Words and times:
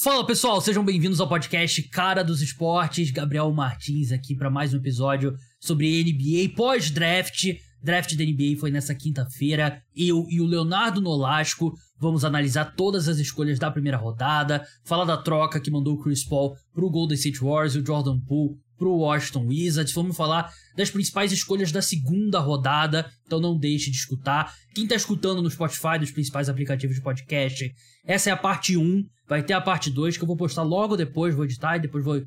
Fala 0.00 0.24
pessoal, 0.24 0.60
sejam 0.60 0.84
bem-vindos 0.84 1.20
ao 1.20 1.28
podcast 1.28 1.82
Cara 1.88 2.22
dos 2.22 2.40
Esportes. 2.40 3.10
Gabriel 3.10 3.52
Martins 3.52 4.12
aqui 4.12 4.32
para 4.32 4.48
mais 4.48 4.72
um 4.72 4.76
episódio 4.76 5.34
sobre 5.58 6.04
NBA 6.04 6.54
pós-draft. 6.54 7.46
Draft 7.82 8.14
da 8.14 8.24
NBA 8.24 8.60
foi 8.60 8.70
nessa 8.70 8.94
quinta-feira. 8.94 9.82
Eu 9.96 10.24
e 10.30 10.40
o 10.40 10.46
Leonardo 10.46 11.00
Nolasco 11.00 11.74
vamos 11.98 12.24
analisar 12.24 12.76
todas 12.76 13.08
as 13.08 13.18
escolhas 13.18 13.58
da 13.58 13.72
primeira 13.72 13.98
rodada, 13.98 14.64
falar 14.84 15.04
da 15.04 15.16
troca 15.16 15.58
que 15.58 15.68
mandou 15.68 15.94
o 15.94 16.00
Chris 16.00 16.24
Paul 16.24 16.54
pro 16.72 16.88
Golden 16.88 17.16
State 17.16 17.40
Warriors 17.40 17.74
e 17.74 17.80
o 17.80 17.84
Jordan 17.84 18.20
Poole 18.20 18.56
pro 18.78 18.96
Washington 18.96 19.46
Wizards. 19.46 19.92
Vamos 19.92 20.16
falar 20.16 20.52
das 20.76 20.90
principais 20.90 21.32
escolhas 21.32 21.72
da 21.72 21.82
segunda 21.82 22.38
rodada, 22.38 23.10
então 23.26 23.40
não 23.40 23.58
deixe 23.58 23.90
de 23.90 23.96
escutar. 23.96 24.54
Quem 24.74 24.86
tá 24.86 24.94
escutando 24.94 25.42
no 25.42 25.50
Spotify, 25.50 25.98
dos 25.98 26.10
principais 26.10 26.48
aplicativos 26.48 26.96
de 26.96 27.02
podcast, 27.02 27.74
essa 28.06 28.30
é 28.30 28.32
a 28.32 28.36
parte 28.36 28.76
1. 28.76 29.04
Vai 29.26 29.42
ter 29.42 29.52
a 29.52 29.60
parte 29.60 29.90
2 29.90 30.16
que 30.16 30.22
eu 30.22 30.26
vou 30.26 30.36
postar 30.36 30.62
logo 30.62 30.96
depois, 30.96 31.34
vou 31.34 31.44
editar 31.44 31.76
e 31.76 31.80
depois 31.80 32.04
vou 32.04 32.22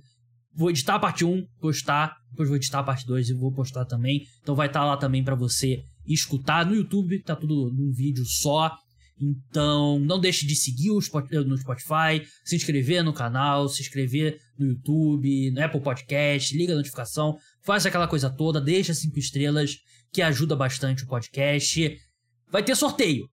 vou 0.54 0.70
editar 0.70 0.96
a 0.96 1.00
parte 1.00 1.24
1, 1.24 1.46
postar, 1.62 2.18
depois 2.30 2.50
vou 2.50 2.58
editar 2.58 2.80
a 2.80 2.84
parte 2.84 3.06
2 3.06 3.30
e 3.30 3.34
vou 3.34 3.52
postar 3.54 3.86
também. 3.86 4.28
Então 4.42 4.54
vai 4.54 4.68
estar 4.68 4.82
tá 4.82 4.86
lá 4.86 4.98
também 4.98 5.24
para 5.24 5.34
você 5.36 5.84
escutar 6.06 6.66
no 6.66 6.76
YouTube, 6.76 7.22
tá 7.24 7.36
tudo 7.36 7.72
num 7.72 7.92
vídeo 7.92 8.26
só. 8.26 8.76
Então, 9.22 10.00
não 10.00 10.20
deixe 10.20 10.48
de 10.48 10.56
seguir 10.56 10.90
no 10.90 11.58
Spotify, 11.58 12.26
se 12.44 12.56
inscrever 12.56 13.04
no 13.04 13.14
canal, 13.14 13.70
se 13.70 13.82
inscrever 13.82 14.40
no 14.58 14.66
YouTube, 14.66 15.52
no 15.52 15.64
Apple 15.64 15.82
Podcast, 15.82 16.58
liga 16.58 16.74
a 16.74 16.76
notificação, 16.76 17.38
faz 17.62 17.86
aquela 17.86 18.08
coisa 18.08 18.30
toda, 18.30 18.60
deixa 18.60 18.96
cinco 18.96 19.20
estrelas, 19.20 19.78
que 20.12 20.22
ajuda 20.22 20.56
bastante 20.56 21.04
o 21.04 21.08
podcast. 21.08 21.96
Vai 22.50 22.64
ter 22.64 22.76
sorteio. 22.76 23.30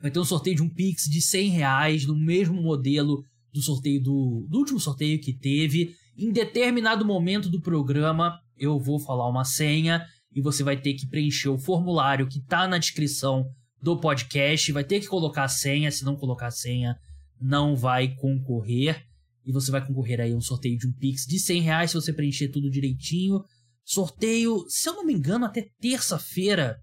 Vai 0.00 0.10
ter 0.12 0.20
um 0.20 0.24
sorteio 0.24 0.56
de 0.56 0.62
um 0.62 0.70
Pix 0.70 1.04
de 1.04 1.20
100 1.20 1.50
reais, 1.50 2.06
no 2.06 2.16
mesmo 2.16 2.62
modelo 2.62 3.20
do 3.52 3.60
sorteio 3.60 4.00
do, 4.00 4.46
do 4.48 4.58
último 4.58 4.78
sorteio 4.78 5.20
que 5.20 5.36
teve. 5.36 5.94
Em 6.16 6.30
determinado 6.30 7.04
momento 7.04 7.48
do 7.48 7.60
programa, 7.60 8.38
eu 8.56 8.78
vou 8.78 9.00
falar 9.00 9.28
uma 9.28 9.44
senha 9.44 10.04
e 10.32 10.40
você 10.40 10.62
vai 10.62 10.80
ter 10.80 10.94
que 10.94 11.08
preencher 11.08 11.48
o 11.48 11.58
formulário 11.58 12.28
que 12.28 12.38
está 12.38 12.68
na 12.68 12.78
descrição 12.78 13.44
do 13.80 13.98
podcast. 13.98 14.72
Vai 14.72 14.84
ter 14.84 15.00
que 15.00 15.06
colocar 15.06 15.44
a 15.44 15.48
senha. 15.48 15.90
Se 15.90 16.04
não 16.04 16.16
colocar 16.16 16.46
a 16.46 16.50
senha, 16.50 16.98
não 17.40 17.76
vai 17.76 18.14
concorrer. 18.14 19.04
E 19.44 19.52
você 19.52 19.70
vai 19.70 19.86
concorrer 19.86 20.20
aí 20.20 20.32
a 20.32 20.36
um 20.36 20.40
sorteio 20.40 20.76
de 20.76 20.86
um 20.86 20.92
Pix 20.92 21.24
de 21.26 21.38
100 21.38 21.62
reais 21.62 21.90
se 21.90 21.96
você 21.96 22.12
preencher 22.12 22.48
tudo 22.48 22.70
direitinho. 22.70 23.42
Sorteio, 23.84 24.64
se 24.68 24.88
eu 24.88 24.94
não 24.94 25.06
me 25.06 25.14
engano, 25.14 25.46
até 25.46 25.70
terça-feira. 25.80 26.78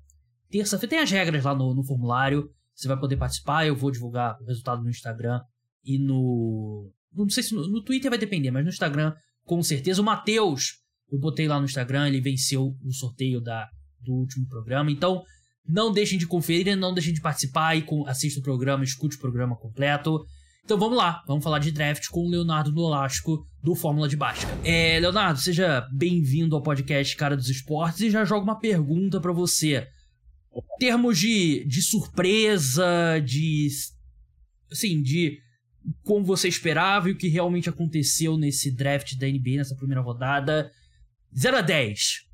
Terça-feira 0.50 0.90
tem 0.90 1.00
as 1.00 1.12
regras 1.12 1.44
lá 1.44 1.54
no, 1.54 1.74
no 1.76 1.84
formulário. 1.84 2.50
Você 2.74 2.88
vai 2.88 3.00
poder 3.00 3.18
participar. 3.18 3.68
Eu 3.68 3.76
vou 3.76 3.92
divulgar 3.92 4.42
o 4.42 4.46
resultado 4.46 4.82
no 4.82 4.90
Instagram 4.90 5.42
e 5.84 6.00
no. 6.00 6.92
Não 7.14 7.30
sei 7.30 7.44
se 7.44 7.54
no, 7.54 7.68
no 7.68 7.84
Twitter 7.84 8.10
vai 8.10 8.18
depender, 8.18 8.52
mas 8.52 8.64
no 8.64 8.70
Instagram, 8.70 9.14
com 9.44 9.62
certeza. 9.62 10.02
O 10.02 10.06
Matheus, 10.06 10.82
eu 11.12 11.20
botei 11.20 11.48
lá 11.48 11.60
no 11.60 11.66
Instagram, 11.66 12.08
ele 12.08 12.20
venceu 12.20 12.76
o 12.84 12.92
sorteio 12.92 13.40
da, 13.40 13.70
do 14.00 14.14
último 14.14 14.48
programa. 14.48 14.92
Então, 14.92 15.24
não 15.68 15.92
deixem 15.92 16.18
de 16.18 16.28
conferir, 16.28 16.76
não 16.76 16.94
deixem 16.94 17.14
de 17.14 17.22
participar 17.22 17.76
e 17.76 17.86
assista 18.08 18.40
o 18.40 18.44
programa, 18.44 18.84
escute 18.84 19.18
o 19.18 19.20
programa 19.20 19.56
completo. 19.56 20.26
Então 20.64 20.80
vamos 20.80 20.98
lá, 20.98 21.24
vamos 21.28 21.44
falar 21.44 21.60
de 21.60 21.72
draft 21.72 22.08
com 22.10 22.26
o 22.26 22.30
Leonardo 22.30 22.72
Nolasco 22.72 23.46
do 23.62 23.76
Fórmula 23.76 24.08
de 24.08 24.18
Basca. 24.18 24.50
É, 24.64 25.00
Leonardo, 25.00 25.40
seja 25.40 25.88
bem-vindo 25.92 26.56
ao 26.56 26.62
podcast 26.62 27.16
Cara 27.16 27.38
dos 27.38 27.50
Esportes 27.50 28.02
e 28.02 28.10
já 28.10 28.26
jogo 28.26 28.44
uma 28.44 28.60
pergunta 28.60 29.20
para 29.22 29.32
você. 29.32 29.88
Em 30.56 30.78
termos 30.80 31.20
de, 31.20 31.66
de 31.66 31.82
surpresa, 31.82 33.20
de. 33.24 33.68
Assim, 34.72 35.02
de 35.02 35.40
como 36.04 36.26
você 36.26 36.48
esperava 36.48 37.10
e 37.10 37.12
o 37.12 37.18
que 37.18 37.28
realmente 37.28 37.70
aconteceu 37.70 38.38
nesse 38.38 38.72
draft 38.72 39.16
da 39.18 39.28
NBA 39.28 39.58
nessa 39.58 39.76
primeira 39.76 40.02
rodada. 40.02 40.72
0 41.38 41.58
a 41.58 41.62
10. 41.62 42.25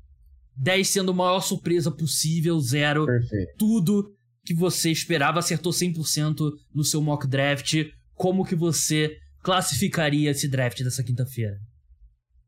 10 0.56 0.88
sendo 0.88 1.10
a 1.12 1.14
maior 1.14 1.40
surpresa 1.40 1.90
possível, 1.90 2.58
0 2.60 3.06
Perfeito. 3.06 3.54
tudo 3.58 4.14
que 4.44 4.54
você 4.54 4.90
esperava, 4.90 5.38
acertou 5.38 5.72
100% 5.72 6.52
no 6.74 6.84
seu 6.84 7.00
mock 7.00 7.26
draft. 7.26 7.74
Como 8.14 8.44
que 8.44 8.54
você 8.54 9.16
classificaria 9.42 10.30
esse 10.30 10.48
draft 10.48 10.82
dessa 10.82 11.02
quinta-feira? 11.02 11.56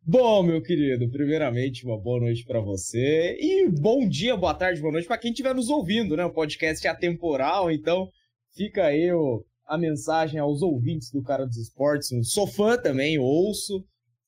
Bom, 0.06 0.42
meu 0.42 0.60
querido, 0.60 1.10
primeiramente 1.10 1.86
uma 1.86 1.98
boa 1.98 2.20
noite 2.20 2.44
para 2.44 2.60
você 2.60 3.38
e 3.40 3.70
bom 3.70 4.06
dia, 4.06 4.36
boa 4.36 4.52
tarde, 4.52 4.78
boa 4.78 4.92
noite 4.92 5.08
para 5.08 5.16
quem 5.16 5.30
estiver 5.30 5.54
nos 5.54 5.70
ouvindo, 5.70 6.14
né? 6.14 6.24
O 6.26 6.32
podcast 6.32 6.86
é 6.86 6.90
atemporal, 6.90 7.70
então 7.70 8.10
fica 8.54 8.84
aí 8.84 9.10
o, 9.12 9.42
a 9.66 9.78
mensagem 9.78 10.38
aos 10.38 10.60
ouvintes 10.60 11.10
do 11.10 11.22
Cara 11.22 11.46
dos 11.46 11.56
Esportes. 11.56 12.10
Sou 12.24 12.46
fã 12.46 12.76
também, 12.76 13.18
ouço. 13.18 13.82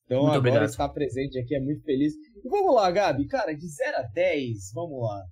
Então 0.07 0.21
muito 0.21 0.29
agora 0.29 0.39
obrigado. 0.39 0.69
estar 0.69 0.89
presente 0.89 1.37
aqui 1.37 1.53
é 1.53 1.59
muito 1.59 1.83
feliz. 1.83 2.13
E 2.13 2.49
vamos 2.49 2.73
lá, 2.73 2.89
Gabi. 2.89 3.27
Cara, 3.27 3.53
de 3.53 3.67
0 3.67 3.97
a 3.97 4.01
10, 4.03 4.71
vamos 4.73 5.01
lá. 5.01 5.23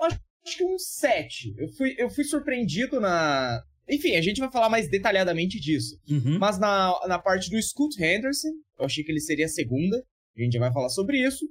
Acho 0.00 0.56
que 0.56 0.64
um 0.64 0.78
7. 0.78 1.54
Eu 1.56 1.68
fui, 1.68 1.94
eu 1.96 2.10
fui 2.10 2.24
surpreendido 2.24 3.00
na. 3.00 3.62
Enfim, 3.88 4.16
a 4.16 4.20
gente 4.20 4.40
vai 4.40 4.50
falar 4.50 4.68
mais 4.68 4.90
detalhadamente 4.90 5.58
disso. 5.58 5.96
Uhum. 6.10 6.38
Mas 6.38 6.58
na, 6.58 6.92
na 7.06 7.18
parte 7.18 7.50
do 7.50 7.62
Scoot 7.62 8.02
Henderson, 8.02 8.48
eu 8.78 8.84
achei 8.84 9.02
que 9.02 9.10
ele 9.10 9.20
seria 9.20 9.46
a 9.46 9.48
segunda. 9.48 9.96
A 10.36 10.42
gente 10.42 10.52
já 10.52 10.60
vai 10.60 10.72
falar 10.72 10.90
sobre 10.90 11.18
isso. 11.18 11.46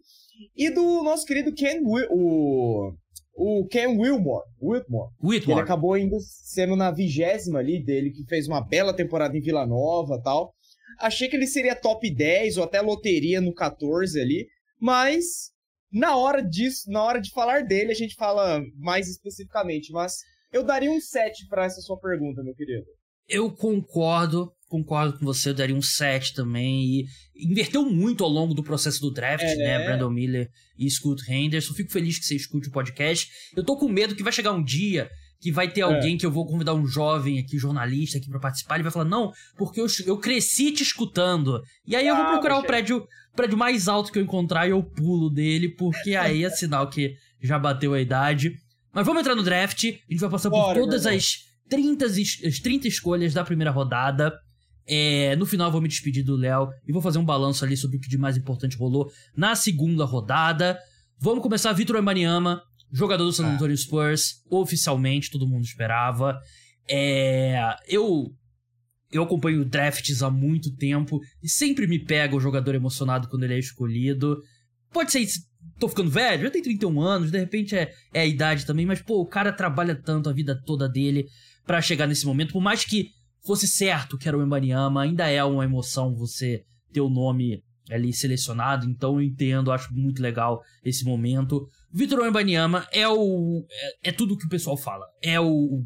E 0.55 0.69
do 0.69 1.03
nosso 1.03 1.25
querido 1.25 1.53
Ken, 1.53 1.81
o, 2.09 2.93
o 3.35 3.67
Ken 3.67 3.87
Wilmore. 3.87 4.45
Whitmore. 4.61 5.11
Whitmore. 5.21 5.59
Ele 5.59 5.61
acabou 5.61 5.97
indo 5.97 6.17
sendo 6.19 6.75
na 6.75 6.91
vigésima 6.91 7.59
ali 7.59 7.83
dele, 7.83 8.11
que 8.11 8.23
fez 8.25 8.47
uma 8.47 8.61
bela 8.61 8.93
temporada 8.93 9.35
em 9.35 9.41
Vila 9.41 9.65
Nova 9.65 10.21
tal. 10.21 10.53
Achei 10.99 11.27
que 11.27 11.35
ele 11.35 11.47
seria 11.47 11.75
top 11.75 12.09
10 12.13 12.57
ou 12.57 12.63
até 12.63 12.81
loteria 12.81 13.39
no 13.39 13.53
14 13.53 14.19
ali, 14.19 14.47
mas 14.79 15.51
na 15.91 16.15
hora 16.15 16.41
disso, 16.41 16.89
na 16.89 17.03
hora 17.03 17.21
de 17.21 17.31
falar 17.31 17.63
dele, 17.63 17.91
a 17.91 17.95
gente 17.95 18.15
fala 18.15 18.61
mais 18.77 19.07
especificamente, 19.07 19.91
mas 19.91 20.17
eu 20.51 20.63
daria 20.63 20.91
um 20.91 20.99
7 20.99 21.47
para 21.47 21.65
essa 21.65 21.81
sua 21.81 21.99
pergunta, 21.99 22.43
meu 22.43 22.55
querido. 22.55 22.85
Eu 23.27 23.51
concordo, 23.51 24.53
concordo 24.69 25.19
com 25.19 25.25
você, 25.25 25.49
eu 25.49 25.53
daria 25.53 25.75
um 25.75 25.81
7 25.81 26.33
também. 26.33 26.85
E 26.85 27.05
inverteu 27.35 27.85
muito 27.85 28.23
ao 28.23 28.29
longo 28.29 28.53
do 28.53 28.63
processo 28.63 29.01
do 29.01 29.11
draft, 29.11 29.43
é. 29.43 29.55
né? 29.55 29.85
Brandon 29.85 30.09
Miller 30.09 30.49
e 30.77 30.89
Scoot 30.89 31.29
Henderson. 31.29 31.73
Fico 31.73 31.91
feliz 31.91 32.17
que 32.17 32.25
você 32.25 32.35
escute 32.35 32.69
o 32.69 32.71
podcast. 32.71 33.29
Eu 33.55 33.65
tô 33.65 33.75
com 33.75 33.89
medo 33.89 34.15
que 34.15 34.23
vai 34.23 34.31
chegar 34.31 34.53
um 34.53 34.63
dia 34.63 35.09
que 35.39 35.51
vai 35.51 35.71
ter 35.71 35.81
alguém 35.81 36.15
é. 36.15 36.17
que 36.17 36.25
eu 36.25 36.31
vou 36.31 36.45
convidar 36.45 36.73
um 36.73 36.85
jovem 36.85 37.39
aqui, 37.39 37.57
jornalista 37.57 38.17
aqui 38.17 38.29
para 38.29 38.39
participar, 38.39 38.75
ele 38.75 38.83
vai 38.83 38.91
falar, 38.91 39.05
não, 39.05 39.31
porque 39.55 39.79
eu, 39.79 39.87
eu 40.05 40.17
cresci 40.17 40.71
te 40.71 40.83
escutando. 40.83 41.61
E 41.85 41.95
aí 41.95 42.07
ah, 42.07 42.11
eu 42.11 42.15
vou 42.15 42.25
ah, 42.25 42.31
procurar 42.31 42.57
o 42.57 42.63
prédio, 42.63 43.07
prédio 43.35 43.57
mais 43.57 43.87
alto 43.87 44.11
que 44.11 44.19
eu 44.19 44.23
encontrar 44.23 44.67
e 44.67 44.71
eu 44.71 44.81
pulo 44.83 45.29
dele, 45.29 45.69
porque 45.69 46.15
aí 46.17 46.43
é 46.43 46.49
sinal 46.49 46.89
que 46.89 47.15
já 47.41 47.59
bateu 47.59 47.93
a 47.93 48.01
idade. 48.01 48.53
Mas 48.91 49.05
vamos 49.05 49.21
entrar 49.21 49.35
no 49.35 49.43
draft, 49.43 49.83
a 49.83 50.11
gente 50.11 50.19
vai 50.19 50.29
passar 50.29 50.49
Bora, 50.49 50.73
por 50.73 50.85
todas 50.85 51.05
as 51.05 51.45
30, 51.69 52.05
as 52.05 52.59
30 52.59 52.87
escolhas 52.87 53.33
da 53.33 53.43
primeira 53.43 53.71
rodada. 53.71 54.33
É, 54.89 55.35
no 55.35 55.45
final 55.45 55.67
eu 55.67 55.71
vou 55.71 55.81
me 55.81 55.87
despedir 55.89 56.23
do 56.23 56.37
Léo 56.37 56.69
e 56.87 56.93
vou 56.93 57.01
fazer 57.01 57.19
um 57.19 57.25
balanço 57.25 57.65
ali 57.65 57.75
sobre 57.75 57.97
o 57.97 57.99
que 57.99 58.07
de 58.07 58.17
mais 58.17 58.37
importante 58.37 58.77
rolou 58.77 59.11
na 59.35 59.53
segunda 59.53 60.05
rodada. 60.05 60.79
Vamos 61.19 61.43
começar 61.43 61.73
Vitor 61.73 61.97
Embanyama, 61.97 62.63
Jogador 62.91 63.25
do 63.25 63.33
San 63.33 63.47
ah. 63.47 63.53
Antonio 63.53 63.77
Spurs, 63.77 64.43
oficialmente, 64.49 65.31
todo 65.31 65.47
mundo 65.47 65.63
esperava. 65.63 66.39
É, 66.89 67.75
eu 67.87 68.31
eu 69.11 69.23
acompanho 69.23 69.63
drafts 69.63 70.21
há 70.21 70.29
muito 70.29 70.75
tempo 70.75 71.21
e 71.41 71.49
sempre 71.49 71.87
me 71.87 71.97
pega 71.97 72.35
o 72.35 72.39
jogador 72.39 72.75
emocionado 72.75 73.29
quando 73.29 73.43
ele 73.43 73.53
é 73.53 73.59
escolhido. 73.59 74.41
Pode 74.91 75.11
ser, 75.11 75.25
tô 75.79 75.87
ficando 75.87 76.09
velho, 76.09 76.43
já 76.43 76.51
tem 76.51 76.61
31 76.61 77.01
anos, 77.01 77.31
de 77.31 77.39
repente 77.39 77.75
é, 77.75 77.93
é 78.13 78.21
a 78.21 78.25
idade 78.25 78.65
também, 78.65 78.85
mas 78.85 79.01
pô, 79.01 79.21
o 79.21 79.25
cara 79.25 79.53
trabalha 79.53 79.95
tanto 79.95 80.29
a 80.29 80.33
vida 80.33 80.61
toda 80.65 80.89
dele 80.89 81.25
para 81.65 81.81
chegar 81.81 82.07
nesse 82.07 82.25
momento, 82.25 82.53
por 82.53 82.61
mais 82.61 82.83
que 82.83 83.09
fosse 83.45 83.67
certo 83.67 84.17
que 84.17 84.27
era 84.27 84.37
o 84.37 84.43
Embanyama, 84.43 85.03
ainda 85.03 85.29
é 85.29 85.43
uma 85.43 85.63
emoção 85.63 86.15
você 86.15 86.63
ter 86.91 87.01
o 87.01 87.09
nome 87.09 87.63
ali 87.89 88.11
selecionado, 88.13 88.89
então 88.89 89.15
eu 89.15 89.21
entendo, 89.21 89.71
acho 89.71 89.93
muito 89.93 90.21
legal 90.21 90.61
esse 90.83 91.05
momento. 91.05 91.69
Vitor 91.97 92.19
Wembanyama 92.19 92.87
é 92.91 93.07
o 93.07 93.65
é, 93.71 94.09
é, 94.09 94.11
tudo 94.11 94.37
que 94.37 94.45
o 94.45 94.49
pessoal 94.49 94.77
fala. 94.77 95.03
É 95.19 95.39
o, 95.39 95.83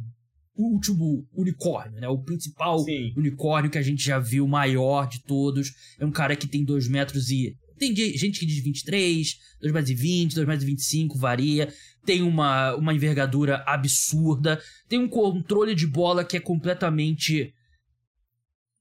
o 0.54 0.74
último 0.74 1.26
unicórnio, 1.34 2.02
né? 2.02 2.08
O 2.10 2.22
principal 2.22 2.80
Sim. 2.80 3.14
unicórnio 3.16 3.72
que 3.72 3.78
a 3.78 3.82
gente 3.82 4.04
já 4.04 4.20
viu, 4.20 4.46
maior 4.46 5.08
de 5.08 5.24
todos. 5.24 5.72
É 5.98 6.06
um 6.06 6.12
cara 6.12 6.36
que 6.36 6.50
tem 6.50 6.66
2 6.66 6.90
metros 6.90 7.32
e 7.32 7.56
tem 7.80 7.96
gente 7.96 8.42
que 8.42 8.46
diz 8.46 8.62
23, 8.62 9.38
2 9.62 9.74
metros 9.74 9.90
e 9.90 9.96
20, 9.96 10.36
2 10.36 10.48
metros 10.48 10.64
e 10.64 10.72
25, 10.72 11.18
varia. 11.18 11.74
Tem 12.06 12.22
uma, 12.22 12.76
uma 12.76 12.94
envergadura 12.94 13.64
absurda. 13.66 14.62
Tem 14.90 15.00
um 15.00 15.08
controle 15.08 15.74
de 15.74 15.88
bola 15.88 16.26
que 16.26 16.36
é 16.36 16.42
completamente 16.42 17.54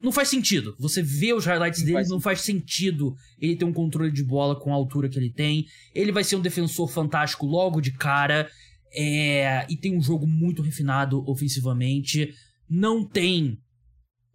não 0.00 0.11
faz 0.11 0.29
sentido. 0.29 0.75
Você 0.79 1.02
vê 1.02 1.32
os 1.35 1.44
highlights 1.44 1.81
não 1.81 1.87
dele, 1.87 1.97
faz 1.99 2.08
não 2.08 2.20
faz 2.20 2.41
sentido 2.41 3.14
ele 3.38 3.56
ter 3.56 3.64
um 3.64 3.73
controle 3.73 4.11
de 4.11 4.25
bola 4.25 4.58
com 4.58 4.73
a 4.73 4.75
altura 4.75 5.08
que 5.08 5.19
ele 5.19 5.31
tem. 5.31 5.67
Ele 5.94 6.11
vai 6.11 6.25
ser 6.25 6.37
um 6.37 6.41
defensor 6.41 6.88
fantástico 6.88 7.47
logo 7.47 7.81
de 7.81 7.93
cara. 7.93 8.49
É... 8.94 9.67
E 9.69 9.76
tem 9.76 9.97
um 9.97 10.02
jogo 10.02 10.26
muito 10.26 10.62
refinado 10.62 11.23
ofensivamente. 11.29 12.32
Não 12.69 13.06
tem 13.06 13.58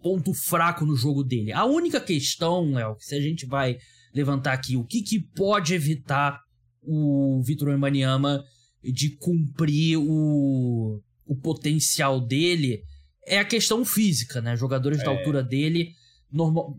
ponto 0.01 0.33
fraco 0.35 0.85
no 0.85 0.95
jogo 0.95 1.23
dele. 1.23 1.51
A 1.51 1.65
única 1.65 1.99
questão, 1.99 2.73
Léo, 2.73 2.95
que 2.95 3.05
se 3.05 3.15
a 3.15 3.21
gente 3.21 3.47
vai 3.47 3.77
levantar 4.13 4.53
aqui, 4.53 4.77
o 4.77 4.85
que, 4.85 5.01
que 5.01 5.19
pode 5.19 5.73
evitar 5.73 6.39
o 6.83 7.41
Vitor 7.43 7.69
Wembanyama 7.69 8.43
de 8.83 9.15
cumprir 9.17 9.97
o, 9.97 11.01
o 11.25 11.35
potencial 11.35 12.21
dele 12.21 12.83
é 13.25 13.39
a 13.39 13.45
questão 13.45 13.83
física, 13.83 14.41
né? 14.41 14.55
Jogadores 14.55 14.99
é. 14.99 15.03
da 15.03 15.11
altura 15.11 15.43
dele 15.43 15.93
normal, 16.31 16.77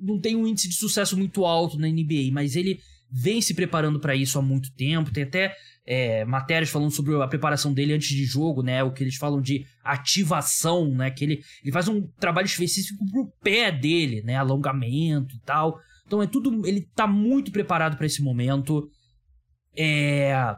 não 0.00 0.20
tem 0.20 0.36
um 0.36 0.46
índice 0.46 0.68
de 0.68 0.74
sucesso 0.74 1.16
muito 1.16 1.44
alto 1.44 1.78
na 1.78 1.88
NBA, 1.88 2.30
mas 2.32 2.54
ele 2.54 2.80
vem 3.10 3.40
se 3.40 3.54
preparando 3.54 4.00
para 4.00 4.14
isso 4.14 4.38
há 4.38 4.42
muito 4.42 4.72
tempo. 4.74 5.12
Tem 5.12 5.24
até 5.24 5.54
é, 5.86 6.24
matérias 6.24 6.70
falando 6.70 6.90
sobre 6.90 7.14
a 7.20 7.28
preparação 7.28 7.72
dele 7.72 7.92
antes 7.92 8.08
de 8.08 8.24
jogo, 8.24 8.62
né? 8.62 8.82
O 8.82 8.92
que 8.92 9.02
eles 9.02 9.16
falam 9.16 9.40
de 9.40 9.66
ativação, 9.82 10.92
né? 10.94 11.10
Que 11.10 11.24
ele, 11.24 11.44
ele 11.62 11.72
faz 11.72 11.88
um 11.88 12.02
trabalho 12.18 12.46
específico 12.46 13.04
pro 13.10 13.30
pé 13.42 13.70
dele, 13.70 14.22
né? 14.22 14.36
Alongamento 14.36 15.34
e 15.36 15.40
tal. 15.40 15.78
Então 16.06 16.22
é 16.22 16.26
tudo. 16.26 16.66
Ele 16.66 16.88
tá 16.94 17.06
muito 17.06 17.52
preparado 17.52 17.96
para 17.96 18.06
esse 18.06 18.22
momento. 18.22 18.88
É. 19.76 20.56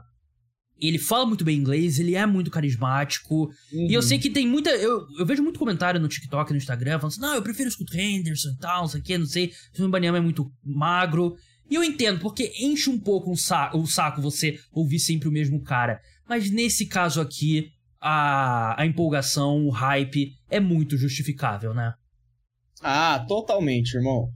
Ele 0.78 0.98
fala 0.98 1.24
muito 1.24 1.44
bem 1.44 1.58
inglês, 1.58 1.98
ele 1.98 2.14
é 2.14 2.26
muito 2.26 2.50
carismático. 2.50 3.50
Uhum. 3.72 3.86
E 3.88 3.94
eu 3.94 4.02
sei 4.02 4.18
que 4.18 4.28
tem 4.28 4.46
muita. 4.46 4.70
Eu, 4.70 5.06
eu 5.18 5.24
vejo 5.24 5.42
muito 5.42 5.58
comentário 5.58 5.98
no 5.98 6.08
TikTok 6.08 6.50
no 6.50 6.58
Instagram 6.58 6.98
falando 6.98 7.12
assim: 7.12 7.20
não, 7.20 7.34
eu 7.34 7.42
prefiro 7.42 7.68
o 7.68 7.72
Scott 7.72 7.98
Henderson 7.98 8.50
e 8.50 8.58
tal, 8.58 8.82
não 8.82 8.88
sei 8.88 9.00
o 9.00 9.02
que, 9.02 9.18
não 9.18 9.26
sei. 9.26 9.52
O 9.78 9.88
Banyama 9.88 10.18
é 10.18 10.20
muito 10.20 10.50
magro. 10.64 11.34
E 11.68 11.74
eu 11.74 11.82
entendo, 11.82 12.20
porque 12.20 12.52
enche 12.60 12.88
um 12.88 12.98
pouco 12.98 13.30
um 13.30 13.36
saco, 13.36 13.78
o 13.78 13.86
saco 13.86 14.20
você 14.20 14.58
ouvir 14.72 15.00
sempre 15.00 15.28
o 15.28 15.32
mesmo 15.32 15.62
cara. 15.62 16.00
Mas 16.28 16.50
nesse 16.50 16.86
caso 16.86 17.20
aqui, 17.20 17.70
a, 18.00 18.80
a 18.80 18.86
empolgação, 18.86 19.66
o 19.66 19.70
hype 19.70 20.32
é 20.48 20.60
muito 20.60 20.96
justificável, 20.96 21.74
né? 21.74 21.92
Ah, 22.82 23.24
totalmente, 23.26 23.96
irmão. 23.96 24.28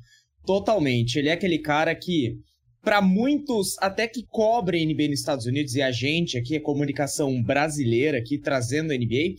Totalmente. 0.45 1.17
Ele 1.17 1.29
é 1.29 1.33
aquele 1.33 1.59
cara 1.59 1.95
que, 1.95 2.37
para 2.83 3.03
muitos, 3.03 3.77
até 3.79 4.09
que 4.09 4.25
cobrem 4.27 4.87
NBA 4.87 5.09
nos 5.09 5.21
Estados 5.21 5.47
Unidos, 5.47 5.75
e 5.75 5.83
a 5.83 5.91
gente 5.91 6.39
aqui, 6.39 6.57
a 6.57 6.63
comunicação 6.63 7.43
brasileira 7.43 8.19
aqui 8.19 8.39
trazendo 8.39 8.93
a 8.93 8.97
NBA, 8.97 9.35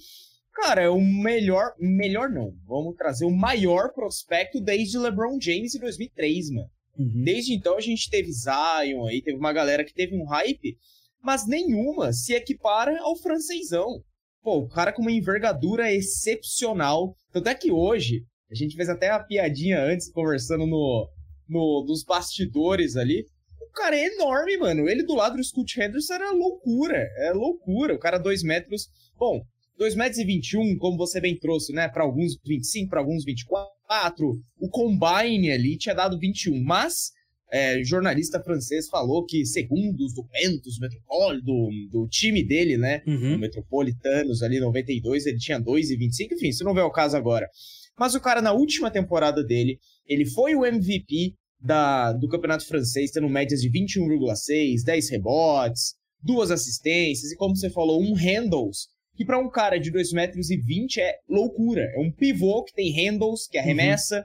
cara, 0.53 0.83
é 0.83 0.89
o 0.89 1.01
melhor. 1.01 1.73
Melhor 1.79 2.29
não. 2.29 2.53
Vamos 2.67 2.95
trazer 2.95 3.25
o 3.25 3.31
maior 3.31 3.93
prospecto 3.93 4.61
desde 4.61 4.97
LeBron 4.97 5.39
James 5.41 5.73
em 5.73 5.79
2003, 5.79 6.51
mano. 6.51 6.69
Uhum. 6.97 7.23
Desde 7.23 7.53
então 7.53 7.77
a 7.77 7.81
gente 7.81 8.09
teve 8.09 8.31
Zion 8.31 9.07
aí, 9.07 9.21
teve 9.21 9.38
uma 9.38 9.53
galera 9.53 9.83
que 9.83 9.94
teve 9.94 10.15
um 10.15 10.25
hype, 10.25 10.77
mas 11.23 11.47
nenhuma 11.47 12.13
se 12.13 12.33
equipara 12.33 12.99
ao 13.01 13.15
francesão. 13.15 14.03
Pô, 14.44 14.59
o 14.59 14.69
cara 14.69 14.91
com 14.91 15.01
uma 15.01 15.11
envergadura 15.11 15.91
excepcional. 15.91 17.15
Tanto 17.31 17.47
é 17.47 17.55
que 17.55 17.71
hoje, 17.71 18.23
a 18.51 18.55
gente 18.55 18.75
fez 18.75 18.89
até 18.89 19.09
a 19.09 19.19
piadinha 19.19 19.81
antes, 19.81 20.11
conversando 20.11 20.65
no, 20.67 21.07
no 21.51 21.83
dos 21.86 22.03
bastidores 22.03 22.95
ali. 22.95 23.25
O 23.62 23.71
cara 23.74 23.95
é 23.95 24.06
enorme, 24.06 24.57
mano. 24.57 24.89
Ele 24.89 25.03
do 25.03 25.15
lado 25.15 25.38
do 25.38 25.44
Scott 25.44 25.80
Henderson 25.80 26.13
era 26.13 26.31
loucura. 26.31 27.07
É 27.18 27.31
loucura. 27.31 27.94
O 27.94 28.00
cara, 28.00 28.18
dois 28.18 28.44
metros. 28.44 28.88
Bom, 29.18 29.42
2 29.81 29.95
metros 29.95 30.19
e 30.19 30.25
21, 30.25 30.77
como 30.77 30.95
você 30.95 31.19
bem 31.19 31.36
trouxe, 31.36 31.74
né? 31.74 31.88
Para 31.88 32.03
alguns 32.03 32.38
25, 32.45 32.88
para 32.88 33.00
alguns 33.00 33.25
24. 33.25 34.39
O 34.59 34.69
Combine 34.69 35.51
ali 35.51 35.75
tinha 35.75 35.95
dado 35.95 36.19
21, 36.19 36.63
mas 36.63 37.12
é, 37.51 37.83
jornalista 37.83 38.39
francês 38.44 38.88
falou 38.88 39.25
que, 39.25 39.44
segundo 39.44 40.06
os 40.06 40.13
documentos 40.13 40.77
Metropole, 40.80 41.42
do, 41.42 41.69
do 41.89 42.07
time 42.07 42.44
dele, 42.44 42.77
né? 42.77 43.01
Uhum. 43.07 43.36
O 43.36 43.39
Metropolitanos 43.39 44.44
ali, 44.44 44.59
92, 44.59 45.25
ele 45.25 45.39
tinha 45.39 45.59
2,25. 45.59 46.33
Enfim, 46.33 46.50
isso 46.50 46.63
não 46.63 46.75
vê 46.75 46.81
o 46.81 46.92
caso 46.92 47.18
agora. 47.18 47.50
Mas 47.97 48.13
o 48.13 48.21
cara, 48.21 48.39
na 48.39 48.54
última 48.54 48.92
temporada 48.92 49.44
dele, 49.44 49.80
ele 50.07 50.25
foi 50.25 50.54
o 50.54 50.63
MVP 50.63 51.36
da, 51.61 52.11
do 52.13 52.27
campeonato 52.27 52.65
francês, 52.65 53.11
tendo 53.11 53.29
médias 53.29 53.61
de 53.61 53.69
21,6, 53.69 54.83
10 54.83 55.09
rebotes, 55.09 55.95
duas 56.21 56.51
assistências 56.51 57.31
e, 57.31 57.35
como 57.35 57.55
você 57.55 57.69
falou, 57.69 58.01
um 58.01 58.13
handles 58.13 58.87
que 59.15 59.25
para 59.25 59.39
um 59.39 59.49
cara 59.49 59.79
de 59.79 59.91
2 59.91 60.13
metros 60.13 60.49
e 60.49 60.57
20 60.57 60.99
é 60.99 61.15
loucura. 61.29 61.83
É 61.95 61.99
um 61.99 62.11
pivô 62.11 62.63
que 62.63 62.73
tem 62.73 62.91
handles, 62.91 63.47
que 63.47 63.57
arremessa. 63.57 64.17
Uhum. 64.17 64.23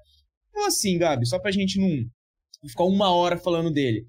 Então 0.51 0.67
assim, 0.67 0.97
Gabi, 0.97 1.27
só 1.27 1.39
pra 1.39 1.51
gente 1.51 1.79
não 1.79 1.89
ficar 2.69 2.85
uma 2.85 3.15
hora 3.15 3.37
falando 3.37 3.71
dele. 3.71 4.07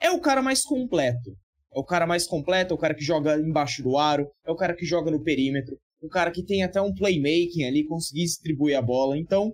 É 0.00 0.10
o 0.10 0.20
cara 0.20 0.40
mais 0.40 0.62
completo. 0.62 1.36
É 1.74 1.78
o 1.78 1.84
cara 1.84 2.06
mais 2.06 2.26
completo, 2.26 2.72
é 2.72 2.76
o 2.76 2.78
cara 2.78 2.94
que 2.94 3.04
joga 3.04 3.36
embaixo 3.36 3.82
do 3.82 3.98
aro, 3.98 4.30
é 4.46 4.50
o 4.50 4.56
cara 4.56 4.74
que 4.74 4.86
joga 4.86 5.10
no 5.10 5.22
perímetro, 5.22 5.76
o 6.00 6.08
cara 6.08 6.30
que 6.30 6.42
tem 6.42 6.62
até 6.62 6.80
um 6.80 6.94
playmaking 6.94 7.64
ali, 7.64 7.84
conseguir 7.84 8.24
distribuir 8.24 8.76
a 8.76 8.82
bola. 8.82 9.18
Então, 9.18 9.52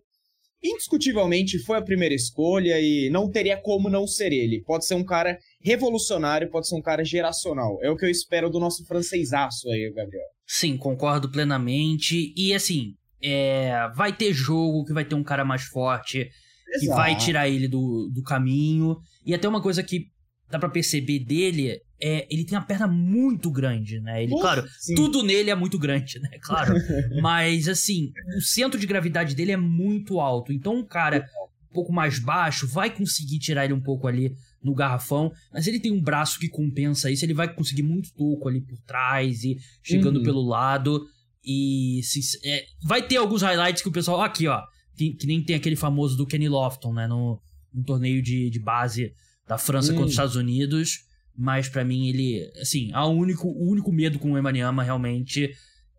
indiscutivelmente 0.65 1.59
foi 1.59 1.77
a 1.77 1.83
primeira 1.83 2.15
escolha 2.15 2.81
e 2.81 3.11
não 3.11 3.31
teria 3.31 3.57
como 3.57 3.91
não 3.91 4.07
ser 4.07 4.33
ele. 4.33 4.63
Pode 4.65 4.87
ser 4.87 4.95
um 4.95 5.05
cara 5.05 5.39
revolucionário, 5.61 6.51
pode 6.51 6.67
ser 6.67 6.75
um 6.75 6.83
cara 6.83 7.05
geracional. 7.05 7.79
É 7.83 7.91
o 7.91 7.97
que 7.97 8.07
eu 8.07 8.11
espero 8.11 8.49
do 8.49 8.59
nosso 8.59 8.85
francesaço 8.87 9.69
aí, 9.71 9.93
Gabriel. 9.95 10.25
Sim, 10.47 10.79
concordo 10.79 11.31
plenamente. 11.31 12.33
E 12.35 12.55
assim, 12.55 12.95
é, 13.23 13.89
vai 13.95 14.17
ter 14.17 14.33
jogo 14.33 14.85
que 14.85 14.95
vai 14.95 15.05
ter 15.05 15.15
um 15.15 15.23
cara 15.23 15.45
mais 15.45 15.65
forte, 15.65 16.19
Exato. 16.19 16.81
que 16.81 16.87
vai 16.89 17.17
tirar 17.17 17.47
ele 17.47 17.69
do, 17.69 18.11
do 18.13 18.23
caminho. 18.23 18.97
E 19.27 19.35
até 19.35 19.47
uma 19.47 19.63
coisa 19.63 19.83
que 19.83 20.07
dá 20.51 20.59
para 20.59 20.71
perceber 20.71 21.21
dele 21.21 21.79
é 22.01 22.27
ele 22.31 22.45
tem 22.45 22.57
uma 22.57 22.65
perna 22.65 22.87
muito 22.87 23.51
grande, 23.51 24.01
né? 24.01 24.23
Ele, 24.23 24.33
claro, 24.33 24.67
sim. 24.79 24.95
tudo 24.95 25.23
nele 25.23 25.51
é 25.51 25.55
muito 25.55 25.79
grande, 25.79 26.19
né? 26.21 26.31
Claro. 26.43 26.75
Mas 27.23 27.69
assim, 27.69 28.13
o 28.37 28.41
centro 28.41 28.79
de 28.79 28.87
gravidade 28.87 29.35
dele 29.35 29.53
é 29.53 29.57
muito 29.57 30.21
alto. 30.21 30.53
Então 30.53 30.77
um 30.77 30.85
cara 30.85 31.27
um 31.71 31.75
pouco 31.75 31.93
mais 31.93 32.19
baixo 32.19 32.67
vai 32.67 32.91
conseguir 32.91 33.39
tirar 33.39 33.65
ele 33.65 33.75
um 33.75 33.81
pouco 33.81 34.07
ali 34.07 34.37
no 34.63 34.75
garrafão, 34.75 35.33
mas 35.53 35.67
ele 35.67 35.79
tem 35.79 35.93
um 35.93 36.01
braço 36.01 36.39
que 36.39 36.49
compensa 36.49 37.11
isso, 37.11 37.25
ele 37.25 37.35
vai 37.35 37.53
conseguir 37.53 37.83
muito 37.83 38.13
toco 38.15 38.49
ali 38.49 38.63
por 38.63 38.79
trás 38.81 39.45
e 39.45 39.59
chegando 39.83 40.17
uhum. 40.19 40.23
pelo 40.23 40.43
lado. 40.43 41.07
E 41.45 42.01
se, 42.03 42.21
é, 42.45 42.65
vai 42.83 43.07
ter 43.07 43.17
alguns 43.17 43.43
highlights 43.43 43.83
que 43.83 43.89
o 43.89 43.93
pessoal. 43.93 44.23
Aqui, 44.23 44.49
ó. 44.49 44.63
Que, 44.97 45.13
que, 45.13 45.27
nem 45.27 45.43
tem 45.43 45.57
aquele 45.57 45.77
famoso 45.77 46.17
do 46.17 46.27
Kenny 46.27 46.49
Lofton, 46.49 46.95
né? 46.95 47.07
No, 47.07 47.41
no 47.73 47.85
torneio 47.85 48.23
de, 48.23 48.49
de 48.49 48.59
base 48.59 49.13
da 49.47 49.59
França 49.59 49.91
uhum. 49.91 49.97
contra 49.97 50.07
os. 50.07 50.13
Estados 50.13 50.37
Unidos. 50.37 51.05
Mas 51.37 51.69
para 51.69 51.85
mim, 51.85 52.09
ele. 52.09 52.51
Assim, 52.61 52.91
a 52.93 53.07
único, 53.07 53.49
o 53.49 53.71
único 53.71 53.93
medo 53.93 54.19
com 54.19 54.33
o 54.33 54.39
Emaniama 54.39 54.83
realmente 54.83 55.51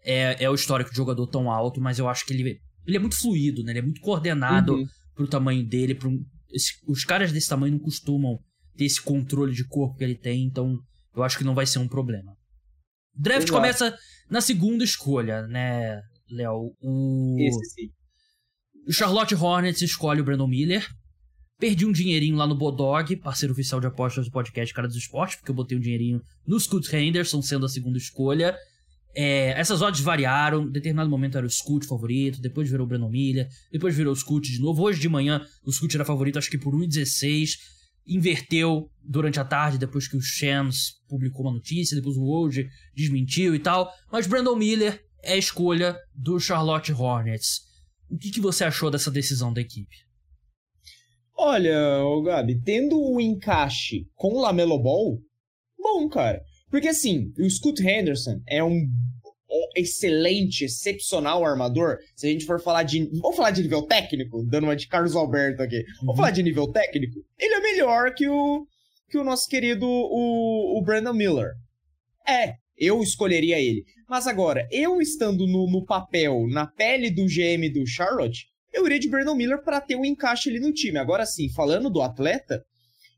é, 0.04 0.44
é 0.44 0.50
o 0.50 0.56
histórico 0.56 0.92
de 0.92 0.96
jogador 0.96 1.28
tão 1.28 1.52
alto, 1.52 1.82
mas 1.82 2.00
eu 2.00 2.08
acho 2.08 2.26
que 2.26 2.34
ele, 2.34 2.62
ele 2.86 2.98
é 2.98 3.00
muito 3.00 3.20
fluido, 3.20 3.64
né? 3.64 3.72
Ele 3.72 3.80
é 3.80 3.82
muito 3.82 4.02
coordenado 4.02 4.74
uhum. 4.76 4.88
pro 5.14 5.28
tamanho 5.28 5.66
dele. 5.66 5.96
Pro, 5.96 6.12
esse, 6.52 6.74
os 6.88 7.04
caras 7.04 7.32
desse 7.32 7.50
tamanho 7.50 7.74
não 7.74 7.80
costumam 7.80 8.40
ter 8.78 8.86
esse 8.86 9.02
controle 9.02 9.54
de 9.54 9.66
corpo 9.68 9.98
que 9.98 10.04
ele 10.04 10.16
tem, 10.16 10.44
então 10.44 10.80
eu 11.16 11.24
acho 11.24 11.38
que 11.38 11.44
não 11.44 11.56
vai 11.56 11.66
ser 11.66 11.80
um 11.80 11.88
problema. 11.88 12.36
Draft 13.14 13.44
Exato. 13.44 13.54
começa 13.54 13.98
na 14.30 14.42
segunda 14.42 14.84
escolha, 14.84 15.48
né, 15.48 16.02
Léo? 16.30 16.74
O... 16.82 17.38
Esse 17.40 17.66
sim. 17.72 17.90
O 18.88 18.94
Charlotte 18.94 19.34
Hornets 19.34 19.82
escolhe 19.82 20.22
o 20.22 20.24
Brandon 20.24 20.48
Miller. 20.48 20.88
Perdi 21.58 21.86
um 21.86 21.92
dinheirinho 21.92 22.36
lá 22.36 22.46
no 22.46 22.54
Bodog, 22.54 23.16
parceiro 23.16 23.54
oficial 23.54 23.80
de 23.80 23.88
apostas 23.88 24.26
do 24.26 24.32
podcast 24.32 24.74
Cara 24.74 24.90
dos 24.90 24.98
Esportes, 24.98 25.38
porque 25.38 25.52
eu 25.52 25.56
botei 25.56 25.78
um 25.78 25.82
dinheirinho 25.82 26.22
no 26.46 26.60
Scoot 26.60 26.94
Henderson 26.94 27.42
sendo 27.42 27.66
a 27.66 27.70
segunda 27.70 27.98
escolha. 27.98 28.58
É, 29.16 29.58
essas 29.58 29.82
odds 29.82 30.02
variaram, 30.02 30.64
em 30.64 30.72
determinado 30.72 31.10
momento 31.10 31.38
era 31.38 31.48
o 31.48 31.50
Scoot 31.50 31.88
favorito, 31.88 32.42
depois 32.42 32.70
virou 32.70 32.86
o 32.86 32.90
Brandon 32.90 33.10
Miller, 33.10 33.48
depois 33.72 33.96
virou 33.96 34.12
o 34.12 34.16
Scoot 34.16 34.52
de 34.52 34.60
novo. 34.60 34.84
Hoje 34.84 35.00
de 35.00 35.08
manhã 35.08 35.46
o 35.64 35.72
Scoot 35.72 35.96
era 35.96 36.04
favorito, 36.04 36.38
acho 36.38 36.52
que 36.52 36.58
por 36.58 36.76
1,16 36.76 37.52
inverteu 38.06 38.92
durante 39.02 39.40
a 39.40 39.46
tarde, 39.46 39.78
depois 39.78 40.10
que 40.10 40.18
o 40.18 40.22
Shams 40.22 40.96
publicou 41.08 41.46
uma 41.46 41.54
notícia, 41.54 41.96
depois 41.96 42.18
o 42.18 42.24
Woj 42.24 42.68
desmentiu 42.94 43.56
e 43.56 43.60
tal. 43.60 43.90
Mas 44.12 44.28
Brandon 44.28 44.58
Miller 44.58 45.02
é 45.24 45.34
a 45.34 45.38
escolha 45.38 45.98
do 46.14 46.38
Charlotte 46.38 46.92
Hornets. 46.92 47.62
O 48.10 48.18
que, 48.18 48.30
que 48.30 48.42
você 48.42 48.66
achou 48.66 48.92
dessa 48.92 49.10
decisão 49.10 49.54
da 49.54 49.62
equipe? 49.62 50.05
Olha, 51.38 52.02
Gabi, 52.24 52.62
tendo 52.62 53.00
o 53.00 53.20
encaixe 53.20 54.08
com 54.16 54.30
o 54.30 54.40
Lamelo 54.40 54.80
Ball, 54.80 55.20
bom, 55.78 56.08
cara. 56.08 56.42
Porque 56.70 56.88
assim, 56.88 57.32
o 57.38 57.50
Scoot 57.50 57.82
Henderson 57.82 58.42
é 58.48 58.64
um 58.64 58.88
excelente, 59.76 60.66
excepcional 60.66 61.46
armador, 61.46 61.98
se 62.16 62.28
a 62.28 62.32
gente 62.32 62.46
for 62.46 62.62
falar 62.62 62.84
de. 62.84 63.06
Vamos 63.22 63.36
falar 63.36 63.52
de 63.52 63.62
nível 63.62 63.84
técnico, 63.84 64.44
dando 64.44 64.66
uma 64.66 64.76
de 64.76 64.88
Carlos 64.88 65.16
Alberto 65.16 65.62
aqui. 65.62 65.84
Vamos 65.98 66.10
uhum. 66.10 66.16
falar 66.16 66.32
de 66.32 66.44
nível 66.44 66.68
técnico? 66.72 67.20
Ele 67.38 67.54
é 67.54 67.62
melhor 67.62 68.14
que 68.14 68.28
o, 68.28 68.66
que 69.10 69.18
o 69.18 69.24
nosso 69.24 69.48
querido 69.48 69.86
o, 69.86 70.78
o 70.78 70.82
Brandon 70.82 71.14
Miller. 71.14 71.52
É, 72.28 72.54
eu 72.78 73.02
escolheria 73.02 73.60
ele. 73.60 73.84
Mas 74.10 74.28
agora, 74.28 74.68
eu 74.72 75.02
estando 75.02 75.48
no, 75.48 75.70
no 75.70 75.86
papel, 75.86 76.48
na 76.48 76.68
pele 76.68 77.10
do 77.10 77.26
GM 77.26 77.70
do 77.72 77.86
Charlotte, 77.86 78.48
eu 78.76 78.86
iria 78.86 79.00
de 79.00 79.10
Brandon 79.10 79.36
Miller 79.36 79.64
para 79.64 79.82
ter 79.82 79.96
um 79.96 80.06
encaixe 80.06 80.50
ali 80.50 80.60
no 80.60 80.74
time. 80.74 80.98
Agora 80.98 81.26
sim, 81.26 81.50
falando 81.50 81.90
do 81.90 82.02
atleta, 82.02 82.64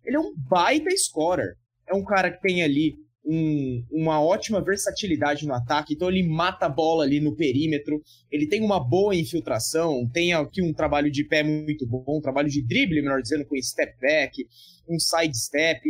ele 0.05 0.15
é 0.15 0.19
um 0.19 0.33
baita 0.35 0.89
scorer. 0.95 1.55
É 1.87 1.93
um 1.93 2.03
cara 2.03 2.31
que 2.31 2.41
tem 2.41 2.63
ali 2.63 2.95
um, 3.25 3.83
uma 3.91 4.21
ótima 4.21 4.63
versatilidade 4.63 5.45
no 5.45 5.53
ataque, 5.53 5.93
então 5.93 6.09
ele 6.09 6.23
mata 6.23 6.65
a 6.65 6.69
bola 6.69 7.03
ali 7.03 7.19
no 7.19 7.35
perímetro, 7.35 8.01
ele 8.31 8.47
tem 8.47 8.63
uma 8.63 8.79
boa 8.79 9.13
infiltração, 9.13 10.09
tem 10.13 10.33
aqui 10.33 10.61
um 10.61 10.73
trabalho 10.73 11.11
de 11.11 11.25
pé 11.25 11.43
muito 11.43 11.85
bom, 11.85 12.05
um 12.07 12.21
trabalho 12.21 12.49
de 12.49 12.61
drible, 12.61 13.01
melhor 13.01 13.21
dizendo, 13.21 13.45
com 13.45 13.61
step 13.61 13.99
back, 13.99 14.47
um 14.87 14.97
side 14.97 15.37
step. 15.37 15.81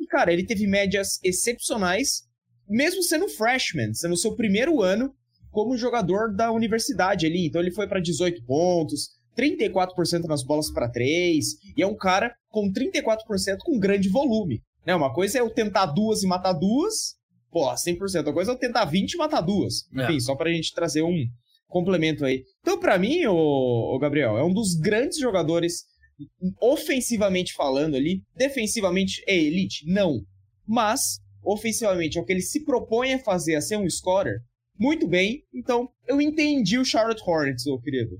E, 0.00 0.06
cara, 0.06 0.32
ele 0.32 0.46
teve 0.46 0.66
médias 0.66 1.20
excepcionais, 1.22 2.22
mesmo 2.66 3.02
sendo 3.02 3.28
freshman, 3.28 3.92
sendo 3.92 4.16
seu 4.16 4.34
primeiro 4.34 4.80
ano 4.80 5.14
como 5.58 5.76
jogador 5.76 6.32
da 6.32 6.52
universidade 6.52 7.26
ali. 7.26 7.48
Então 7.48 7.60
ele 7.60 7.72
foi 7.72 7.88
para 7.88 7.98
18 7.98 8.44
pontos, 8.44 9.08
34% 9.36 10.22
nas 10.28 10.44
bolas 10.44 10.70
para 10.70 10.88
3, 10.88 11.46
e 11.76 11.82
é 11.82 11.86
um 11.86 11.96
cara 11.96 12.32
com 12.48 12.72
34% 12.72 13.56
com 13.64 13.76
grande 13.76 14.08
volume. 14.08 14.62
Né? 14.86 14.94
Uma 14.94 15.12
coisa 15.12 15.38
é 15.38 15.40
eu 15.40 15.50
tentar 15.50 15.86
duas 15.86 16.22
e 16.22 16.28
matar 16.28 16.52
duas, 16.52 17.16
pô, 17.50 17.68
100%. 17.68 18.18
Outra 18.18 18.32
coisa 18.32 18.52
é 18.52 18.54
eu 18.54 18.58
tentar 18.58 18.84
20 18.84 19.14
e 19.14 19.16
matar 19.16 19.40
duas. 19.40 19.82
É. 19.96 20.04
Enfim, 20.04 20.20
só 20.20 20.36
pra 20.36 20.48
gente 20.52 20.72
trazer 20.72 21.02
um 21.02 21.26
complemento 21.66 22.24
aí. 22.24 22.44
Então, 22.60 22.78
para 22.78 22.96
mim, 22.96 23.26
o, 23.26 23.96
o 23.96 23.98
Gabriel, 23.98 24.38
é 24.38 24.44
um 24.44 24.54
dos 24.54 24.76
grandes 24.76 25.18
jogadores 25.18 25.86
ofensivamente 26.60 27.52
falando 27.52 27.96
ali, 27.96 28.22
defensivamente 28.36 29.24
é 29.26 29.36
elite? 29.36 29.84
Não. 29.88 30.20
Mas, 30.64 31.18
ofensivamente, 31.42 32.16
é 32.16 32.20
o 32.20 32.24
que 32.24 32.32
ele 32.32 32.42
se 32.42 32.64
propõe 32.64 33.14
a 33.14 33.18
fazer, 33.18 33.56
a 33.56 33.60
ser 33.60 33.76
um 33.76 33.90
scorer, 33.90 34.40
muito 34.78 35.06
bem. 35.06 35.42
Então, 35.52 35.88
eu 36.06 36.20
entendi 36.20 36.78
o 36.78 36.84
Charlotte 36.84 37.22
Hornets, 37.26 37.66
ô 37.66 37.78
querido. 37.80 38.16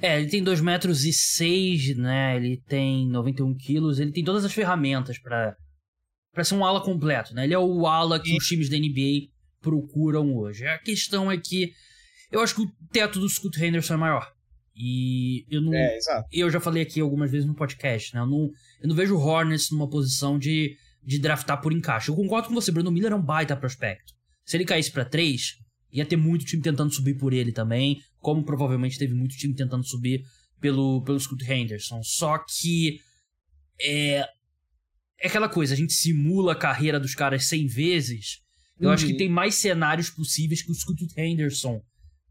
É, 0.00 0.18
ele 0.18 0.28
tem 0.28 0.42
2 0.42 0.60
metros 0.60 1.04
e 1.04 1.12
6, 1.12 1.96
né? 1.96 2.36
Ele 2.36 2.60
tem 2.66 3.08
91 3.08 3.54
quilos, 3.56 4.00
ele 4.00 4.10
tem 4.10 4.24
todas 4.24 4.44
as 4.44 4.52
ferramentas 4.52 5.18
para 5.18 5.56
para 6.32 6.44
ser 6.44 6.54
um 6.54 6.64
ala 6.64 6.82
completo, 6.82 7.34
né? 7.34 7.44
Ele 7.44 7.52
é 7.52 7.58
o 7.58 7.86
ala 7.86 8.18
que 8.18 8.34
os 8.34 8.46
times 8.46 8.70
da 8.70 8.78
NBA 8.78 9.28
procuram 9.60 10.34
hoje. 10.34 10.66
A 10.66 10.78
questão 10.78 11.30
é 11.30 11.36
que 11.36 11.72
eu 12.30 12.40
acho 12.40 12.54
que 12.54 12.62
o 12.62 12.72
teto 12.90 13.20
do 13.20 13.28
Scoot 13.28 13.62
Henderson 13.62 13.94
é 13.94 13.96
maior. 13.98 14.32
E 14.74 15.44
eu 15.50 15.60
não. 15.60 15.74
É. 15.74 15.98
Eu 16.32 16.50
já 16.50 16.58
falei 16.58 16.82
aqui 16.82 17.00
algumas 17.00 17.30
vezes 17.30 17.46
no 17.46 17.54
podcast, 17.54 18.14
né? 18.14 18.22
Eu 18.22 18.26
não, 18.26 18.50
eu 18.80 18.88
não 18.88 18.96
vejo 18.96 19.14
o 19.14 19.20
Hornets 19.20 19.70
numa 19.70 19.88
posição 19.88 20.38
de, 20.38 20.74
de 21.04 21.18
draftar 21.18 21.60
por 21.60 21.72
encaixe. 21.72 22.08
Eu 22.08 22.16
concordo 22.16 22.48
com 22.48 22.54
você, 22.54 22.72
Bruno 22.72 22.90
Miller 22.90 23.12
é 23.12 23.14
um 23.14 23.22
baita 23.22 23.54
prospecto. 23.54 24.14
Se 24.44 24.56
ele 24.56 24.64
caísse 24.64 24.90
para 24.90 25.04
3, 25.04 25.58
ia 25.92 26.06
ter 26.06 26.16
muito 26.16 26.44
time 26.44 26.62
tentando 26.62 26.92
subir 26.92 27.14
por 27.14 27.32
ele 27.32 27.52
também 27.52 28.00
como 28.22 28.44
provavelmente 28.44 28.96
teve 28.96 29.12
muito 29.12 29.36
time 29.36 29.52
tentando 29.52 29.84
subir 29.84 30.24
pelo, 30.60 31.02
pelo 31.02 31.18
Scoot 31.18 31.44
Henderson. 31.44 32.00
Só 32.04 32.38
que 32.38 33.00
é, 33.80 34.24
é 35.20 35.26
aquela 35.26 35.48
coisa, 35.48 35.74
a 35.74 35.76
gente 35.76 35.92
simula 35.92 36.52
a 36.52 36.56
carreira 36.56 37.00
dos 37.00 37.14
caras 37.14 37.46
100 37.46 37.66
vezes. 37.66 38.38
Eu 38.80 38.88
uhum. 38.88 38.94
acho 38.94 39.04
que 39.04 39.12
uhum. 39.12 39.18
tem 39.18 39.28
mais 39.28 39.56
cenários 39.56 40.08
possíveis 40.08 40.62
que 40.62 40.70
o 40.70 40.74
Scoot 40.74 41.04
Henderson 41.16 41.82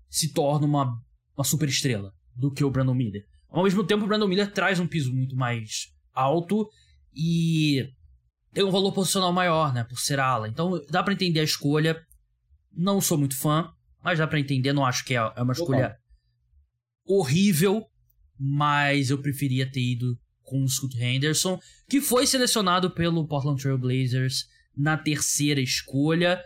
se 0.10 0.32
torna 0.32 0.66
uma, 0.66 0.98
uma 1.38 1.44
super 1.44 1.68
estrela 1.68 2.14
do 2.36 2.52
que 2.52 2.64
o 2.64 2.72
Brandon 2.72 2.96
Miller. 2.96 3.24
Ao 3.50 3.64
mesmo 3.64 3.84
tempo, 3.84 4.06
o 4.06 4.08
Brandon 4.08 4.28
Miller 4.28 4.52
traz 4.52 4.80
um 4.80 4.88
piso 4.88 5.14
muito 5.14 5.36
mais 5.36 5.88
alto 6.14 6.70
e 7.14 7.86
tem 8.54 8.64
um 8.64 8.72
valor 8.72 8.92
posicional 8.92 9.32
maior, 9.32 9.74
né, 9.74 9.84
por 9.84 10.00
ser 10.00 10.20
ala. 10.20 10.48
Então 10.48 10.82
dá 10.90 11.02
para 11.02 11.14
entender 11.14 11.40
a 11.40 11.44
escolha. 11.44 12.02
Não 12.74 13.02
sou 13.02 13.18
muito 13.18 13.38
fã, 13.38 13.72
mas 14.04 14.20
dá 14.20 14.28
para 14.28 14.40
entender, 14.40 14.74
não 14.74 14.86
acho 14.86 15.06
que 15.06 15.16
é, 15.16 15.32
é 15.36 15.42
uma 15.42 15.54
escolha 15.54 15.98
horrível, 17.06 17.86
mas 18.40 19.10
eu 19.10 19.18
preferia 19.18 19.70
ter 19.70 19.82
ido 19.82 20.18
com 20.42 20.64
o 20.64 20.68
Scoot 20.68 20.98
Henderson, 20.98 21.60
que 21.90 22.02
foi 22.02 22.26
selecionado 22.26 22.92
pelo 22.92 23.28
Portland 23.28 23.62
Trail 23.62 23.78
Blazers 23.78 24.46
na 24.76 24.98
terceira 24.98 25.62
escolha. 25.62 26.42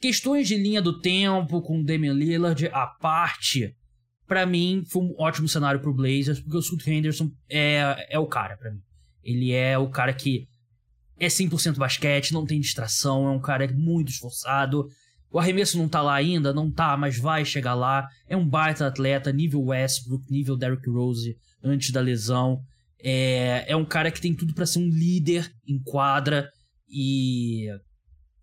Questões 0.00 0.48
de 0.48 0.56
linha 0.56 0.80
do 0.80 1.00
tempo 1.00 1.60
com 1.62 1.80
o 1.80 1.84
Damian 1.84 2.14
Lillard 2.14 2.66
à 2.68 2.86
parte, 2.86 3.76
para 4.26 4.46
mim 4.46 4.82
foi 4.88 5.02
um 5.02 5.14
ótimo 5.18 5.48
cenário 5.48 5.80
pro 5.80 5.94
Blazers, 5.94 6.40
porque 6.40 6.56
o 6.56 6.62
Scoot 6.62 6.90
Henderson 6.90 7.30
é, 7.48 8.06
é 8.08 8.18
o 8.18 8.26
cara 8.26 8.56
para 8.56 8.70
mim. 8.70 8.80
Ele 9.22 9.52
é 9.52 9.76
o 9.78 9.90
cara 9.90 10.12
que 10.12 10.48
é 11.24 11.28
100% 11.28 11.76
basquete, 11.76 12.32
não 12.32 12.44
tem 12.44 12.60
distração, 12.60 13.26
é 13.26 13.30
um 13.30 13.40
cara 13.40 13.70
muito 13.72 14.10
esforçado, 14.10 14.88
o 15.30 15.38
arremesso 15.38 15.78
não 15.78 15.88
tá 15.88 16.02
lá 16.02 16.14
ainda, 16.14 16.52
não 16.52 16.70
tá, 16.70 16.94
mas 16.96 17.18
vai 17.18 17.44
chegar 17.44 17.74
lá. 17.74 18.06
É 18.28 18.36
um 18.36 18.46
baita 18.46 18.86
atleta, 18.86 19.32
nível 19.32 19.62
Westbrook, 19.62 20.30
nível 20.30 20.56
Derrick 20.58 20.88
Rose 20.90 21.36
antes 21.64 21.90
da 21.90 22.02
lesão. 22.02 22.60
É, 23.02 23.64
é 23.66 23.74
um 23.74 23.84
cara 23.84 24.10
que 24.10 24.20
tem 24.20 24.34
tudo 24.34 24.52
para 24.52 24.66
ser 24.66 24.80
um 24.80 24.88
líder 24.88 25.50
em 25.66 25.82
quadra 25.82 26.50
e 26.86 27.66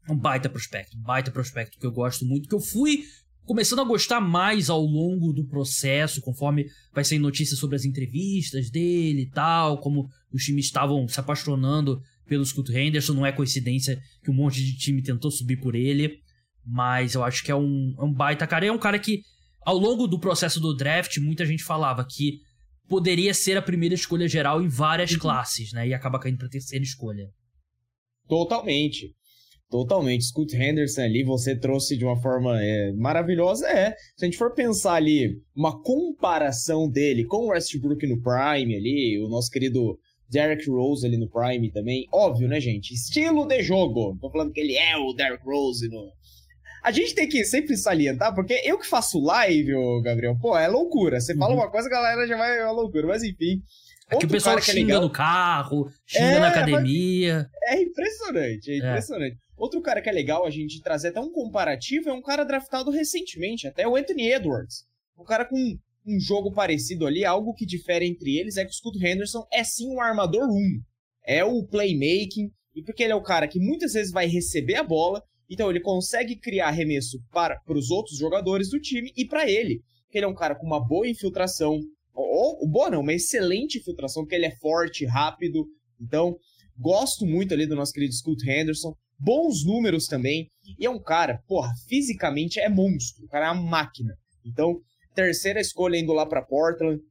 um 0.10 0.18
baita 0.18 0.50
prospecto, 0.50 0.98
baita 0.98 1.30
prospecto 1.30 1.78
que 1.78 1.86
eu 1.86 1.92
gosto 1.92 2.26
muito, 2.26 2.50
que 2.50 2.56
eu 2.56 2.60
fui 2.60 3.04
começando 3.46 3.82
a 3.82 3.86
gostar 3.86 4.20
mais 4.20 4.70
ao 4.70 4.82
longo 4.82 5.32
do 5.32 5.46
processo, 5.46 6.22
conforme 6.22 6.66
vai 6.94 7.04
sair 7.04 7.20
notícias 7.20 7.60
sobre 7.60 7.76
as 7.76 7.86
entrevistas 7.86 8.70
dele 8.72 9.22
e 9.24 9.30
tal, 9.30 9.80
como 9.80 10.08
os 10.32 10.44
times 10.44 10.66
estavam 10.66 11.08
se 11.08 11.20
apaixonando 11.20 12.02
pelo 12.30 12.46
Scott 12.46 12.72
Henderson, 12.72 13.14
não 13.14 13.26
é 13.26 13.32
coincidência 13.32 14.00
que 14.24 14.32
um 14.32 14.34
monte 14.34 14.64
de 14.64 14.78
time 14.78 15.02
tentou 15.02 15.32
subir 15.32 15.58
por 15.58 15.76
ele. 15.76 16.20
Mas 16.66 17.16
eu 17.16 17.24
acho 17.24 17.44
que 17.44 17.52
é 17.52 17.56
um, 17.56 17.96
é 17.98 18.04
um 18.04 18.14
baita 18.14 18.46
cara. 18.46 18.66
E 18.66 18.68
é 18.70 18.72
um 18.72 18.78
cara 18.78 19.00
que, 19.00 19.22
ao 19.66 19.78
longo 19.78 20.08
do 20.08 20.20
processo 20.20 20.60
do 20.60 20.76
draft, 20.76 21.18
muita 21.18 21.46
gente 21.46 21.64
falava 21.64 22.06
que 22.06 22.40
poderia 22.88 23.34
ser 23.34 23.58
a 23.58 23.62
primeira 23.62 23.96
escolha 23.96 24.28
geral 24.28 24.62
em 24.62 24.68
várias 24.68 25.12
uhum. 25.12 25.20
classes, 25.20 25.74
né? 25.74 25.88
E 25.88 25.94
acaba 25.94 26.20
caindo 26.20 26.38
pra 26.38 26.48
terceira 26.48 26.84
escolha. 26.84 27.28
Totalmente. 28.28 29.16
Totalmente. 29.70 30.26
Scoot 30.26 30.56
Henderson 30.56 31.02
ali, 31.02 31.24
você 31.24 31.56
trouxe 31.56 31.96
de 31.96 32.04
uma 32.04 32.20
forma 32.20 32.60
é, 32.62 32.92
maravilhosa. 32.94 33.68
É, 33.68 33.92
se 34.18 34.26
a 34.26 34.26
gente 34.26 34.38
for 34.38 34.54
pensar 34.54 34.94
ali, 34.94 35.40
uma 35.56 35.82
comparação 35.82 36.90
dele 36.90 37.24
com 37.26 37.46
o 37.46 37.50
Westbrook 37.50 38.06
no 38.08 38.22
Prime 38.22 38.76
ali, 38.76 39.20
o 39.24 39.30
nosso 39.30 39.50
querido 39.52 40.00
Derrick 40.30 40.70
Rose 40.70 41.06
ali 41.06 41.18
no 41.18 41.30
Prime 41.30 41.72
também. 41.72 42.08
Óbvio, 42.12 42.48
né, 42.48 42.60
gente? 42.60 42.94
Estilo 42.94 43.46
de 43.48 43.62
jogo. 43.64 44.18
Tô 44.22 44.30
falando 44.30 44.52
que 44.52 44.60
ele 44.60 44.76
é 44.76 44.96
o 44.98 45.14
Derrick 45.14 45.44
Rose 45.44 45.88
no, 45.90 46.12
a 46.84 46.92
gente 46.92 47.14
tem 47.14 47.28
que 47.28 47.44
sempre 47.44 47.76
salientar, 47.76 48.34
porque 48.34 48.62
eu 48.64 48.78
que 48.80 48.88
faço 48.88 49.20
live, 49.20 49.76
ô 49.76 50.02
Gabriel, 50.02 50.38
pô, 50.40 50.58
é 50.58 50.68
loucura. 50.68 51.20
Você 51.20 51.36
fala 51.36 51.54
uhum. 51.54 51.60
uma 51.60 51.70
coisa, 51.70 51.88
a 51.88 51.92
galera 51.92 52.26
já 52.26 52.38
vai, 52.38 52.60
é 52.60 52.64
uma 52.64 52.72
loucura. 52.72 53.08
Mas 53.08 53.24
enfim. 53.24 53.62
É 54.10 54.18
que 54.18 54.26
o 54.26 54.30
pessoal 54.30 54.56
que 54.56 54.72
é 54.72 54.74
xinga 54.74 54.96
é 54.96 55.00
no 55.00 55.12
carro, 55.12 55.88
xinga 56.06 56.26
é, 56.26 56.40
na 56.40 56.48
academia. 56.48 57.48
É 57.66 57.80
impressionante, 57.80 58.72
é, 58.72 58.74
é 58.74 58.78
impressionante. 58.78 59.36
É. 59.36 59.38
Outro 59.56 59.82
cara 59.82 60.02
que 60.02 60.10
é 60.10 60.12
legal 60.12 60.46
a 60.46 60.50
gente 60.50 60.82
trazer 60.82 61.10
até 61.10 61.20
um 61.20 61.32
comparativo 61.32 62.10
é 62.10 62.14
um 62.14 62.22
cara 62.22 62.44
draftado 62.44 62.90
recentemente, 62.90 63.68
até 63.68 63.88
o 63.88 63.96
Anthony 63.96 64.32
Edwards. 64.32 64.86
Um 65.16 65.24
cara 65.24 65.46
com 65.46 65.78
um 66.16 66.20
jogo 66.20 66.52
parecido 66.52 67.06
ali, 67.06 67.24
algo 67.24 67.54
que 67.54 67.66
difere 67.66 68.06
entre 68.06 68.38
eles 68.38 68.58
é 68.58 68.66
que 68.66 68.72
o 68.72 68.74
Scott 68.74 68.98
Henderson 68.98 69.46
é 69.52 69.64
sim 69.64 69.88
um 69.94 70.02
armador 70.02 70.48
1. 70.50 70.82
É 71.26 71.44
o 71.44 71.66
playmaking, 71.66 72.50
e 72.76 72.84
porque 72.84 73.04
ele 73.04 73.14
é 73.14 73.16
o 73.16 73.24
cara 73.24 73.48
que 73.48 73.60
muitas 73.60 73.94
vezes 73.94 74.12
vai 74.12 74.28
receber 74.28 74.76
a 74.76 74.84
bola 74.84 75.24
então 75.50 75.70
ele 75.70 75.80
consegue 75.80 76.36
criar 76.36 76.68
arremesso 76.68 77.20
para, 77.32 77.60
para 77.62 77.78
os 77.78 77.90
outros 77.90 78.18
jogadores 78.18 78.70
do 78.70 78.80
time 78.80 79.12
e 79.18 79.26
para 79.26 79.50
ele. 79.50 79.82
Ele 80.14 80.26
é 80.26 80.28
um 80.28 80.36
cara 80.36 80.56
com 80.56 80.66
uma 80.66 80.80
boa 80.80 81.08
infiltração, 81.08 81.80
ou, 82.14 82.68
boa 82.68 82.90
não, 82.90 83.02
uma 83.02 83.14
excelente 83.14 83.80
infiltração, 83.80 84.24
porque 84.24 84.36
ele 84.36 84.46
é 84.46 84.56
forte, 84.58 85.06
rápido. 85.06 85.66
Então, 86.00 86.36
gosto 86.78 87.26
muito 87.26 87.54
ali 87.54 87.66
do 87.66 87.76
nosso 87.76 87.94
querido 87.94 88.14
Scoot 88.14 88.48
Henderson. 88.48 88.94
Bons 89.18 89.66
números 89.66 90.06
também. 90.06 90.48
E 90.78 90.86
é 90.86 90.90
um 90.90 91.02
cara, 91.02 91.42
porra, 91.48 91.72
fisicamente 91.88 92.60
é 92.60 92.70
monstro. 92.70 93.26
O 93.26 93.28
cara 93.28 93.48
é 93.48 93.52
uma 93.52 93.62
máquina. 93.62 94.16
Então, 94.46 94.80
terceira 95.14 95.60
escolha 95.60 95.98
indo 95.98 96.14
lá 96.14 96.26
para 96.26 96.42
Portland. 96.42 97.02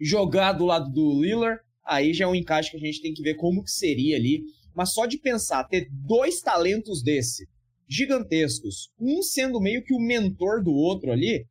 Jogar 0.00 0.52
do 0.52 0.64
lado 0.64 0.90
do 0.90 1.22
Lillard, 1.22 1.60
aí 1.84 2.12
já 2.12 2.24
é 2.24 2.28
um 2.28 2.34
encaixe 2.34 2.70
que 2.70 2.76
a 2.76 2.80
gente 2.80 3.00
tem 3.00 3.14
que 3.14 3.22
ver 3.22 3.34
como 3.34 3.62
que 3.62 3.70
seria 3.70 4.16
ali. 4.16 4.42
Mas 4.74 4.92
só 4.92 5.06
de 5.06 5.18
pensar, 5.18 5.64
ter 5.64 5.88
dois 5.90 6.40
talentos 6.40 7.02
desse, 7.02 7.46
gigantescos, 7.88 8.90
um 9.00 9.22
sendo 9.22 9.60
meio 9.60 9.84
que 9.84 9.94
o 9.94 10.00
mentor 10.00 10.62
do 10.62 10.72
outro 10.72 11.12
ali, 11.12 11.46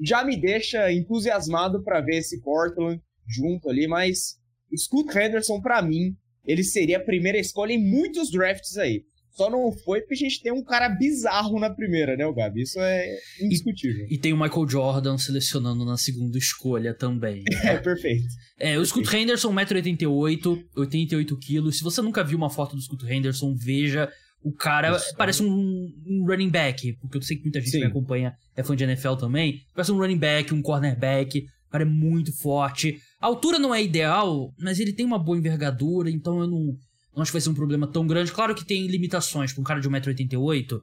já 0.00 0.24
me 0.24 0.36
deixa 0.36 0.90
entusiasmado 0.92 1.82
para 1.82 2.00
ver 2.00 2.16
esse 2.16 2.40
Portland 2.40 3.00
junto 3.26 3.68
ali, 3.68 3.86
mas 3.86 4.38
Scoot 4.76 5.16
Henderson 5.16 5.60
para 5.60 5.82
mim, 5.82 6.16
ele 6.44 6.64
seria 6.64 6.98
a 6.98 7.04
primeira 7.04 7.38
escolha 7.38 7.72
em 7.72 7.78
muitos 7.78 8.30
drafts 8.30 8.76
aí. 8.76 9.04
Só 9.34 9.50
não 9.50 9.72
foi 9.72 10.00
porque 10.00 10.14
a 10.14 10.16
gente 10.16 10.40
tem 10.40 10.52
um 10.52 10.62
cara 10.62 10.88
bizarro 10.88 11.58
na 11.58 11.68
primeira, 11.68 12.16
né, 12.16 12.24
o 12.24 12.32
Gabi? 12.32 12.62
Isso 12.62 12.78
é 12.80 13.18
indiscutível. 13.40 14.06
E, 14.08 14.14
e 14.14 14.18
tem 14.18 14.32
o 14.32 14.40
Michael 14.40 14.68
Jordan 14.68 15.18
selecionando 15.18 15.84
na 15.84 15.96
segunda 15.96 16.38
escolha 16.38 16.94
também. 16.94 17.42
Né? 17.42 17.74
é, 17.74 17.78
perfeito. 17.78 18.28
É, 18.58 18.78
o 18.78 18.86
Scoot 18.86 19.14
Henderson, 19.14 19.52
1,88m, 19.52 20.64
88kg. 20.76 21.72
Se 21.72 21.82
você 21.82 22.00
nunca 22.00 22.22
viu 22.22 22.38
uma 22.38 22.48
foto 22.48 22.76
do 22.76 22.82
Scoot 22.82 23.04
Henderson, 23.06 23.54
veja. 23.54 24.08
O 24.40 24.52
cara 24.52 24.94
Isso, 24.94 25.16
parece 25.16 25.42
um, 25.42 25.90
um, 26.06 26.26
running 26.26 26.50
back, 26.50 26.92
porque 27.00 27.16
eu 27.16 27.22
sei 27.22 27.38
que 27.38 27.44
muita 27.44 27.60
gente 27.60 27.70
Sim. 27.70 27.80
me 27.80 27.86
acompanha 27.86 28.34
é 28.54 28.62
fã 28.62 28.76
de 28.76 28.84
NFL 28.84 29.14
também. 29.14 29.62
Parece 29.74 29.90
um 29.90 29.96
running 29.96 30.18
back, 30.18 30.52
um 30.52 30.60
cornerback. 30.60 31.46
O 31.66 31.70
cara 31.70 31.82
é 31.82 31.86
muito 31.86 32.30
forte. 32.30 33.00
A 33.18 33.26
altura 33.26 33.58
não 33.58 33.74
é 33.74 33.82
ideal, 33.82 34.52
mas 34.58 34.78
ele 34.78 34.92
tem 34.92 35.06
uma 35.06 35.18
boa 35.18 35.38
envergadura, 35.38 36.10
então 36.10 36.40
eu 36.40 36.46
não, 36.46 36.76
Não 37.14 37.22
acho 37.22 37.30
que 37.30 37.34
vai 37.34 37.40
ser 37.40 37.50
um 37.50 37.54
problema 37.54 37.86
tão 37.86 38.06
grande. 38.06 38.32
Claro 38.32 38.54
que 38.54 38.64
tem 38.64 38.86
limitações. 38.86 39.52
Para 39.52 39.60
um 39.60 39.64
cara 39.64 39.80
de 39.80 39.88
1,88m, 39.88 40.80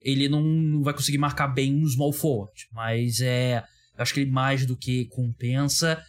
ele 0.00 0.28
não, 0.28 0.82
vai 0.82 0.94
conseguir 0.94 1.18
marcar 1.18 1.48
bem 1.48 1.74
um 1.74 1.86
small 1.86 2.12
forward. 2.12 2.68
Mas 2.72 3.20
é. 3.20 3.62
Acho 3.96 4.12
que 4.12 4.20
ele 4.20 4.30
mais 4.30 4.66
do 4.66 4.76
que 4.76 5.04
compensa. 5.06 6.02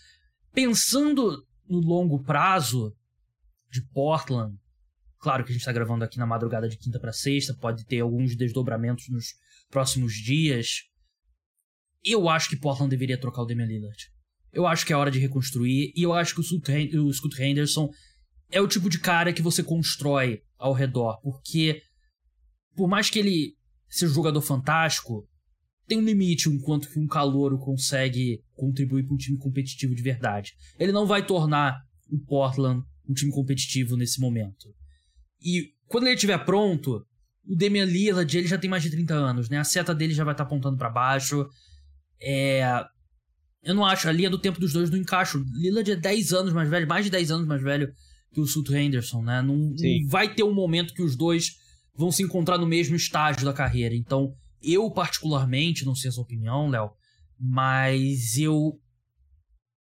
Pensando 0.54 1.46
no 1.70 1.80
longo 1.80 2.24
prazo 2.24 2.96
de 3.70 3.82
Portland, 3.82 4.58
claro 5.20 5.44
que 5.44 5.52
a 5.52 5.54
gente 5.54 5.62
está 5.62 5.72
gravando 5.72 6.04
aqui 6.04 6.18
na 6.18 6.26
madrugada 6.26 6.68
de 6.68 6.78
quinta 6.78 7.00
para 7.00 7.12
sexta, 7.12 7.54
pode 7.54 7.86
ter 7.86 8.00
alguns 8.00 8.36
desdobramentos 8.36 9.08
nos 9.10 9.36
próximos 9.70 10.14
dias. 10.14 10.84
Eu 12.04 12.30
acho 12.30 12.50
que 12.50 12.56
Portland 12.56 12.90
deveria 12.90 13.20
trocar 13.20 13.42
o 13.42 13.46
Damian 13.46 13.66
Lillard. 13.66 14.10
Eu 14.52 14.66
acho 14.66 14.86
que 14.86 14.94
é 14.94 14.96
hora 14.96 15.12
de 15.12 15.20
reconstruir 15.20 15.92
e 15.96 16.02
eu 16.02 16.14
acho 16.14 16.34
que 16.34 16.42
o 16.42 17.14
Scott 17.14 17.44
Henderson 17.44 17.90
é 18.52 18.62
o 18.62 18.68
tipo 18.68 18.90
de 18.90 19.00
cara 19.00 19.34
que 19.34 19.42
você 19.42 19.64
constrói 19.64 20.42
ao 20.58 20.74
redor, 20.74 21.20
porque 21.22 21.82
por 22.76 22.88
mais 22.88 23.10
que 23.10 23.20
ele 23.20 23.54
seja 23.88 24.12
um 24.12 24.16
jogador 24.16 24.42
fantástico, 24.42 25.28
tem 25.88 25.98
um 25.98 26.04
limite 26.04 26.50
enquanto 26.50 26.90
que 26.90 27.00
um 27.00 27.08
calouro 27.08 27.58
consegue 27.58 28.42
contribuir 28.54 29.04
para 29.06 29.14
um 29.14 29.18
time 29.18 29.38
competitivo 29.38 29.96
de 29.96 30.02
verdade. 30.02 30.54
Ele 30.80 30.92
não 30.92 31.06
vai 31.06 31.26
tornar 31.26 31.80
o 32.10 32.20
Portland 32.20 32.84
um 33.08 33.14
time 33.14 33.32
competitivo 33.32 33.96
nesse 33.96 34.20
momento. 34.20 34.74
E 35.42 35.74
quando 35.88 36.08
ele 36.08 36.16
estiver 36.16 36.44
pronto, 36.44 37.06
o 37.48 37.56
Damian 37.56 37.86
Lillard 37.86 38.36
ele 38.36 38.48
já 38.48 38.58
tem 38.58 38.70
mais 38.70 38.82
de 38.82 38.90
30 38.90 39.14
anos, 39.14 39.50
né? 39.50 39.60
A 39.60 39.64
seta 39.64 39.94
dele 39.94 40.14
já 40.14 40.24
vai 40.24 40.34
estar 40.34 40.44
tá 40.44 40.48
apontando 40.48 40.78
para 40.78 40.90
baixo. 40.90 41.48
É... 42.20 42.84
Eu 43.62 43.76
não 43.76 43.86
acho, 43.86 44.08
a 44.10 44.12
linha 44.12 44.30
do 44.30 44.40
tempo 44.40 44.60
dos 44.60 44.74
dois 44.74 44.90
não 44.90 44.98
encaixa. 44.98 45.38
Lillard 45.54 45.92
é 45.92 45.96
10 45.96 46.34
anos 46.34 46.54
mais 46.54 46.70
velho, 46.70 46.88
mais 46.88 47.06
de 47.06 47.12
10 47.12 47.32
anos 47.32 47.48
mais 47.48 47.62
velho 47.62 47.94
que 48.36 48.42
o 48.42 48.46
Sut 48.46 48.70
Henderson, 48.76 49.24
né? 49.24 49.42
Não, 49.42 49.56
não 49.56 50.08
vai 50.10 50.34
ter 50.34 50.44
um 50.44 50.54
momento 50.54 50.94
que 50.94 51.02
os 51.02 51.16
dois 51.16 51.56
vão 51.96 52.12
se 52.12 52.22
encontrar 52.22 52.58
no 52.58 52.68
mesmo 52.68 52.96
estágio 52.96 53.46
da 53.46 53.54
carreira. 53.54 53.96
Então, 53.96 54.36
eu 54.62 54.92
particularmente, 54.92 55.86
não 55.86 55.96
sei 55.96 56.10
a 56.10 56.12
sua 56.12 56.24
opinião, 56.24 56.68
Léo, 56.68 56.92
mas 57.40 58.38
eu 58.38 58.78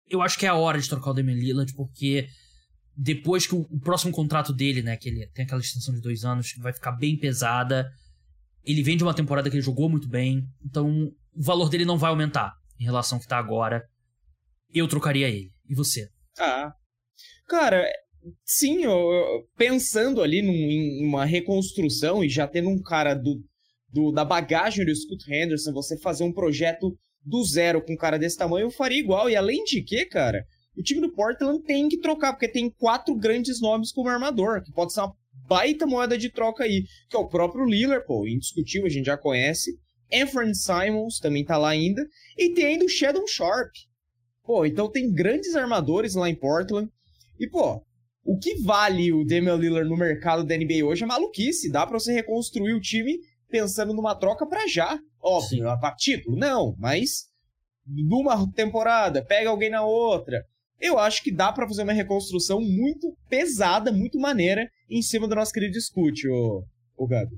eu 0.10 0.22
acho 0.22 0.38
que 0.38 0.46
é 0.46 0.50
a 0.50 0.56
hora 0.56 0.78
de 0.78 0.90
trocar 0.90 1.12
o 1.12 1.14
Damian 1.14 1.36
Lillard, 1.36 1.74
porque 1.74 2.28
depois 2.98 3.48
que 3.48 3.56
o, 3.56 3.62
o, 3.62 3.80
próximo 3.80 4.12
contrato 4.12 4.52
dele, 4.52 4.82
né, 4.82 4.98
que 4.98 5.08
ele 5.08 5.26
tem 5.28 5.46
aquela 5.46 5.62
extensão 5.62 5.94
de 5.94 6.02
dois 6.02 6.26
anos, 6.26 6.54
vai 6.58 6.74
ficar 6.74 6.92
bem 6.92 7.18
pesada. 7.18 7.90
Ele 8.62 8.84
vem 8.84 8.98
de 8.98 9.04
uma 9.04 9.14
temporada 9.14 9.50
que 9.50 9.56
ele 9.56 9.64
jogou 9.64 9.90
muito 9.90 10.10
bem, 10.10 10.46
então 10.62 11.14
o 11.34 11.42
valor 11.42 11.70
dele 11.70 11.86
não 11.86 11.98
vai 11.98 12.10
aumentar 12.10 12.54
em 12.78 12.84
relação 12.84 13.16
ao 13.18 13.22
que 13.22 13.28
tá 13.28 13.38
agora. 13.38 13.88
Eu 14.74 14.86
trocaria 14.88 15.30
ele. 15.30 15.54
E 15.70 15.74
você? 15.74 16.10
Ah, 16.38 16.74
cara, 17.48 17.86
sim, 18.46 18.84
eu, 18.84 18.92
eu, 18.92 19.48
pensando 19.58 20.22
ali 20.22 20.42
num, 20.42 20.54
em 20.54 21.06
uma 21.06 21.26
reconstrução 21.26 22.24
e 22.24 22.30
já 22.30 22.48
tendo 22.48 22.70
um 22.70 22.82
cara 22.82 23.14
do, 23.14 23.42
do, 23.90 24.12
da 24.12 24.26
bagagem 24.26 24.86
do 24.86 24.96
Scott 24.96 25.32
Henderson, 25.32 25.74
você 25.74 25.98
fazer 25.98 26.24
um 26.24 26.34
projeto 26.34 26.98
do 27.24 27.44
zero 27.44 27.82
com 27.82 27.94
um 27.94 27.98
cara 27.98 28.18
desse 28.18 28.38
tamanho, 28.38 28.66
eu 28.66 28.72
faria 28.72 29.00
igual. 29.00 29.30
E 29.30 29.36
além 29.36 29.64
de 29.64 29.82
que, 29.84 30.06
cara, 30.06 30.46
o 30.76 30.82
time 30.82 31.02
do 31.02 31.14
Portland 31.14 31.62
tem 31.64 31.88
que 31.88 32.00
trocar, 32.00 32.34
porque 32.34 32.48
tem 32.48 32.70
quatro 32.70 33.16
grandes 33.16 33.62
nomes 33.62 33.92
como 33.92 34.10
armador, 34.10 34.64
que 34.64 34.72
pode 34.72 34.94
ser 34.94 35.02
uma 35.02 35.16
baita 35.48 35.86
moeda 35.86 36.18
de 36.18 36.30
troca 36.30 36.64
aí, 36.64 36.86
que 37.10 37.16
é 37.16 37.20
o 37.20 37.28
próprio 37.28 37.66
Lillard, 37.66 38.06
pô, 38.06 38.26
indiscutível, 38.28 38.88
a 38.88 38.90
gente 38.90 39.06
já 39.06 39.18
conhece. 39.18 39.78
Anthony 40.14 40.56
Simons 40.56 41.20
também 41.20 41.46
tá 41.46 41.58
lá 41.58 41.70
ainda. 41.70 42.06
E 42.38 42.54
tem 42.54 42.66
ainda 42.66 42.86
o 42.86 42.90
Shadow 42.90 43.26
Sharp. 43.28 43.72
Pô, 44.44 44.66
então 44.66 44.90
tem 44.90 45.12
grandes 45.12 45.56
armadores 45.56 46.16
lá 46.16 46.30
em 46.30 46.36
Portland. 46.36 46.90
E, 47.40 47.48
pô, 47.48 47.82
o 48.24 48.38
que 48.38 48.62
vale 48.62 49.12
o 49.12 49.26
Damian 49.26 49.56
Lillard 49.56 49.90
no 49.90 49.98
mercado 49.98 50.44
da 50.44 50.56
NBA 50.56 50.86
hoje 50.86 51.04
é 51.04 51.08
maluquice. 51.08 51.72
Dá 51.72 51.86
pra 51.86 52.00
você 52.00 52.14
reconstruir 52.14 52.74
o 52.74 52.82
time 52.82 53.18
pensando 53.50 53.94
numa 53.94 54.16
troca 54.16 54.46
para 54.46 54.68
já. 54.68 55.00
Óbvio, 55.22 55.70
a 55.70 55.96
título? 55.96 56.38
Não, 56.38 56.76
mas 56.78 57.28
numa 57.86 58.50
temporada, 58.54 59.24
pega 59.24 59.50
alguém 59.50 59.70
na 59.70 59.84
outra. 59.84 60.44
Eu 60.80 60.98
acho 60.98 61.22
que 61.24 61.32
dá 61.32 61.52
para 61.52 61.68
fazer 61.68 61.84
uma 61.84 61.94
reconstrução 61.94 62.60
muito 62.60 63.16
pesada, 63.30 63.92
muito 63.92 64.20
maneira 64.20 64.68
em 64.90 65.02
cima 65.02 65.28
do 65.28 65.36
nosso 65.36 65.52
querido 65.54 65.80
Scoot, 65.80 66.28
o, 66.28 66.64
o 66.98 67.08
Gabi. 67.08 67.36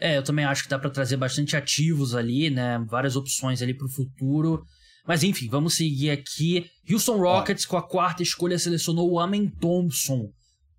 É, 0.00 0.16
eu 0.18 0.22
também 0.22 0.44
acho 0.44 0.64
que 0.64 0.68
dá 0.68 0.78
para 0.78 0.90
trazer 0.90 1.16
bastante 1.16 1.56
ativos 1.56 2.14
ali, 2.14 2.50
né? 2.50 2.84
Várias 2.88 3.16
opções 3.16 3.62
ali 3.62 3.74
pro 3.74 3.88
futuro. 3.88 4.62
Mas 5.06 5.22
enfim, 5.22 5.48
vamos 5.48 5.74
seguir 5.74 6.10
aqui. 6.10 6.68
Houston 6.90 7.18
Rockets, 7.18 7.64
com 7.64 7.76
a 7.76 7.82
quarta 7.82 8.22
escolha, 8.22 8.58
selecionou 8.58 9.10
o 9.10 9.20
Amen 9.20 9.48
Thompson, 9.48 10.32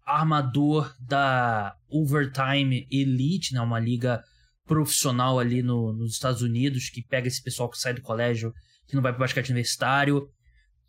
armador 0.05 0.93
da 0.99 1.75
Overtime 1.89 2.85
Elite, 2.91 3.53
né? 3.53 3.61
Uma 3.61 3.79
liga 3.79 4.21
profissional 4.65 5.39
ali 5.39 5.63
no, 5.63 5.93
nos 5.93 6.13
Estados 6.13 6.41
Unidos, 6.41 6.89
que 6.89 7.01
pega 7.01 7.27
esse 7.27 7.41
pessoal 7.41 7.69
que 7.69 7.77
sai 7.77 7.93
do 7.93 8.01
colégio, 8.01 8.53
que 8.85 8.95
não 8.95 9.01
vai 9.01 9.13
pro 9.13 9.21
basquete 9.21 9.49
universitário. 9.49 10.29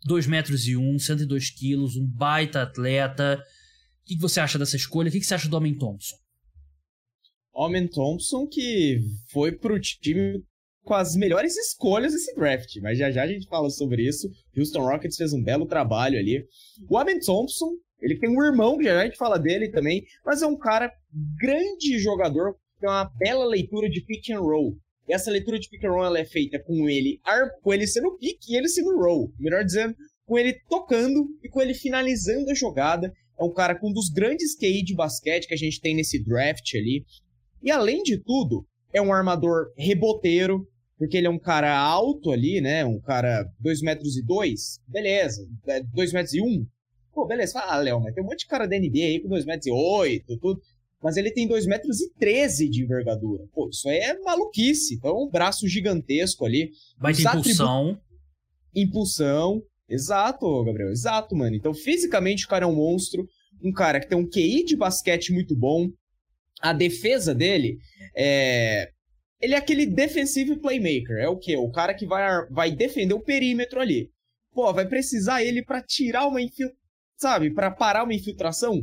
2 0.05 0.27
metros 0.27 0.67
e 0.67 0.77
1, 0.77 0.99
102 0.99 1.49
quilos, 1.49 1.95
um 1.95 2.05
baita 2.05 2.61
atleta. 2.63 3.41
O 4.01 4.05
que, 4.05 4.17
você 4.17 4.39
acha 4.39 4.57
dessa 4.57 4.75
escolha? 4.75 5.09
O 5.09 5.11
que, 5.11 5.21
você 5.21 5.33
acha 5.33 5.49
do 5.49 5.57
Homem 5.57 5.77
Thompson? 5.77 6.15
Homem 7.53 7.87
Thompson 7.87 8.47
que 8.47 9.01
foi 9.31 9.51
pro 9.51 9.79
time 9.79 10.43
com 10.83 10.93
as 10.93 11.15
melhores 11.15 11.55
escolhas 11.57 12.13
desse 12.13 12.33
draft, 12.35 12.75
mas 12.81 12.97
já 12.97 13.11
já 13.11 13.23
a 13.23 13.27
gente 13.27 13.47
fala 13.47 13.69
sobre 13.69 14.07
isso. 14.07 14.29
Houston 14.57 14.81
Rockets 14.81 15.17
fez 15.17 15.33
um 15.33 15.43
belo 15.43 15.65
trabalho 15.65 16.17
ali. 16.17 16.45
O 16.89 16.97
Amen 16.97 17.19
Thompson, 17.19 17.71
ele 18.01 18.17
tem 18.17 18.29
um 18.29 18.43
irmão, 18.43 18.77
que 18.77 18.83
já, 18.83 18.93
já 18.93 19.01
a 19.01 19.05
gente 19.05 19.17
fala 19.17 19.37
dele 19.37 19.69
também, 19.69 20.03
mas 20.25 20.41
é 20.41 20.47
um 20.47 20.57
cara 20.57 20.91
grande 21.39 21.99
jogador, 21.99 22.55
tem 22.79 22.89
uma 22.89 23.05
bela 23.19 23.45
leitura 23.45 23.89
de 23.89 24.01
pick 24.01 24.29
and 24.31 24.39
roll. 24.39 24.77
E 25.07 25.13
essa 25.13 25.31
leitura 25.31 25.59
de 25.59 25.67
pick 25.69 25.83
and 25.83 25.91
roll 25.91 26.05
ela 26.05 26.19
é 26.19 26.25
feita 26.25 26.59
com 26.59 26.87
ele, 26.87 27.19
com 27.61 27.73
ele 27.73 27.87
sendo 27.87 28.17
pick 28.17 28.47
e 28.47 28.55
ele 28.55 28.69
sendo 28.69 28.95
roll. 28.97 29.33
Melhor 29.39 29.63
dizendo, 29.63 29.95
com 30.25 30.37
ele 30.37 30.53
tocando 30.69 31.27
e 31.43 31.49
com 31.49 31.61
ele 31.61 31.73
finalizando 31.73 32.51
a 32.51 32.53
jogada. 32.53 33.11
É 33.39 33.43
um 33.43 33.51
cara 33.51 33.73
com 33.73 33.89
um 33.89 33.93
dos 33.93 34.09
grandes 34.09 34.55
QI 34.55 34.83
de 34.83 34.93
basquete 34.93 35.47
que 35.47 35.53
a 35.53 35.57
gente 35.57 35.81
tem 35.81 35.95
nesse 35.95 36.23
draft 36.23 36.75
ali. 36.75 37.03
E 37.63 37.71
além 37.71 38.03
de 38.03 38.21
tudo, 38.21 38.65
é 38.93 39.01
um 39.01 39.13
armador 39.13 39.71
reboteiro, 39.77 40.67
porque 40.97 41.17
ele 41.17 41.27
é 41.27 41.29
um 41.29 41.39
cara 41.39 41.77
alto 41.77 42.31
ali, 42.31 42.59
né? 42.61 42.85
Um 42.85 42.99
cara 42.99 43.49
2 43.59 43.81
metros 43.81 44.17
e 44.17 44.23
2, 44.23 44.79
beleza. 44.87 45.47
2 45.93 46.11
é, 46.11 46.13
metros 46.13 46.33
e 46.33 46.41
1, 46.41 46.45
um. 46.45 46.65
pô, 47.13 47.25
beleza. 47.25 47.53
Fala, 47.53 47.73
ah, 47.73 47.77
Léo, 47.77 47.99
mas 47.99 48.13
tem 48.13 48.23
um 48.23 48.27
monte 48.27 48.39
de 48.39 48.47
cara 48.47 48.67
da 48.67 48.77
NBA 48.77 49.05
aí 49.05 49.19
com 49.19 49.29
2 49.29 49.45
metros 49.45 49.67
e 49.67 49.71
8, 49.71 50.37
tudo 50.37 50.61
mas 51.01 51.15
ele 51.15 51.31
tem 51.31 51.47
2 51.47 51.65
metros 51.65 52.01
e 52.01 52.11
13 52.15 52.69
de 52.69 52.83
envergadura. 52.83 53.45
Pô, 53.53 53.69
isso 53.69 53.87
aí 53.87 53.97
é 53.97 54.19
maluquice. 54.19 54.95
Então, 54.95 55.23
um 55.23 55.29
braço 55.29 55.67
gigantesco 55.67 56.45
ali. 56.45 56.71
Ter 57.01 57.21
impulsão. 57.21 57.89
Atribu... 57.89 58.01
Impulsão. 58.75 59.63
Exato, 59.87 60.63
Gabriel. 60.65 60.91
Exato, 60.91 61.35
mano. 61.35 61.55
Então, 61.55 61.73
fisicamente, 61.73 62.45
o 62.45 62.49
cara 62.49 62.65
é 62.65 62.67
um 62.67 62.75
monstro. 62.75 63.25
Um 63.63 63.71
cara 63.71 63.99
que 63.99 64.07
tem 64.07 64.17
um 64.17 64.29
QI 64.29 64.63
de 64.65 64.75
basquete 64.75 65.31
muito 65.31 65.55
bom. 65.55 65.89
A 66.61 66.73
defesa 66.73 67.33
dele 67.33 67.77
é. 68.15 68.89
Ele 69.41 69.53
é 69.53 69.57
aquele 69.57 69.85
defensive 69.85 70.59
playmaker. 70.59 71.17
É 71.17 71.29
o 71.29 71.37
quê? 71.37 71.55
O 71.55 71.71
cara 71.71 71.93
que 71.93 72.05
vai, 72.05 72.45
vai 72.49 72.71
defender 72.71 73.13
o 73.13 73.23
perímetro 73.23 73.79
ali. 73.79 74.09
Pô, 74.51 74.73
vai 74.73 74.85
precisar 74.85 75.41
ele 75.43 75.63
para 75.63 75.81
tirar 75.81 76.27
uma 76.27 76.41
infiltração. 76.41 76.77
Sabe? 77.15 77.53
para 77.53 77.69
parar 77.69 78.03
uma 78.03 78.13
infiltração? 78.13 78.81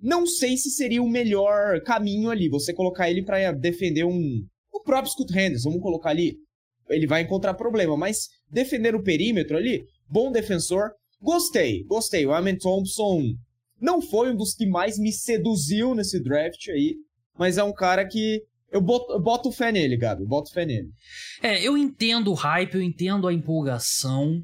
Não 0.00 0.26
sei 0.26 0.56
se 0.56 0.70
seria 0.70 1.02
o 1.02 1.08
melhor 1.08 1.82
caminho 1.82 2.30
ali, 2.30 2.48
você 2.48 2.72
colocar 2.72 3.10
ele 3.10 3.24
para 3.24 3.50
defender 3.52 4.04
um. 4.04 4.44
O 4.72 4.80
próprio 4.80 5.10
Scott 5.10 5.32
Henderson, 5.32 5.70
vamos 5.70 5.82
colocar 5.82 6.10
ali. 6.10 6.36
Ele 6.88 7.06
vai 7.06 7.22
encontrar 7.22 7.54
problema, 7.54 7.96
mas 7.96 8.28
defender 8.50 8.94
o 8.94 9.02
perímetro 9.02 9.56
ali, 9.56 9.84
bom 10.08 10.30
defensor. 10.30 10.92
Gostei, 11.20 11.82
gostei. 11.84 12.24
O 12.24 12.32
Amen 12.32 12.56
Thompson 12.56 13.34
não 13.80 14.00
foi 14.00 14.32
um 14.32 14.36
dos 14.36 14.54
que 14.54 14.66
mais 14.66 14.98
me 14.98 15.12
seduziu 15.12 15.94
nesse 15.94 16.22
draft 16.22 16.68
aí, 16.68 16.94
mas 17.38 17.58
é 17.58 17.64
um 17.64 17.72
cara 17.72 18.06
que 18.06 18.42
eu 18.70 18.80
boto, 18.80 19.12
eu 19.12 19.20
boto 19.20 19.52
fé 19.52 19.72
nele, 19.72 19.96
Gabi, 19.96 20.24
boto 20.24 20.52
fé 20.52 20.66
nele. 20.66 20.90
É, 21.42 21.62
eu 21.62 21.76
entendo 21.76 22.30
o 22.30 22.34
hype, 22.34 22.74
eu 22.74 22.82
entendo 22.82 23.26
a 23.26 23.32
empolgação. 23.32 24.42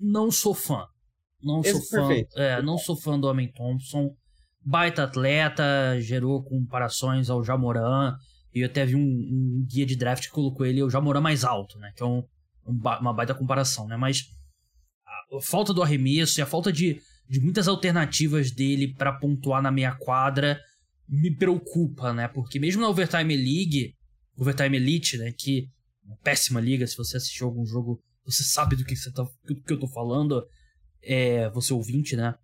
Não 0.00 0.30
sou 0.30 0.54
fã. 0.54 0.86
Não 1.42 1.60
Esse 1.60 1.72
sou 1.72 1.82
fã. 1.82 2.08
Perfeito. 2.08 2.38
É, 2.38 2.62
não 2.62 2.78
sou 2.78 2.96
fã 2.96 3.18
do 3.18 3.28
Amen 3.28 3.52
Thompson 3.52 4.14
baita 4.64 5.04
atleta, 5.04 6.00
gerou 6.00 6.42
comparações 6.42 7.28
ao 7.28 7.44
Jamoran. 7.44 8.16
E 8.54 8.60
eu 8.60 8.66
até 8.66 8.86
vi 8.86 8.96
um, 8.96 9.00
um, 9.00 9.66
guia 9.68 9.84
de 9.84 9.96
draft 9.96 10.24
que 10.24 10.30
colocou 10.30 10.64
ele 10.64 10.82
o 10.82 10.88
Jamoran 10.88 11.20
mais 11.20 11.44
alto, 11.44 11.78
né? 11.78 11.92
Que 11.94 12.02
é 12.02 12.06
um, 12.06 12.22
um, 12.66 12.80
uma 13.00 13.12
baita 13.12 13.34
comparação, 13.34 13.86
né? 13.86 13.96
Mas 13.96 14.24
a, 15.06 15.36
a, 15.36 15.40
falta 15.42 15.74
do 15.74 15.82
arremesso 15.82 16.40
e 16.40 16.42
a 16.42 16.46
falta 16.46 16.72
de, 16.72 17.00
de 17.28 17.40
muitas 17.40 17.68
alternativas 17.68 18.50
dele 18.50 18.94
para 18.94 19.12
pontuar 19.12 19.60
na 19.60 19.70
meia 19.70 19.94
quadra 19.96 20.58
me 21.08 21.34
preocupa, 21.34 22.12
né? 22.12 22.28
Porque 22.28 22.58
mesmo 22.58 22.82
na 22.82 22.88
Overtime 22.88 23.36
League, 23.36 23.94
Overtime 24.36 24.76
Elite, 24.76 25.18
né? 25.18 25.32
Que 25.32 25.68
é 26.04 26.06
uma 26.06 26.16
péssima 26.18 26.60
liga, 26.60 26.86
se 26.86 26.96
você 26.96 27.16
assistiu 27.16 27.46
algum 27.46 27.64
jogo, 27.64 28.02
você 28.24 28.42
sabe 28.42 28.76
do 28.76 28.84
que, 28.84 28.96
você 28.96 29.12
tá, 29.12 29.22
do 29.44 29.62
que 29.62 29.72
eu 29.72 29.78
tô 29.78 29.88
falando. 29.88 30.46
É, 31.02 31.50
você 31.50 31.72
ouvinte, 31.74 32.16
né? 32.16 32.34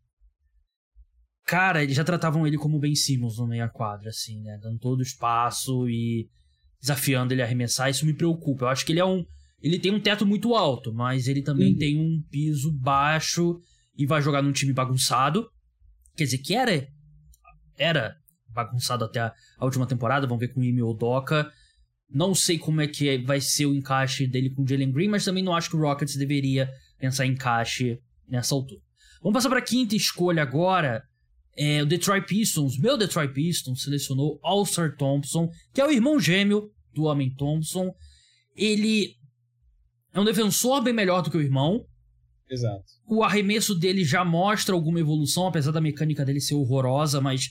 cara, 1.50 1.82
eles 1.82 1.96
já 1.96 2.04
tratavam 2.04 2.46
ele 2.46 2.56
como 2.56 2.78
Ben 2.78 2.94
Simmons 2.94 3.38
no 3.38 3.46
meia 3.48 3.68
quadra, 3.68 4.10
assim, 4.10 4.40
né? 4.40 4.56
Dando 4.62 4.78
todo 4.78 5.00
o 5.00 5.02
espaço 5.02 5.88
e 5.88 6.28
desafiando 6.80 7.34
ele 7.34 7.42
a 7.42 7.44
arremessar. 7.44 7.90
Isso 7.90 8.06
me 8.06 8.14
preocupa. 8.14 8.66
Eu 8.66 8.68
acho 8.68 8.86
que 8.86 8.92
ele 8.92 9.00
é 9.00 9.04
um. 9.04 9.26
Ele 9.60 9.76
tem 9.76 9.92
um 9.92 9.98
teto 9.98 10.24
muito 10.24 10.54
alto, 10.54 10.94
mas 10.94 11.26
ele 11.26 11.42
também 11.42 11.72
uhum. 11.72 11.78
tem 11.78 11.98
um 11.98 12.22
piso 12.30 12.70
baixo 12.72 13.58
e 13.98 14.06
vai 14.06 14.22
jogar 14.22 14.42
num 14.42 14.52
time 14.52 14.72
bagunçado. 14.72 15.50
Quer 16.16 16.24
dizer, 16.24 16.38
que 16.38 16.54
era. 16.54 16.86
Era 17.76 18.16
bagunçado 18.52 19.04
até 19.04 19.20
a, 19.20 19.34
a 19.58 19.64
última 19.64 19.86
temporada. 19.86 20.26
Vamos 20.26 20.40
ver 20.40 20.48
com 20.48 20.60
o 20.60 20.64
Ime 20.64 20.82
Odoka. 20.82 21.50
Não 22.08 22.34
sei 22.34 22.58
como 22.58 22.80
é 22.80 22.86
que 22.86 23.18
vai 23.18 23.40
ser 23.40 23.66
o 23.66 23.74
encaixe 23.74 24.26
dele 24.26 24.50
com 24.50 24.62
o 24.62 24.68
Jalen 24.68 24.90
Green, 24.90 25.08
mas 25.08 25.24
também 25.24 25.44
não 25.44 25.54
acho 25.54 25.70
que 25.70 25.76
o 25.76 25.80
Rockets 25.80 26.16
deveria 26.16 26.68
pensar 26.98 27.26
em 27.26 27.32
encaixe 27.32 27.98
nessa 28.28 28.54
altura. 28.54 28.80
Vamos 29.22 29.36
passar 29.36 29.48
para 29.48 29.58
a 29.58 29.62
quinta 29.62 29.94
escolha 29.94 30.42
agora. 30.42 31.02
É, 31.56 31.82
o 31.82 31.86
Detroit 31.86 32.26
Pistons, 32.26 32.78
meu 32.78 32.96
Detroit 32.96 33.32
Pistons, 33.32 33.82
selecionou 33.82 34.40
All-Star 34.42 34.96
Thompson, 34.96 35.50
que 35.74 35.80
é 35.80 35.86
o 35.86 35.90
irmão 35.90 36.18
gêmeo 36.18 36.70
do 36.94 37.04
Homem 37.04 37.34
Thompson. 37.34 37.92
Ele 38.56 39.14
é 40.12 40.20
um 40.20 40.24
defensor 40.24 40.82
bem 40.82 40.92
melhor 40.92 41.22
do 41.22 41.30
que 41.30 41.36
o 41.36 41.42
irmão. 41.42 41.84
Exato. 42.48 42.84
O 43.06 43.22
arremesso 43.22 43.74
dele 43.74 44.04
já 44.04 44.24
mostra 44.24 44.74
alguma 44.74 44.98
evolução, 44.98 45.46
apesar 45.46 45.70
da 45.70 45.80
mecânica 45.80 46.24
dele 46.24 46.40
ser 46.40 46.54
horrorosa, 46.54 47.20
mas 47.20 47.50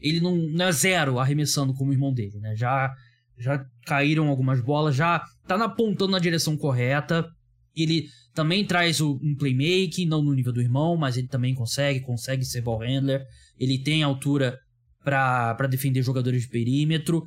ele 0.00 0.20
não, 0.20 0.36
não 0.36 0.66
é 0.66 0.72
zero 0.72 1.18
arremessando 1.18 1.74
como 1.74 1.90
o 1.90 1.94
irmão 1.94 2.12
dele, 2.12 2.38
né? 2.40 2.56
Já, 2.56 2.92
já 3.38 3.64
caíram 3.86 4.28
algumas 4.28 4.60
bolas, 4.60 4.94
já 4.96 5.22
tá 5.46 5.62
apontando 5.62 6.12
na 6.12 6.18
direção 6.18 6.56
correta. 6.56 7.28
Ele 7.76 8.08
também 8.34 8.64
traz 8.64 9.00
o, 9.00 9.20
um 9.22 9.34
playmaking, 9.36 10.06
não 10.06 10.22
no 10.22 10.34
nível 10.34 10.52
do 10.52 10.60
irmão, 10.60 10.96
mas 10.96 11.16
ele 11.16 11.28
também 11.28 11.54
consegue, 11.54 12.00
consegue 12.00 12.44
ser 12.44 12.62
ball 12.62 12.78
handler. 12.78 13.24
Ele 13.58 13.78
tem 13.78 14.02
altura 14.02 14.58
para 15.04 15.66
defender 15.68 16.02
jogadores 16.02 16.42
de 16.42 16.48
perímetro. 16.48 17.24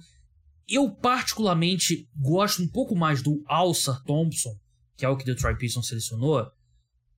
Eu, 0.67 0.89
particularmente, 0.89 2.07
gosto 2.15 2.61
um 2.63 2.67
pouco 2.67 2.95
mais 2.95 3.21
do 3.21 3.43
Alça 3.47 4.01
Thompson, 4.05 4.55
que 4.95 5.05
é 5.05 5.09
o 5.09 5.17
que 5.17 5.23
o 5.23 5.25
Detroit 5.25 5.57
Pistons 5.57 5.87
selecionou, 5.87 6.45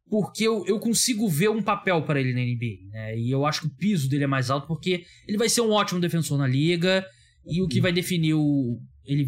porque 0.09 0.43
eu, 0.43 0.65
eu 0.65 0.79
consigo 0.79 1.27
ver 1.27 1.49
um 1.49 1.61
papel 1.61 2.03
para 2.03 2.19
ele 2.19 2.33
na 2.33 2.41
NBA, 2.41 2.91
né? 2.91 3.17
E 3.17 3.31
eu 3.31 3.45
acho 3.45 3.61
que 3.61 3.67
o 3.67 3.75
piso 3.75 4.07
dele 4.07 4.25
é 4.25 4.27
mais 4.27 4.49
alto, 4.49 4.67
porque 4.67 5.05
ele 5.27 5.37
vai 5.37 5.49
ser 5.49 5.61
um 5.61 5.71
ótimo 5.71 5.99
defensor 5.99 6.37
na 6.37 6.47
liga, 6.47 7.05
e 7.45 7.61
o 7.61 7.67
que 7.67 7.81
vai 7.81 7.91
definir 7.91 8.33
o. 8.33 8.79
Ele 9.03 9.27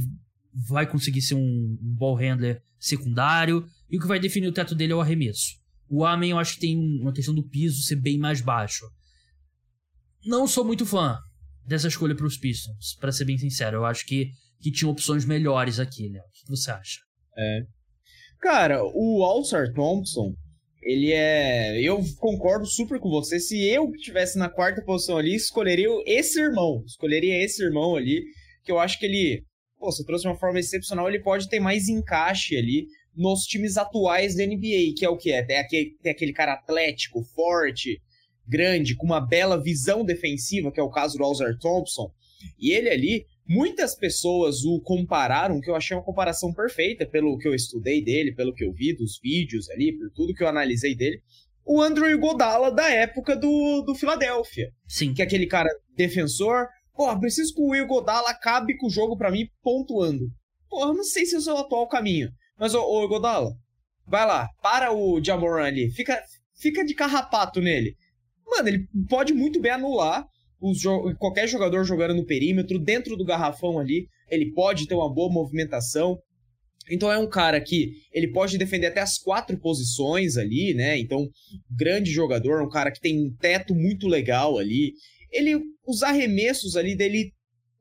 vai 0.68 0.90
conseguir 0.90 1.22
ser 1.22 1.36
um, 1.36 1.78
ball 1.80 2.16
handler 2.16 2.62
secundário, 2.80 3.66
e 3.90 3.98
o 3.98 4.00
que 4.00 4.08
vai 4.08 4.20
definir 4.20 4.48
o 4.48 4.54
teto 4.54 4.76
dele 4.76 4.94
é 4.94 4.96
o 4.96 5.02
arremesso. 5.02 5.56
O 5.90 6.04
Amen 6.06 6.32
eu 6.32 6.40
acho 6.40 6.56
que 6.56 6.62
tem 6.62 6.78
uma 6.78 7.14
questão 7.14 7.34
do 7.34 7.48
piso 7.48 7.82
ser 7.84 7.96
bem 7.96 8.18
mais 8.18 8.42
baixo. 8.42 8.86
Não 10.26 10.46
sou 10.46 10.66
muito 10.66 10.86
fã 10.86 11.18
dessa 11.66 11.88
escolha 11.88 12.16
para 12.16 12.26
os 12.26 12.38
Pistons, 12.38 12.98
para 13.00 13.12
ser 13.12 13.26
bem 13.26 13.38
sincero. 13.38 13.78
Eu 13.78 13.86
acho 13.86 14.06
que, 14.06 14.32
que 14.60 14.72
tinha 14.72 14.90
opções 14.90 15.26
melhores 15.26 15.80
aqui, 15.80 16.10
né? 16.10 16.20
O 16.20 16.32
que 16.32 16.50
você 16.50 16.72
acha? 16.72 17.00
É. 17.38 17.66
Cara, 18.42 18.82
o 18.84 19.24
All-Star 19.24 19.74
Thompson, 19.74 20.36
ele 20.88 21.12
é. 21.12 21.82
Eu 21.82 22.02
concordo 22.18 22.66
super 22.66 22.98
com 22.98 23.10
você. 23.10 23.42
Se 23.42 23.62
eu 23.68 23.92
estivesse 23.92 24.40
na 24.40 24.50
quarta 24.50 24.82
posição 24.82 25.18
ali, 25.18 25.36
escolheria 25.36 25.90
esse 26.06 26.40
irmão. 26.40 26.82
Escolheria 26.86 27.44
esse 27.44 27.62
irmão 27.62 27.98
ali, 27.98 28.24
que 28.64 28.72
eu 28.72 28.80
acho 28.80 28.98
que 28.98 29.06
ele. 29.06 29.44
Pô, 29.78 29.92
você 29.92 30.04
trouxe 30.06 30.26
uma 30.26 30.38
forma 30.38 30.60
excepcional, 30.60 31.10
ele 31.10 31.22
pode 31.22 31.50
ter 31.50 31.60
mais 31.60 31.90
encaixe 31.90 32.56
ali 32.56 32.88
nos 33.14 33.44
times 33.44 33.76
atuais 33.78 34.36
da 34.36 34.46
NBA, 34.46 34.94
que 34.96 35.04
é 35.04 35.10
o 35.10 35.18
que 35.18 35.32
é? 35.32 35.44
Tem 35.44 35.58
aquele, 35.58 35.98
tem 36.02 36.12
aquele 36.12 36.34
cara 36.34 36.54
atlético, 36.54 37.22
forte, 37.36 38.02
grande, 38.48 38.96
com 38.96 39.06
uma 39.06 39.20
bela 39.20 39.62
visão 39.62 40.06
defensiva, 40.06 40.72
que 40.72 40.80
é 40.80 40.84
o 40.84 40.90
caso 40.90 41.18
do 41.18 41.24
Alzar 41.24 41.58
Thompson. 41.60 42.10
E 42.58 42.72
ele 42.72 42.90
ali, 42.90 43.26
muitas 43.48 43.96
pessoas 43.96 44.64
o 44.64 44.80
compararam, 44.82 45.62
que 45.62 45.70
eu 45.70 45.76
achei 45.76 45.96
uma 45.96 46.04
comparação 46.04 46.54
perfeita 46.54 47.06
pelo 47.06 47.38
que 47.38 47.48
eu 47.48 47.56
estudei 47.56 48.04
dele, 48.04 48.36
pelo 48.36 48.54
que 48.54 48.64
eu 48.64 48.74
vi 48.74 48.96
dos 48.96 49.20
vídeos 49.22 49.70
ali, 49.70 49.98
por 49.98 50.10
tudo 50.12 50.34
que 50.34 50.44
eu 50.44 50.48
analisei 50.48 50.96
dele. 50.96 51.22
O 51.66 51.82
Andrew 51.82 52.18
Godala 52.20 52.72
da 52.72 52.90
época 52.90 53.36
do, 53.36 53.82
do 53.82 53.96
Philadelphia. 53.96 54.72
Sim. 54.88 55.14
Que 55.14 55.22
é 55.22 55.26
aquele 55.26 55.48
cara 55.48 55.70
defensor. 55.96 56.68
Porra, 56.94 57.20
preciso 57.20 57.54
que 57.54 57.62
o 57.62 57.70
Will 57.70 57.88
Godala 57.88 58.30
acabe 58.30 58.78
com 58.78 58.88
o 58.88 58.92
jogo 58.92 59.18
para 59.18 59.32
mim 59.32 59.48
pontuando. 59.62 60.26
Porra, 60.70 60.94
não 60.94 61.04
sei 61.04 61.26
se 61.26 61.36
é 61.36 61.38
o 61.38 61.42
seu 61.42 61.58
atual 61.58 61.88
caminho. 61.88 62.30
Mas, 62.58 62.74
ô, 62.74 62.82
ô 62.82 63.08
Godala, 63.08 63.52
vai 64.06 64.26
lá, 64.26 64.48
para 64.62 64.94
o 64.94 65.24
Jamoran 65.24 65.66
ali, 65.66 65.92
fica, 65.92 66.20
fica 66.60 66.84
de 66.84 66.96
carrapato 66.96 67.62
nele. 67.62 67.96
Mano, 68.46 68.70
ele 68.70 68.88
pode 69.10 69.34
muito 69.34 69.60
bem 69.60 69.74
anular 69.74 70.26
jo 70.74 71.16
qualquer 71.18 71.48
jogador 71.48 71.84
jogando 71.84 72.16
no 72.16 72.26
perímetro, 72.26 72.80
dentro 72.80 73.16
do 73.16 73.26
garrafão 73.26 73.80
ali, 73.80 74.08
ele 74.30 74.52
pode 74.52 74.88
ter 74.88 74.96
uma 74.96 75.14
boa 75.14 75.32
movimentação. 75.32 76.20
Então 76.90 77.12
é 77.12 77.18
um 77.18 77.30
cara 77.30 77.60
que 77.60 77.94
ele 78.14 78.32
pode 78.32 78.58
defender 78.58 78.88
até 78.88 79.02
as 79.02 79.18
quatro 79.18 79.58
posições 79.60 80.38
ali, 80.38 80.74
né? 80.74 80.98
Então, 80.98 81.28
grande 81.70 82.12
jogador, 82.12 82.62
um 82.62 82.70
cara 82.70 82.92
que 82.92 83.02
tem 83.02 83.20
um 83.20 83.36
teto 83.36 83.76
muito 83.76 84.08
legal 84.08 84.58
ali. 84.58 84.94
Ele, 85.32 85.60
os 85.86 86.02
arremessos 86.02 86.76
ali 86.76 86.96
dele 86.96 87.34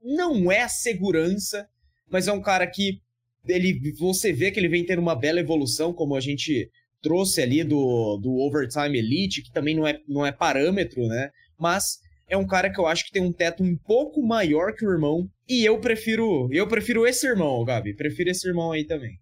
não 0.02 0.50
é 0.50 0.66
segurança, 0.68 1.66
mas 2.10 2.26
é 2.28 2.32
um 2.32 2.42
cara 2.42 2.66
que 2.66 3.00
ele, 3.46 3.92
você 3.98 4.32
vê 4.32 4.50
que 4.50 4.58
ele 4.58 4.68
vem 4.68 4.84
tendo 4.84 5.00
uma 5.00 5.14
bela 5.14 5.40
evolução, 5.40 5.92
como 5.92 6.16
a 6.16 6.20
gente 6.20 6.68
trouxe 7.00 7.40
ali 7.40 7.62
do, 7.62 8.18
do 8.18 8.34
Overtime 8.38 8.98
Elite, 8.98 9.42
que 9.42 9.52
também 9.52 9.76
não 9.76 9.86
é, 9.86 10.00
não 10.08 10.26
é 10.26 10.32
parâmetro, 10.32 11.06
né? 11.06 11.30
Mas 11.58 11.98
é 12.28 12.36
um 12.36 12.46
cara 12.46 12.70
que 12.72 12.78
eu 12.80 12.86
acho 12.86 13.04
que 13.04 13.12
tem 13.12 13.22
um 13.22 13.32
teto 13.32 13.62
um 13.62 13.76
pouco 13.76 14.22
maior 14.22 14.74
que 14.74 14.84
o 14.84 14.90
irmão. 14.90 15.28
E 15.48 15.64
eu 15.64 15.80
prefiro. 15.80 16.48
Eu 16.52 16.66
prefiro 16.66 17.06
esse 17.06 17.26
irmão, 17.26 17.64
Gabi. 17.64 17.94
Prefiro 17.94 18.30
esse 18.30 18.48
irmão 18.48 18.72
aí 18.72 18.84
também. 18.84 19.18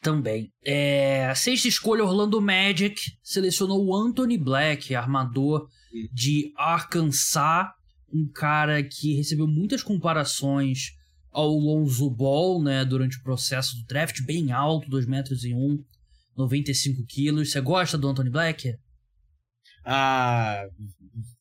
Também. 0.00 0.52
É, 0.64 1.26
a 1.26 1.34
sexta 1.34 1.68
escolha, 1.68 2.04
Orlando 2.04 2.40
Magic, 2.40 3.00
selecionou 3.22 3.84
o 3.84 3.94
Anthony 3.94 4.38
Black, 4.38 4.94
armador 4.94 5.68
de 6.12 6.52
Arkansas. 6.56 7.66
Um 8.12 8.26
cara 8.26 8.82
que 8.82 9.14
recebeu 9.14 9.46
muitas 9.46 9.82
comparações 9.82 10.92
ao 11.30 11.50
Lonzo 11.50 12.08
Ball, 12.10 12.62
né, 12.62 12.84
durante 12.84 13.18
o 13.18 13.22
processo 13.22 13.76
do 13.76 13.84
draft, 13.84 14.22
bem 14.22 14.50
alto, 14.50 14.88
2 14.88 15.06
metros 15.06 15.44
e 15.44 15.52
1, 15.52 15.78
95 16.36 17.04
quilos. 17.06 17.52
Você 17.52 17.60
gosta 17.60 17.98
do 17.98 18.08
Anthony 18.08 18.30
Black? 18.30 18.74
Ah, 19.84 20.66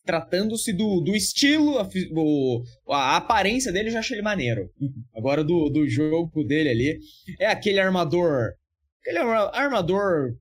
tratando-se 0.06 0.72
do, 0.74 1.02
do 1.02 1.16
estilo, 1.16 1.78
a, 1.78 1.90
o, 2.16 2.64
a 2.90 3.18
aparência 3.18 3.72
dele, 3.72 3.90
eu 3.90 3.94
já 3.94 4.00
achei 4.00 4.16
ele 4.16 4.24
maneiro. 4.24 4.70
Agora, 5.16 5.44
do, 5.44 5.70
do 5.70 5.88
jogo 5.88 6.44
dele 6.44 6.70
ali, 6.70 7.00
é 7.40 7.48
aquele 7.48 7.80
armador. 7.80 8.54
Aquele 9.02 9.20
armador. 9.20 10.36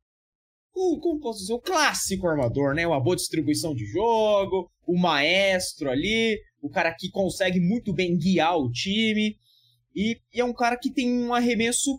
Como 0.73 1.21
posso 1.21 1.41
dizer? 1.41 1.55
O 1.55 1.61
clássico 1.61 2.29
armador, 2.29 2.75
né? 2.75 2.87
Uma 2.87 3.03
boa 3.03 3.17
distribuição 3.17 3.75
de 3.75 3.87
jogo, 3.87 4.71
o 4.87 4.99
maestro 4.99 5.91
ali, 5.91 6.39
o 6.61 6.69
cara 6.69 6.95
que 6.95 7.11
consegue 7.11 7.59
muito 7.59 7.93
bem 7.93 8.17
guiar 8.17 8.57
o 8.57 8.71
time. 8.71 9.37
E, 9.95 10.19
e 10.33 10.41
é 10.41 10.45
um 10.45 10.53
cara 10.53 10.77
que 10.77 10.93
tem 10.93 11.11
um 11.11 11.33
arremesso 11.33 11.99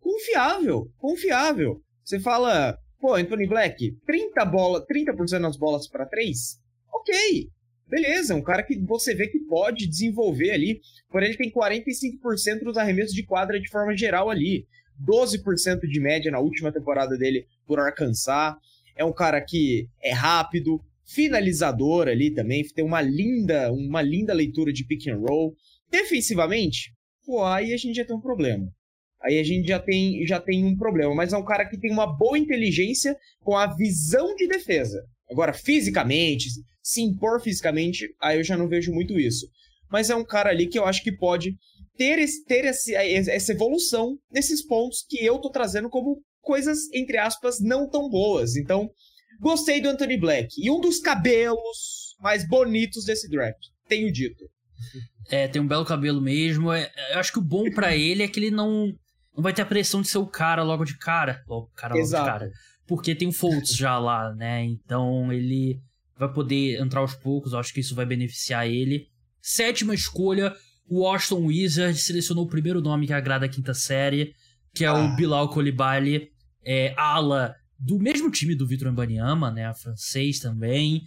confiável, 0.00 0.90
confiável. 0.98 1.80
Você 2.04 2.20
fala, 2.20 2.76
pô, 3.00 3.14
Anthony 3.14 3.46
Black, 3.46 3.96
30 4.04 4.44
bola, 4.44 4.84
30% 4.86 5.40
das 5.40 5.56
bolas 5.56 5.88
para 5.88 6.06
três? 6.06 6.58
OK. 7.00 7.48
Beleza, 7.88 8.34
um 8.34 8.42
cara 8.42 8.64
que 8.64 8.76
você 8.78 9.14
vê 9.14 9.28
que 9.28 9.38
pode 9.38 9.86
desenvolver 9.86 10.50
ali. 10.50 10.80
Porém, 11.08 11.28
ele 11.28 11.38
tem 11.38 11.50
45% 11.50 12.64
dos 12.64 12.76
arremessos 12.76 13.14
de 13.14 13.24
quadra 13.24 13.60
de 13.60 13.68
forma 13.68 13.96
geral 13.96 14.28
ali. 14.28 14.66
12% 15.04 15.80
de 15.80 16.00
média 16.00 16.30
na 16.30 16.40
última 16.40 16.72
temporada 16.72 17.16
dele 17.16 17.46
por 17.66 17.78
Arkansas. 17.78 18.56
É 18.96 19.04
um 19.04 19.12
cara 19.12 19.40
que 19.40 19.88
é 20.02 20.12
rápido, 20.12 20.80
finalizador 21.04 22.08
ali 22.08 22.32
também, 22.32 22.64
tem 22.64 22.84
uma 22.84 23.00
linda, 23.00 23.70
uma 23.72 24.02
linda 24.02 24.34
leitura 24.34 24.72
de 24.72 24.84
pick 24.84 25.06
and 25.06 25.18
roll. 25.18 25.54
Defensivamente, 25.90 26.92
pô, 27.24 27.44
aí 27.44 27.72
a 27.72 27.76
gente 27.76 27.94
já 27.94 28.04
tem 28.04 28.16
um 28.16 28.20
problema. 28.20 28.66
Aí 29.26 29.38
a 29.38 29.44
gente 29.44 29.68
já 29.68 29.78
tem, 29.78 30.26
já 30.26 30.40
tem 30.40 30.64
um 30.64 30.76
problema, 30.76 31.14
mas 31.14 31.32
é 31.32 31.36
um 31.36 31.44
cara 31.44 31.64
que 31.68 31.78
tem 31.78 31.90
uma 31.90 32.06
boa 32.06 32.38
inteligência 32.38 33.16
com 33.40 33.56
a 33.56 33.66
visão 33.66 34.34
de 34.34 34.46
defesa. 34.46 35.02
Agora, 35.30 35.52
fisicamente, 35.52 36.48
se 36.82 37.02
impor 37.02 37.40
fisicamente, 37.40 38.08
aí 38.20 38.38
eu 38.38 38.44
já 38.44 38.56
não 38.56 38.68
vejo 38.68 38.92
muito 38.92 39.18
isso. 39.18 39.46
Mas 39.90 40.10
é 40.10 40.14
um 40.14 40.24
cara 40.24 40.50
ali 40.50 40.66
que 40.66 40.78
eu 40.78 40.84
acho 40.84 41.02
que 41.02 41.12
pode 41.12 41.56
ter, 41.96 42.18
esse, 42.18 42.44
ter 42.44 42.64
esse, 42.64 42.94
essa 42.94 43.52
evolução 43.52 44.16
nesses 44.32 44.64
pontos 44.64 45.04
que 45.08 45.24
eu 45.24 45.38
tô 45.38 45.50
trazendo 45.50 45.90
como 45.90 46.22
coisas, 46.40 46.78
entre 46.92 47.18
aspas, 47.18 47.60
não 47.60 47.88
tão 47.88 48.08
boas. 48.08 48.56
Então, 48.56 48.90
Gostei 49.40 49.80
do 49.80 49.88
Anthony 49.88 50.18
Black. 50.18 50.54
E 50.58 50.70
um 50.70 50.80
dos 50.80 50.98
cabelos 50.98 52.16
mais 52.20 52.46
bonitos 52.46 53.04
desse 53.04 53.28
draft. 53.28 53.58
Tenho 53.88 54.12
dito. 54.12 54.44
É, 55.28 55.48
tem 55.48 55.60
um 55.60 55.66
belo 55.66 55.84
cabelo 55.84 56.20
mesmo. 56.20 56.72
É, 56.72 56.90
eu 57.12 57.18
acho 57.18 57.32
que 57.32 57.38
o 57.38 57.42
bom 57.42 57.70
para 57.70 57.96
ele 57.96 58.22
é 58.22 58.28
que 58.28 58.40
ele 58.40 58.50
não, 58.50 58.92
não 59.36 59.42
vai 59.42 59.52
ter 59.52 59.62
a 59.62 59.66
pressão 59.66 60.00
de 60.00 60.08
ser 60.08 60.18
o 60.18 60.26
cara 60.26 60.62
logo 60.62 60.84
de 60.84 60.96
cara. 60.96 61.44
Logo, 61.46 61.70
cara 61.76 61.94
logo 61.94 62.04
Exato. 62.04 62.24
de 62.24 62.30
cara. 62.30 62.52
Porque 62.86 63.14
tem 63.14 63.28
o 63.28 63.32
Fultz 63.32 63.74
já 63.74 63.98
lá, 63.98 64.32
né? 64.34 64.64
Então 64.64 65.32
ele 65.32 65.80
vai 66.18 66.32
poder 66.32 66.80
entrar 66.80 67.00
aos 67.00 67.14
poucos, 67.14 67.52
eu 67.52 67.58
acho 67.58 67.74
que 67.74 67.80
isso 67.80 67.94
vai 67.94 68.06
beneficiar 68.06 68.66
ele. 68.66 69.08
Sétima 69.42 69.94
escolha, 69.94 70.54
o 70.88 71.00
Washington 71.00 71.46
Wizards 71.46 72.04
selecionou 72.04 72.44
o 72.44 72.48
primeiro 72.48 72.80
nome 72.80 73.06
que 73.06 73.12
agrada 73.12 73.44
a 73.44 73.48
quinta 73.48 73.74
série, 73.74 74.34
que 74.74 74.84
é 74.84 74.88
ah. 74.88 74.94
o 74.94 75.14
Bilal 75.14 75.50
Koulibaly, 75.50 76.30
é, 76.64 76.94
ala 76.96 77.54
do 77.78 77.98
mesmo 77.98 78.30
time 78.30 78.54
do 78.54 78.66
Vitor 78.66 78.90
Mbanyama, 78.90 79.50
né, 79.50 79.72
francês 79.74 80.38
também. 80.38 81.02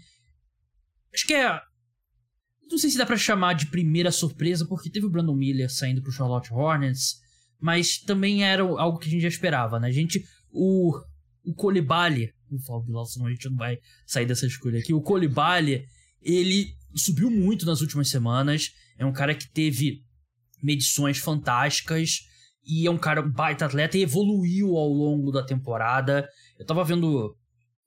Acho 1.11 1.25
que 1.25 1.33
é 1.33 1.59
não 2.69 2.77
sei 2.77 2.91
se 2.91 2.97
dá 2.97 3.05
para 3.05 3.17
chamar 3.17 3.53
de 3.53 3.65
primeira 3.65 4.11
surpresa, 4.11 4.65
porque 4.67 4.91
teve 4.91 5.05
o 5.05 5.09
Brandon 5.09 5.35
Miller 5.35 5.71
saindo 5.71 6.03
pro 6.03 6.11
Charlotte 6.11 6.53
Hornets, 6.53 7.19
mas 7.59 7.97
também 7.99 8.43
era 8.43 8.63
algo 8.63 8.97
que 8.97 9.07
a 9.07 9.11
gente 9.11 9.21
já 9.21 9.27
esperava, 9.27 9.79
né? 9.79 9.87
A 9.87 9.91
gente, 9.91 10.23
o, 10.51 10.97
o 11.43 11.53
Colibali, 11.53 12.31
falar 12.65 12.79
o 12.79 12.83
Bilal, 12.83 13.05
senão 13.05 13.27
a 13.27 13.31
gente 13.31 13.49
não 13.49 13.57
vai 13.57 13.77
sair 14.05 14.25
dessa 14.25 14.45
escolha 14.45 14.79
aqui. 14.79 14.93
O 14.93 15.01
Colibali, 15.01 15.83
ele 16.21 16.73
subiu 16.95 17.29
muito 17.29 17.65
nas 17.65 17.81
últimas 17.81 18.09
semanas, 18.09 18.71
é 18.97 19.05
um 19.05 19.13
cara 19.13 19.35
que 19.35 19.49
teve 19.51 20.03
medições 20.61 21.17
fantásticas, 21.17 22.21
e 22.65 22.85
é 22.85 22.91
um 22.91 22.97
cara 22.97 23.21
um 23.21 23.31
baita 23.31 23.65
atleta 23.65 23.97
e 23.97 24.03
evoluiu 24.03 24.77
ao 24.77 24.87
longo 24.87 25.31
da 25.31 25.43
temporada. 25.43 26.27
Eu 26.57 26.65
tava 26.65 26.83
vendo 26.83 27.35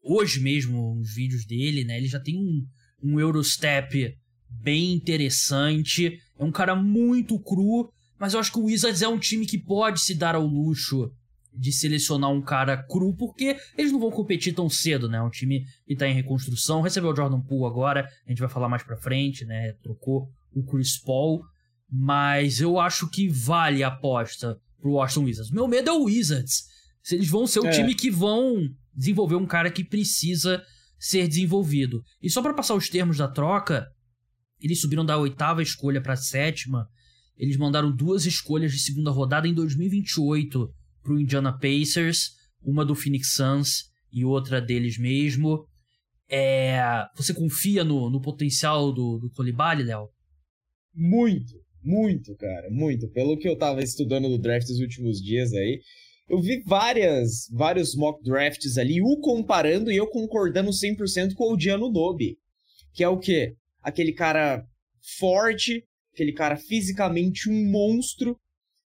hoje 0.02 0.40
mesmo 0.40 0.98
os 0.98 1.14
vídeos 1.14 1.46
dele, 1.46 1.84
né? 1.84 1.98
Ele 1.98 2.08
já 2.08 2.18
tem 2.18 2.36
um, 2.36 2.66
um 3.02 3.20
Eurostep 3.20 4.16
bem 4.48 4.92
interessante. 4.92 6.18
É 6.36 6.44
um 6.44 6.50
cara 6.50 6.74
muito 6.74 7.38
cru, 7.38 7.92
mas 8.22 8.34
eu 8.34 8.38
acho 8.38 8.52
que 8.52 8.58
o 8.60 8.66
Wizards 8.66 9.02
é 9.02 9.08
um 9.08 9.18
time 9.18 9.44
que 9.44 9.58
pode 9.58 10.00
se 10.00 10.14
dar 10.14 10.36
ao 10.36 10.46
luxo 10.46 11.12
de 11.52 11.72
selecionar 11.72 12.30
um 12.30 12.40
cara 12.40 12.76
cru, 12.76 13.12
porque 13.16 13.56
eles 13.76 13.90
não 13.90 13.98
vão 13.98 14.12
competir 14.12 14.54
tão 14.54 14.70
cedo, 14.70 15.08
né? 15.08 15.18
É 15.18 15.22
um 15.22 15.28
time 15.28 15.66
que 15.84 15.96
tá 15.96 16.06
em 16.06 16.14
reconstrução. 16.14 16.82
Recebeu 16.82 17.10
o 17.10 17.16
Jordan 17.16 17.40
Poole 17.40 17.66
agora, 17.66 18.08
a 18.24 18.30
gente 18.30 18.38
vai 18.38 18.48
falar 18.48 18.68
mais 18.68 18.84
pra 18.84 18.96
frente, 18.96 19.44
né? 19.44 19.72
Trocou 19.82 20.30
o 20.54 20.62
Chris 20.62 20.96
Paul. 20.96 21.42
Mas 21.90 22.60
eu 22.60 22.78
acho 22.78 23.10
que 23.10 23.28
vale 23.28 23.82
a 23.82 23.88
aposta 23.88 24.56
pro 24.80 24.92
Washington 24.92 25.24
Wizards. 25.24 25.50
Meu 25.50 25.66
medo 25.66 25.90
é 25.90 25.92
o 25.92 26.04
Wizards. 26.04 26.62
Eles 27.10 27.28
vão 27.28 27.44
ser 27.44 27.58
o 27.58 27.66
é. 27.66 27.70
time 27.72 27.92
que 27.92 28.08
vão 28.08 28.70
desenvolver 28.94 29.34
um 29.34 29.46
cara 29.46 29.68
que 29.68 29.82
precisa 29.82 30.62
ser 30.96 31.26
desenvolvido. 31.26 32.04
E 32.22 32.30
só 32.30 32.40
para 32.40 32.54
passar 32.54 32.76
os 32.76 32.88
termos 32.88 33.18
da 33.18 33.26
troca, 33.26 33.84
eles 34.60 34.80
subiram 34.80 35.04
da 35.04 35.18
oitava 35.18 35.60
escolha 35.60 36.00
para 36.00 36.12
a 36.12 36.16
sétima. 36.16 36.88
Eles 37.36 37.56
mandaram 37.56 37.94
duas 37.94 38.26
escolhas 38.26 38.72
de 38.72 38.78
segunda 38.78 39.10
rodada 39.10 39.48
em 39.48 39.54
2028 39.54 40.68
para 41.02 41.12
o 41.12 41.20
Indiana 41.20 41.52
Pacers, 41.52 42.30
uma 42.62 42.84
do 42.84 42.94
Phoenix 42.94 43.32
Suns 43.32 43.90
e 44.12 44.24
outra 44.24 44.60
deles 44.60 44.98
mesmo. 44.98 45.66
É... 46.28 46.80
Você 47.16 47.34
confia 47.34 47.82
no, 47.84 48.08
no 48.10 48.20
potencial 48.20 48.92
do, 48.92 49.18
do 49.18 49.30
Colibali, 49.30 49.82
Léo? 49.82 50.08
Muito, 50.94 51.54
muito, 51.82 52.36
cara, 52.36 52.68
muito. 52.70 53.08
Pelo 53.10 53.36
que 53.38 53.48
eu 53.48 53.56
tava 53.56 53.82
estudando 53.82 54.28
no 54.28 54.38
draft 54.38 54.68
nos 54.68 54.78
últimos 54.78 55.20
dias 55.20 55.52
aí, 55.52 55.80
eu 56.28 56.40
vi 56.40 56.62
várias, 56.62 57.48
vários 57.50 57.94
mock 57.94 58.22
drafts 58.22 58.78
ali, 58.78 59.00
o 59.00 59.18
comparando 59.18 59.90
e 59.90 59.96
eu 59.96 60.06
concordando 60.06 60.70
100% 60.70 61.34
com 61.34 61.52
o 61.52 61.56
Diano 61.56 61.90
Nobe. 61.90 62.38
Que 62.94 63.02
é 63.02 63.08
o 63.08 63.18
quê? 63.18 63.56
aquele 63.82 64.12
cara 64.12 64.64
forte, 65.18 65.84
aquele 66.12 66.32
cara 66.32 66.56
fisicamente 66.56 67.50
um 67.50 67.70
monstro, 67.70 68.38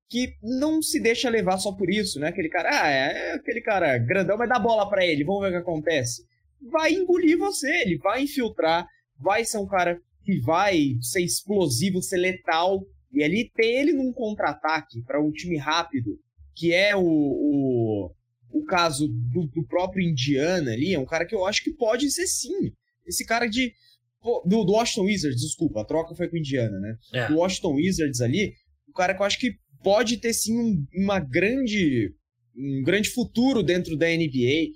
que 0.08 0.34
não 0.42 0.82
se 0.82 1.00
deixa 1.00 1.28
levar 1.28 1.58
só 1.58 1.72
por 1.72 1.90
isso, 1.90 2.20
né? 2.20 2.28
Aquele 2.28 2.48
cara, 2.48 2.68
ah, 2.70 2.88
é, 2.88 3.30
é 3.30 3.32
aquele 3.34 3.60
cara 3.60 3.98
grandão, 3.98 4.36
vai 4.36 4.46
dar 4.46 4.58
bola 4.58 4.88
para 4.88 5.04
ele, 5.04 5.24
vamos 5.24 5.42
ver 5.42 5.48
o 5.48 5.50
que 5.52 5.56
acontece. 5.56 6.24
Vai 6.70 6.92
engolir 6.92 7.38
você, 7.38 7.68
ele 7.82 7.98
vai 7.98 8.22
infiltrar, 8.22 8.86
vai 9.18 9.44
ser 9.44 9.58
um 9.58 9.66
cara 9.66 10.00
que 10.22 10.38
vai 10.40 10.96
ser 11.00 11.22
explosivo, 11.22 12.02
ser 12.02 12.18
letal, 12.18 12.86
e 13.12 13.22
ali 13.22 13.50
ter 13.54 13.66
ele 13.66 13.92
num 13.92 14.12
contra-ataque 14.12 15.02
para 15.02 15.20
um 15.20 15.30
time 15.30 15.56
rápido, 15.56 16.18
que 16.54 16.72
é 16.72 16.94
o, 16.96 17.02
o, 17.02 18.10
o 18.50 18.64
caso 18.64 19.08
do, 19.08 19.46
do 19.46 19.66
próprio 19.66 20.08
Indiana 20.08 20.72
ali, 20.72 20.94
é 20.94 20.98
um 20.98 21.06
cara 21.06 21.26
que 21.26 21.34
eu 21.34 21.46
acho 21.46 21.62
que 21.62 21.72
pode 21.72 22.10
ser 22.10 22.26
sim. 22.26 22.72
Esse 23.06 23.24
cara 23.24 23.46
de 23.46 23.72
do, 24.44 24.64
do 24.64 24.72
Washington 24.72 25.06
Wizards, 25.06 25.40
desculpa, 25.40 25.82
a 25.82 25.84
troca 25.84 26.14
foi 26.14 26.28
com 26.28 26.36
o 26.36 26.38
Indiana, 26.38 26.78
né? 26.80 26.96
É. 27.12 27.28
Do 27.28 27.36
Washington 27.36 27.74
Wizards 27.74 28.20
ali, 28.20 28.54
o 28.88 28.92
cara 28.92 29.14
que 29.14 29.20
eu 29.20 29.26
acho 29.26 29.38
que 29.38 29.52
pode 29.82 30.16
ter 30.16 30.32
sim 30.32 30.58
um, 30.58 30.86
uma 30.94 31.20
grande 31.20 32.12
um 32.56 32.82
grande 32.82 33.10
futuro 33.10 33.62
dentro 33.62 33.96
da 33.96 34.06
NBA. 34.06 34.70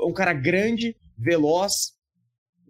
Um 0.00 0.12
cara 0.12 0.34
grande, 0.34 0.94
veloz, 1.18 1.94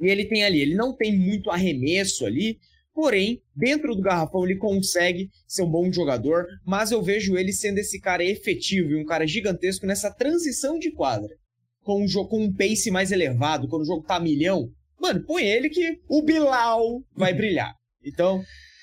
e 0.01 0.09
ele 0.09 0.27
tem 0.27 0.45
ali, 0.45 0.61
ele 0.61 0.75
não 0.75 0.95
tem 0.95 1.17
muito 1.17 1.51
arremesso 1.51 2.25
ali, 2.25 2.59
porém, 2.95 3.43
dentro 3.55 3.95
do 3.95 4.03
garrafão 4.03 4.45
ele 4.45 4.57
consegue 4.57 5.31
ser 5.47 5.63
um 5.63 5.71
bom 5.71 5.91
jogador, 5.93 6.47
mas 6.65 6.91
eu 6.93 7.03
vejo 7.03 7.37
ele 7.37 7.53
sendo 7.53 7.79
esse 7.79 8.01
cara 8.01 8.25
efetivo 8.25 8.91
e 8.91 8.97
um 8.97 9.05
cara 9.05 9.27
gigantesco 9.27 9.87
nessa 9.87 10.11
transição 10.11 10.79
de 10.79 10.93
quadra. 10.93 11.35
Com 11.83 12.05
um 12.05 12.09
jogo 12.09 12.31
com 12.31 12.45
um 12.45 12.53
pace 12.53 12.91
mais 12.91 13.11
elevado, 13.11 13.69
quando 13.69 13.83
o 13.83 13.87
jogo 13.87 14.07
tá 14.07 14.21
milhão, 14.21 14.71
Mano, 15.01 15.23
põe 15.25 15.45
ele 15.45 15.69
que 15.69 16.01
o 16.09 16.23
Bilal 16.23 17.03
vai 17.15 17.33
brilhar. 17.35 17.75
Então, 18.05 18.43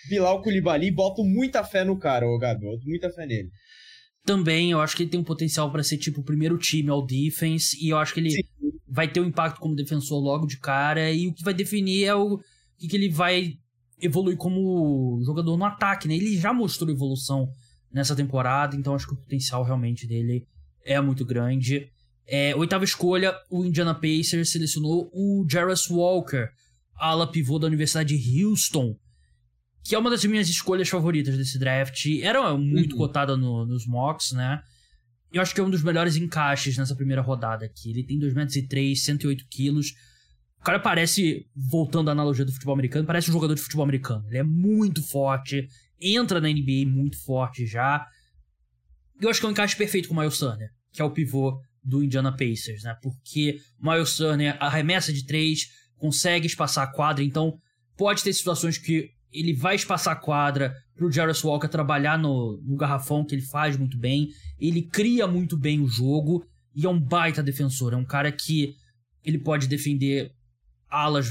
Bilal 0.09 0.41
Koulibaly, 0.41 0.91
boto 0.91 1.23
muita 1.23 1.63
fé 1.63 1.83
no 1.83 1.97
cara, 1.97 2.27
o 2.27 2.37
Gabi, 2.37 2.61
boto 2.61 2.87
muita 2.87 3.09
fé 3.09 3.25
nele. 3.25 3.49
Também, 4.25 4.71
eu 4.71 4.79
acho 4.79 4.95
que 4.95 5.03
ele 5.03 5.09
tem 5.09 5.19
um 5.19 5.23
potencial 5.23 5.71
para 5.71 5.83
ser 5.83 5.97
tipo 5.97 6.21
o 6.21 6.23
primeiro 6.23 6.57
time 6.57 6.89
ao 6.89 7.05
defense, 7.05 7.77
e 7.83 7.89
eu 7.89 7.97
acho 7.97 8.13
que 8.13 8.19
ele 8.19 8.31
Sim. 8.31 8.43
vai 8.87 9.07
ter 9.07 9.19
um 9.19 9.25
impacto 9.25 9.59
como 9.59 9.75
defensor 9.75 10.21
logo 10.21 10.45
de 10.45 10.59
cara, 10.59 11.11
e 11.11 11.27
o 11.27 11.33
que 11.33 11.43
vai 11.43 11.53
definir 11.53 12.05
é 12.05 12.15
o 12.15 12.39
que, 12.77 12.87
que 12.87 12.95
ele 12.95 13.09
vai 13.09 13.57
evoluir 14.01 14.37
como 14.37 15.21
jogador 15.25 15.57
no 15.57 15.65
ataque, 15.65 16.07
né? 16.07 16.15
Ele 16.15 16.37
já 16.37 16.53
mostrou 16.53 16.89
evolução 16.89 17.49
nessa 17.91 18.15
temporada, 18.15 18.75
então 18.75 18.95
acho 18.95 19.07
que 19.07 19.13
o 19.13 19.17
potencial 19.17 19.63
realmente 19.63 20.07
dele 20.07 20.47
é 20.83 20.99
muito 20.99 21.25
grande. 21.25 21.89
É, 22.27 22.55
oitava 22.55 22.83
escolha, 22.83 23.35
o 23.49 23.65
Indiana 23.65 23.93
Pacers 23.93 24.51
selecionou 24.51 25.09
o 25.13 25.45
Jarvis 25.49 25.89
Walker, 25.89 26.47
ala 26.95 27.29
pivô 27.29 27.59
da 27.59 27.67
Universidade 27.67 28.17
de 28.17 28.45
Houston, 28.45 28.97
que 29.83 29.95
é 29.95 29.99
uma 29.99 30.09
das 30.09 30.23
minhas 30.23 30.47
escolhas 30.47 30.87
favoritas 30.87 31.37
desse 31.37 31.59
draft. 31.59 32.05
Era 32.21 32.55
muito 32.57 32.93
uhum. 32.93 32.99
cotada 32.99 33.35
no, 33.35 33.65
nos 33.65 33.85
mocks, 33.85 34.31
né? 34.31 34.61
Eu 35.31 35.41
acho 35.41 35.53
que 35.53 35.59
é 35.59 35.63
um 35.63 35.69
dos 35.69 35.83
melhores 35.83 36.15
encaixes 36.15 36.77
nessa 36.77 36.95
primeira 36.95 37.21
rodada 37.21 37.65
aqui. 37.65 37.89
Ele 37.89 38.03
tem 38.03 38.19
2,3 38.19 38.35
metros, 38.35 39.03
108 39.03 39.45
quilos. 39.49 39.93
O 40.61 40.63
cara 40.63 40.79
parece, 40.79 41.45
voltando 41.53 42.09
à 42.09 42.11
analogia 42.13 42.45
do 42.45 42.51
futebol 42.51 42.73
americano, 42.73 43.05
parece 43.05 43.29
um 43.29 43.33
jogador 43.33 43.55
de 43.55 43.61
futebol 43.61 43.83
americano. 43.83 44.25
Ele 44.29 44.37
é 44.37 44.43
muito 44.43 45.03
forte, 45.03 45.67
entra 45.99 46.39
na 46.39 46.47
NBA 46.47 46.87
muito 46.87 47.21
forte 47.21 47.65
já. 47.65 48.07
Eu 49.19 49.29
acho 49.29 49.39
que 49.39 49.45
é 49.45 49.49
um 49.49 49.51
encaixe 49.51 49.75
perfeito 49.75 50.07
com 50.07 50.13
o 50.13 50.17
Miles 50.17 50.37
Turner, 50.37 50.69
que 50.93 51.01
é 51.01 51.05
o 51.05 51.11
pivô 51.11 51.59
do 51.83 52.03
Indiana 52.03 52.31
Pacers, 52.31 52.83
né? 52.83 52.95
Porque 53.01 53.59
Miles 53.79 54.15
Turner 54.15 54.57
arremessa 54.59 55.11
de 55.11 55.25
três, 55.25 55.69
consegue 55.97 56.47
espaçar 56.47 56.85
a 56.85 56.91
quadra, 56.91 57.23
então 57.23 57.57
pode 57.97 58.23
ter 58.23 58.33
situações 58.33 58.77
que 58.77 59.11
ele 59.31 59.53
vai 59.53 59.75
espaçar 59.75 60.13
a 60.13 60.19
quadra 60.19 60.75
pro 60.95 61.11
Jarvis 61.11 61.43
Walker 61.43 61.67
trabalhar 61.67 62.17
no, 62.17 62.61
no 62.63 62.75
garrafão, 62.75 63.25
que 63.25 63.33
ele 63.33 63.41
faz 63.41 63.75
muito 63.75 63.97
bem. 63.97 64.29
Ele 64.59 64.83
cria 64.83 65.27
muito 65.27 65.57
bem 65.57 65.81
o 65.81 65.87
jogo 65.87 66.45
e 66.75 66.85
é 66.85 66.89
um 66.89 66.99
baita 66.99 67.41
defensor. 67.41 67.93
É 67.93 67.97
um 67.97 68.05
cara 68.05 68.31
que 68.31 68.75
ele 69.23 69.39
pode 69.39 69.67
defender 69.67 70.31
alas, 70.89 71.27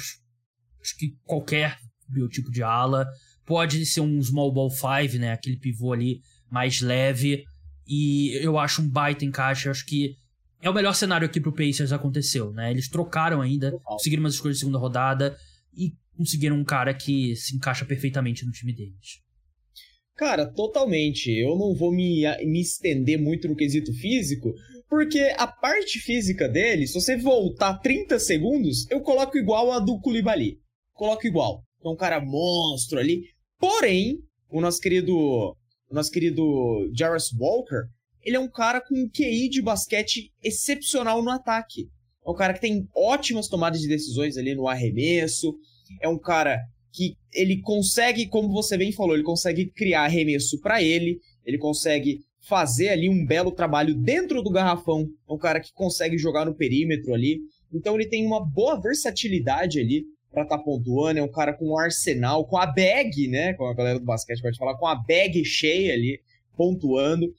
acho 0.80 0.96
que 0.98 1.16
qualquer 1.24 1.78
biotipo 2.08 2.50
de 2.50 2.62
ala. 2.62 3.06
Pode 3.46 3.84
ser 3.86 4.00
um 4.00 4.20
small 4.22 4.52
ball 4.52 4.70
five, 4.70 5.18
né? 5.18 5.32
Aquele 5.32 5.56
pivô 5.56 5.92
ali 5.92 6.20
mais 6.50 6.80
leve. 6.80 7.44
E 7.86 8.32
eu 8.42 8.58
acho 8.58 8.82
um 8.82 8.88
baita 8.88 9.24
encaixe. 9.24 9.68
Acho 9.68 9.84
que 9.86 10.16
é 10.62 10.70
o 10.70 10.74
melhor 10.74 10.94
cenário 10.94 11.26
aqui 11.26 11.40
pro 11.40 11.52
Pacers 11.52 11.92
aconteceu, 11.92 12.52
né? 12.52 12.70
Eles 12.70 12.88
trocaram 12.88 13.42
ainda, 13.42 13.72
conseguiram 13.84 14.22
umas 14.22 14.34
escolhas 14.34 14.56
de 14.56 14.60
segunda 14.60 14.78
rodada 14.78 15.36
e 15.76 15.92
conseguiram 16.16 16.56
um 16.56 16.64
cara 16.64 16.94
que 16.94 17.34
se 17.34 17.56
encaixa 17.56 17.84
perfeitamente 17.84 18.46
no 18.46 18.52
time 18.52 18.72
deles. 18.72 19.20
Cara, 20.14 20.46
totalmente. 20.46 21.32
Eu 21.32 21.58
não 21.58 21.74
vou 21.74 21.92
me, 21.92 22.22
me 22.44 22.60
estender 22.60 23.18
muito 23.18 23.48
no 23.48 23.56
quesito 23.56 23.92
físico, 23.92 24.54
porque 24.88 25.34
a 25.36 25.48
parte 25.48 25.98
física 25.98 26.48
dele, 26.48 26.86
se 26.86 26.94
você 26.94 27.16
voltar 27.16 27.78
30 27.78 28.20
segundos, 28.20 28.88
eu 28.88 29.00
coloco 29.00 29.36
igual 29.36 29.72
a 29.72 29.80
do 29.80 29.98
Koulibaly. 29.98 30.60
Coloco 30.92 31.26
igual. 31.26 31.64
É 31.84 31.88
um 31.88 31.96
cara 31.96 32.20
monstro 32.20 33.00
ali. 33.00 33.24
Porém, 33.58 34.18
o 34.48 34.60
nosso 34.60 34.80
querido, 34.80 35.12
o 35.12 35.56
nosso 35.90 36.10
querido 36.12 36.42
Jarvis 36.96 37.32
Walker, 37.36 37.88
ele 38.22 38.36
é 38.36 38.40
um 38.40 38.50
cara 38.50 38.80
com 38.80 38.94
um 38.94 39.08
QI 39.08 39.48
de 39.48 39.62
basquete 39.62 40.32
excepcional 40.42 41.22
no 41.22 41.30
ataque. 41.30 41.88
É 42.24 42.30
um 42.30 42.34
cara 42.34 42.54
que 42.54 42.60
tem 42.60 42.88
ótimas 42.94 43.48
tomadas 43.48 43.80
de 43.80 43.88
decisões 43.88 44.36
ali 44.36 44.54
no 44.54 44.68
arremesso. 44.68 45.54
É 46.00 46.08
um 46.08 46.18
cara 46.18 46.58
que 46.92 47.16
ele 47.32 47.60
consegue, 47.60 48.26
como 48.26 48.52
você 48.52 48.76
bem 48.76 48.92
falou, 48.92 49.14
ele 49.14 49.24
consegue 49.24 49.66
criar 49.66 50.04
arremesso 50.04 50.60
para 50.60 50.82
ele. 50.82 51.18
Ele 51.44 51.58
consegue 51.58 52.20
fazer 52.40 52.90
ali 52.90 53.08
um 53.08 53.24
belo 53.24 53.50
trabalho 53.50 53.94
dentro 53.94 54.42
do 54.42 54.50
garrafão. 54.50 55.08
É 55.28 55.32
um 55.32 55.38
cara 55.38 55.60
que 55.60 55.72
consegue 55.72 56.16
jogar 56.18 56.44
no 56.44 56.54
perímetro 56.54 57.14
ali. 57.14 57.40
Então 57.72 57.94
ele 57.94 58.08
tem 58.08 58.26
uma 58.26 58.44
boa 58.44 58.80
versatilidade 58.80 59.80
ali 59.80 60.04
para 60.30 60.42
estar 60.42 60.58
tá 60.58 60.62
pontuando. 60.62 61.18
É 61.18 61.22
um 61.22 61.30
cara 61.30 61.52
com 61.52 61.70
um 61.70 61.78
arsenal, 61.78 62.44
com 62.44 62.56
a 62.56 62.66
bag, 62.66 63.26
né? 63.28 63.54
Como 63.54 63.70
a 63.70 63.74
galera 63.74 63.98
do 63.98 64.04
basquete 64.04 64.42
pode 64.42 64.58
falar, 64.58 64.76
com 64.76 64.86
a 64.86 64.94
bag 64.94 65.44
cheia 65.44 65.94
ali, 65.94 66.20
pontuando. 66.56 67.32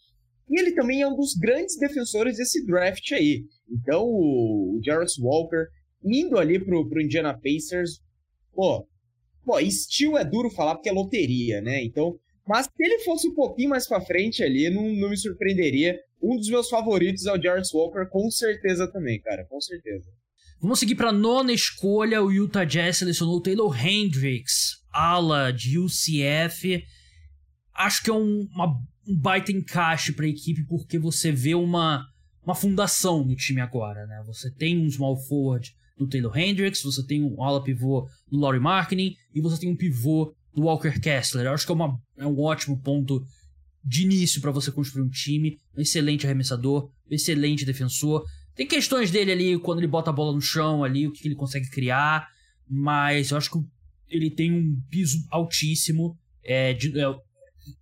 E 0.50 0.60
ele 0.60 0.74
também 0.74 1.02
é 1.02 1.08
um 1.08 1.16
dos 1.16 1.34
grandes 1.36 1.78
defensores 1.78 2.38
desse 2.38 2.66
draft 2.66 3.12
aí. 3.12 3.46
Então 3.70 4.04
o 4.06 4.80
Jarvis 4.84 5.18
Walker 5.18 5.66
indo 6.04 6.38
ali 6.38 6.60
pro, 6.60 6.88
pro 6.88 7.02
Indiana 7.02 7.34
Pacers, 7.34 8.02
pô, 8.54 8.86
pô, 9.46 9.60
estilo 9.60 10.18
é 10.18 10.26
duro 10.26 10.50
falar 10.50 10.76
porque 10.76 10.90
é 10.90 10.94
loteria, 10.94 11.62
né? 11.62 11.84
Então, 11.84 12.20
mas 12.48 12.66
se 12.66 12.72
ele 12.80 13.00
fosse 13.00 13.28
um 13.28 13.34
pouquinho 13.34 13.70
mais 13.70 13.88
para 13.88 14.02
frente 14.02 14.44
ali, 14.44 14.70
não, 14.70 14.84
não 14.94 15.10
me 15.10 15.18
surpreenderia. 15.18 15.98
Um 16.22 16.38
dos 16.38 16.50
meus 16.50 16.70
favoritos 16.70 17.26
é 17.26 17.34
o 17.34 17.42
Jarvis 17.42 17.74
Walker, 17.74 18.06
com 18.10 18.30
certeza 18.30 18.92
também, 18.92 19.20
cara, 19.22 19.46
com 19.46 19.60
certeza. 19.60 20.10
Vamos 20.62 20.80
seguir 20.80 20.96
para 20.96 21.12
nona 21.12 21.52
escolha. 21.52 22.24
O 22.24 22.32
Utah 22.32 22.64
Jazz 22.64 22.98
selecionou 22.98 23.36
o 23.36 23.42
Taylor 23.42 23.86
Hendricks, 23.86 24.82
ala 24.94 25.52
de 25.52 25.78
UCF. 25.78 26.82
Acho 27.74 28.04
que 28.04 28.10
é 28.10 28.14
um, 28.14 28.48
uma, 28.54 28.74
um 29.08 29.16
baita 29.16 29.52
encaixe 29.52 30.14
para 30.14 30.26
a 30.26 30.30
equipe, 30.30 30.64
porque 30.64 30.98
você 30.98 31.32
vê 31.32 31.56
uma, 31.56 32.08
uma 32.46 32.56
fundação 32.56 33.24
no 33.24 33.36
time 33.36 33.62
agora. 33.62 34.06
Né? 34.06 34.24
Você 34.26 34.50
tem 34.52 34.78
um 34.78 34.90
small 34.90 35.18
forward 35.18 35.74
no 36.00 36.08
Taylor 36.08 36.36
Hendricks, 36.38 36.84
você 36.84 37.06
tem 37.06 37.24
um 37.24 37.42
ala 37.44 37.64
pivô 37.64 38.08
no 38.32 38.40
Laurie 38.40 38.62
Marketing 38.62 39.16
e 39.34 39.42
você 39.42 39.60
tem 39.60 39.70
um 39.70 39.76
pivô 39.76 40.34
no 40.56 40.64
Walker 40.64 41.00
Kessler. 41.00 41.46
Eu 41.46 41.54
acho 41.54 41.66
que 41.66 41.72
é, 41.72 41.76
uma, 41.76 42.00
é 42.18 42.26
um 42.26 42.40
ótimo 42.40 42.80
ponto 42.82 43.26
de 43.84 44.04
início 44.04 44.42
para 44.42 44.52
você 44.52 44.72
construir 44.72 45.04
um 45.04 45.10
time. 45.10 45.58
Um 45.78 45.82
excelente 45.82 46.26
arremessador, 46.26 46.90
um 47.10 47.14
excelente 47.14 47.66
defensor. 47.66 48.24
Tem 48.56 48.68
questões 48.68 49.12
dele 49.12 49.32
ali 49.32 49.60
quando 49.60 49.80
ele 49.80 49.88
bota 49.88 50.10
a 50.10 50.14
bola 50.14 50.34
no 50.34 50.42
chão 50.42 50.84
ali, 50.84 51.08
o 51.08 51.12
que 51.12 51.28
ele 51.28 51.36
consegue 51.36 51.70
criar, 51.70 52.28
mas 52.70 53.32
eu 53.32 53.38
acho 53.38 53.50
que 53.50 53.60
ele 54.08 54.30
tem 54.30 54.52
um 54.52 54.80
piso 54.90 55.18
altíssimo. 55.30 56.18
É, 56.44 56.74
de, 56.74 57.00
é, 57.00 57.06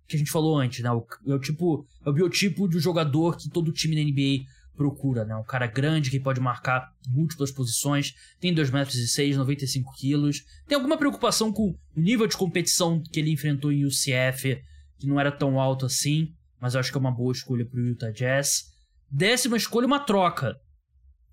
que 0.06 0.16
a 0.16 0.18
gente 0.18 0.30
falou 0.30 0.58
antes, 0.58 0.82
né? 0.82 0.90
O, 0.90 1.06
é 1.26 1.34
o 1.34 1.38
tipo, 1.38 1.86
é 2.04 2.10
o 2.10 2.12
biotipo 2.12 2.68
do 2.68 2.78
jogador 2.78 3.36
que 3.36 3.48
todo 3.48 3.72
time 3.72 3.96
na 3.96 4.02
NBA 4.02 4.44
procura, 4.76 5.24
né? 5.24 5.34
Um 5.36 5.44
cara 5.44 5.66
grande 5.66 6.10
que 6.10 6.18
pode 6.18 6.40
marcar 6.40 6.92
múltiplas 7.08 7.50
posições, 7.50 8.14
tem 8.40 8.52
2 8.52 8.70
metros 8.70 8.96
e 8.96 9.08
6, 9.08 9.36
95 9.36 9.92
quilos. 9.94 10.44
Tem 10.66 10.76
alguma 10.76 10.96
preocupação 10.96 11.52
com 11.52 11.70
o 11.70 11.78
nível 11.96 12.26
de 12.26 12.36
competição 12.36 13.02
que 13.02 13.20
ele 13.20 13.30
enfrentou 13.30 13.70
em 13.70 13.84
UCF, 13.84 14.62
que 14.98 15.06
não 15.06 15.20
era 15.20 15.30
tão 15.30 15.60
alto 15.60 15.86
assim, 15.86 16.32
mas 16.60 16.74
eu 16.74 16.80
acho 16.80 16.90
que 16.90 16.96
é 16.96 17.00
uma 17.00 17.10
boa 17.10 17.32
escolha 17.32 17.66
pro 17.66 17.80
Utah 17.80 18.10
Jazz. 18.10 18.72
Décima 19.10 19.56
escolha, 19.56 19.86
uma 19.86 20.00
troca. 20.00 20.56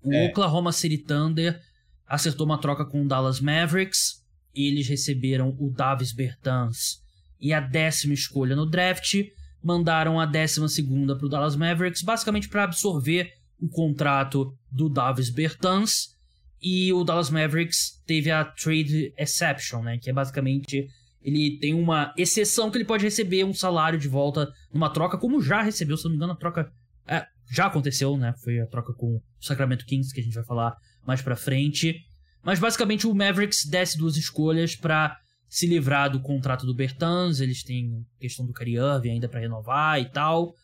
O 0.02 0.12
é. 0.12 0.28
Oklahoma 0.28 0.72
City 0.72 0.98
Thunder 0.98 1.60
acertou 2.06 2.46
uma 2.46 2.60
troca 2.60 2.84
com 2.84 3.02
o 3.02 3.08
Dallas 3.08 3.40
Mavericks. 3.40 4.22
Eles 4.54 4.88
receberam 4.88 5.56
o 5.58 5.70
Davis 5.70 6.12
Bertans 6.12 7.00
e 7.40 7.52
a 7.52 7.60
décima 7.60 8.14
escolha 8.14 8.54
no 8.54 8.66
draft. 8.66 9.14
Mandaram 9.62 10.18
a 10.18 10.26
décima 10.26 10.68
segunda 10.68 11.16
para 11.16 11.26
o 11.26 11.28
Dallas 11.28 11.56
Mavericks, 11.56 12.02
basicamente 12.02 12.48
para 12.48 12.64
absorver 12.64 13.32
o 13.58 13.68
contrato 13.68 14.56
do 14.70 14.88
Davis 14.88 15.30
Bertans. 15.30 16.16
E 16.62 16.92
o 16.92 17.04
Dallas 17.04 17.30
Mavericks 17.30 18.02
teve 18.06 18.30
a 18.30 18.44
trade 18.44 19.12
exception, 19.16 19.82
né? 19.82 19.98
Que 19.98 20.10
é 20.10 20.12
basicamente 20.12 20.88
ele 21.22 21.58
tem 21.58 21.74
uma 21.74 22.14
exceção 22.16 22.70
que 22.70 22.78
ele 22.78 22.84
pode 22.84 23.04
receber 23.04 23.44
um 23.44 23.52
salário 23.52 23.98
de 23.98 24.08
volta 24.08 24.50
numa 24.72 24.90
troca, 24.90 25.18
como 25.18 25.42
já 25.42 25.62
recebeu, 25.62 25.96
se 25.96 26.04
não 26.04 26.10
me 26.10 26.16
engano, 26.16 26.32
a 26.32 26.36
troca 26.36 26.72
é, 27.06 27.26
já 27.50 27.66
aconteceu, 27.66 28.16
né? 28.16 28.34
Foi 28.42 28.60
a 28.60 28.66
troca 28.66 28.92
com 28.94 29.16
o 29.16 29.22
Sacramento 29.38 29.84
Kings, 29.84 30.14
que 30.14 30.20
a 30.20 30.24
gente 30.24 30.34
vai 30.34 30.44
falar 30.44 30.76
mais 31.06 31.20
pra 31.20 31.36
frente. 31.36 32.06
Mas 32.42 32.58
basicamente 32.58 33.06
o 33.06 33.14
Mavericks 33.14 33.66
desce 33.66 33.98
duas 33.98 34.16
escolhas 34.16 34.74
para 34.74 35.19
se 35.50 35.66
livrar 35.66 36.08
do 36.08 36.20
contrato 36.20 36.64
do 36.64 36.72
Bertans. 36.72 37.40
Eles 37.40 37.64
têm 37.64 38.06
questão 38.20 38.46
do 38.46 38.54
Irving 38.62 39.10
ainda 39.10 39.28
para 39.28 39.40
renovar 39.40 40.00
e 40.00 40.08
tal. 40.08 40.54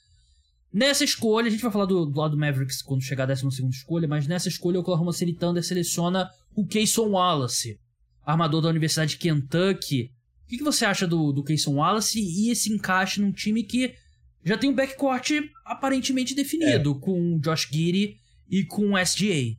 Nessa 0.72 1.04
escolha, 1.04 1.48
a 1.48 1.50
gente 1.50 1.62
vai 1.62 1.72
falar 1.72 1.86
do, 1.86 2.06
do 2.06 2.18
lado 2.18 2.32
do 2.32 2.38
Mavericks 2.38 2.82
quando 2.82 3.02
chegar 3.02 3.24
a 3.24 3.34
12 3.34 3.66
escolha, 3.68 4.06
mas 4.06 4.28
nessa 4.28 4.48
escolha 4.48 4.78
o 4.78 4.82
Oklahoma 4.82 5.12
City 5.12 5.32
Thunder 5.32 5.64
seleciona 5.64 6.30
o 6.54 6.66
Kayson 6.66 7.08
Wallace, 7.08 7.80
armador 8.24 8.62
da 8.62 8.68
Universidade 8.68 9.12
de 9.12 9.18
Kentucky. 9.18 10.10
O 10.44 10.48
que, 10.48 10.58
que 10.58 10.64
você 10.64 10.84
acha 10.84 11.06
do, 11.06 11.32
do 11.32 11.42
Kayson 11.42 11.74
Wallace 11.74 12.20
e 12.20 12.50
esse 12.50 12.72
encaixe 12.72 13.20
num 13.20 13.32
time 13.32 13.64
que 13.64 13.94
já 14.44 14.56
tem 14.56 14.70
um 14.70 14.74
backcourt 14.74 15.30
aparentemente 15.64 16.34
definido, 16.34 16.92
é. 16.92 17.00
com 17.00 17.38
Josh 17.40 17.68
Giddy 17.72 18.16
e 18.48 18.64
com 18.64 18.96
SGA. 18.96 19.56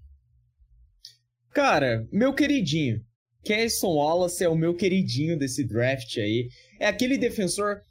Cara, 1.52 2.08
meu 2.12 2.34
queridinho. 2.34 3.02
Casson 3.48 3.94
Wallace 3.96 4.44
é 4.44 4.50
o 4.50 4.56
meu 4.56 4.76
queridinho 4.76 5.38
desse 5.38 5.66
draft 5.66 6.18
aí. 6.18 6.50
É 6.80 6.88
aquele 6.88 7.18
defensor 7.18 7.82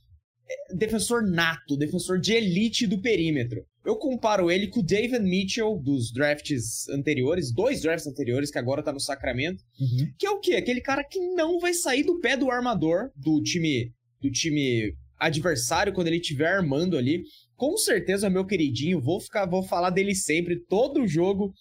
defensor 0.74 1.26
nato, 1.26 1.76
defensor 1.76 2.20
de 2.20 2.32
elite 2.32 2.86
do 2.86 3.00
perímetro. 3.00 3.64
Eu 3.84 3.96
comparo 3.96 4.50
ele 4.50 4.68
com 4.68 4.80
o 4.80 4.82
David 4.82 5.22
Mitchell 5.22 5.80
dos 5.82 6.12
drafts 6.12 6.88
anteriores, 6.88 7.52
dois 7.52 7.82
drafts 7.82 8.06
anteriores, 8.06 8.50
que 8.50 8.58
agora 8.58 8.82
tá 8.82 8.92
no 8.92 9.00
Sacramento. 9.00 9.62
Uhum. 9.78 10.12
Que 10.18 10.26
é 10.26 10.30
o 10.30 10.40
quê? 10.40 10.54
Aquele 10.54 10.80
cara 10.80 11.04
que 11.04 11.20
não 11.34 11.58
vai 11.58 11.72
sair 11.72 12.02
do 12.02 12.18
pé 12.20 12.36
do 12.36 12.50
armador 12.50 13.10
do 13.16 13.40
time 13.42 13.92
do 14.20 14.30
time 14.30 14.92
adversário 15.18 15.92
quando 15.92 16.08
ele 16.08 16.16
estiver 16.16 16.48
armando 16.48 16.96
ali. 16.96 17.22
Com 17.54 17.76
certeza, 17.76 18.28
meu 18.28 18.44
queridinho, 18.44 19.00
vou 19.00 19.20
ficar, 19.20 19.46
vou 19.46 19.62
falar 19.62 19.90
dele 19.90 20.14
sempre, 20.14 20.60
todo 20.68 21.06
jogo 21.06 21.52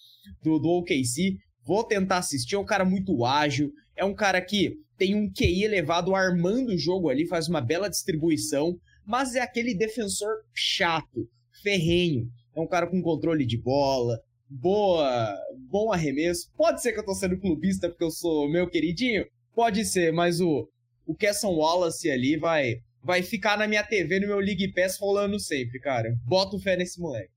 do, 0.42 0.58
do 0.58 0.68
OKC. 0.68 1.36
Vou 1.64 1.84
tentar 1.84 2.18
assistir. 2.18 2.54
É 2.54 2.58
um 2.58 2.64
cara 2.64 2.84
muito 2.84 3.24
ágil, 3.24 3.72
é 3.96 4.04
um 4.04 4.14
cara 4.14 4.40
que 4.40 4.74
tem 4.96 5.14
um 5.14 5.30
QI 5.30 5.64
elevado 5.64 6.14
armando 6.14 6.72
o 6.72 6.78
jogo 6.78 7.08
ali, 7.08 7.26
faz 7.26 7.48
uma 7.48 7.60
bela 7.60 7.88
distribuição, 7.88 8.78
mas 9.04 9.34
é 9.34 9.40
aquele 9.40 9.74
defensor 9.74 10.30
chato, 10.54 11.28
ferrenho. 11.62 12.28
É 12.54 12.60
um 12.60 12.66
cara 12.66 12.86
com 12.86 13.02
controle 13.02 13.44
de 13.44 13.58
bola, 13.60 14.18
boa, 14.48 15.36
bom 15.70 15.92
arremesso. 15.92 16.50
Pode 16.56 16.80
ser 16.80 16.92
que 16.92 17.00
eu 17.00 17.04
tô 17.04 17.14
sendo 17.14 17.38
clubista 17.38 17.88
porque 17.88 18.04
eu 18.04 18.10
sou 18.10 18.48
meu 18.48 18.68
queridinho, 18.68 19.26
pode 19.54 19.84
ser, 19.84 20.12
mas 20.12 20.40
o 20.40 20.68
o 21.06 21.14
Kesson 21.14 21.54
Wallace 21.54 22.10
ali 22.10 22.36
vai 22.36 22.80
vai 23.02 23.22
ficar 23.22 23.56
na 23.56 23.68
minha 23.68 23.84
TV, 23.84 24.18
no 24.18 24.26
meu 24.26 24.40
League 24.40 24.72
Pass 24.72 24.98
rolando 24.98 25.38
sempre, 25.38 25.78
cara. 25.78 26.12
Boto 26.26 26.58
fé 26.58 26.76
nesse 26.76 27.00
moleque. 27.00 27.30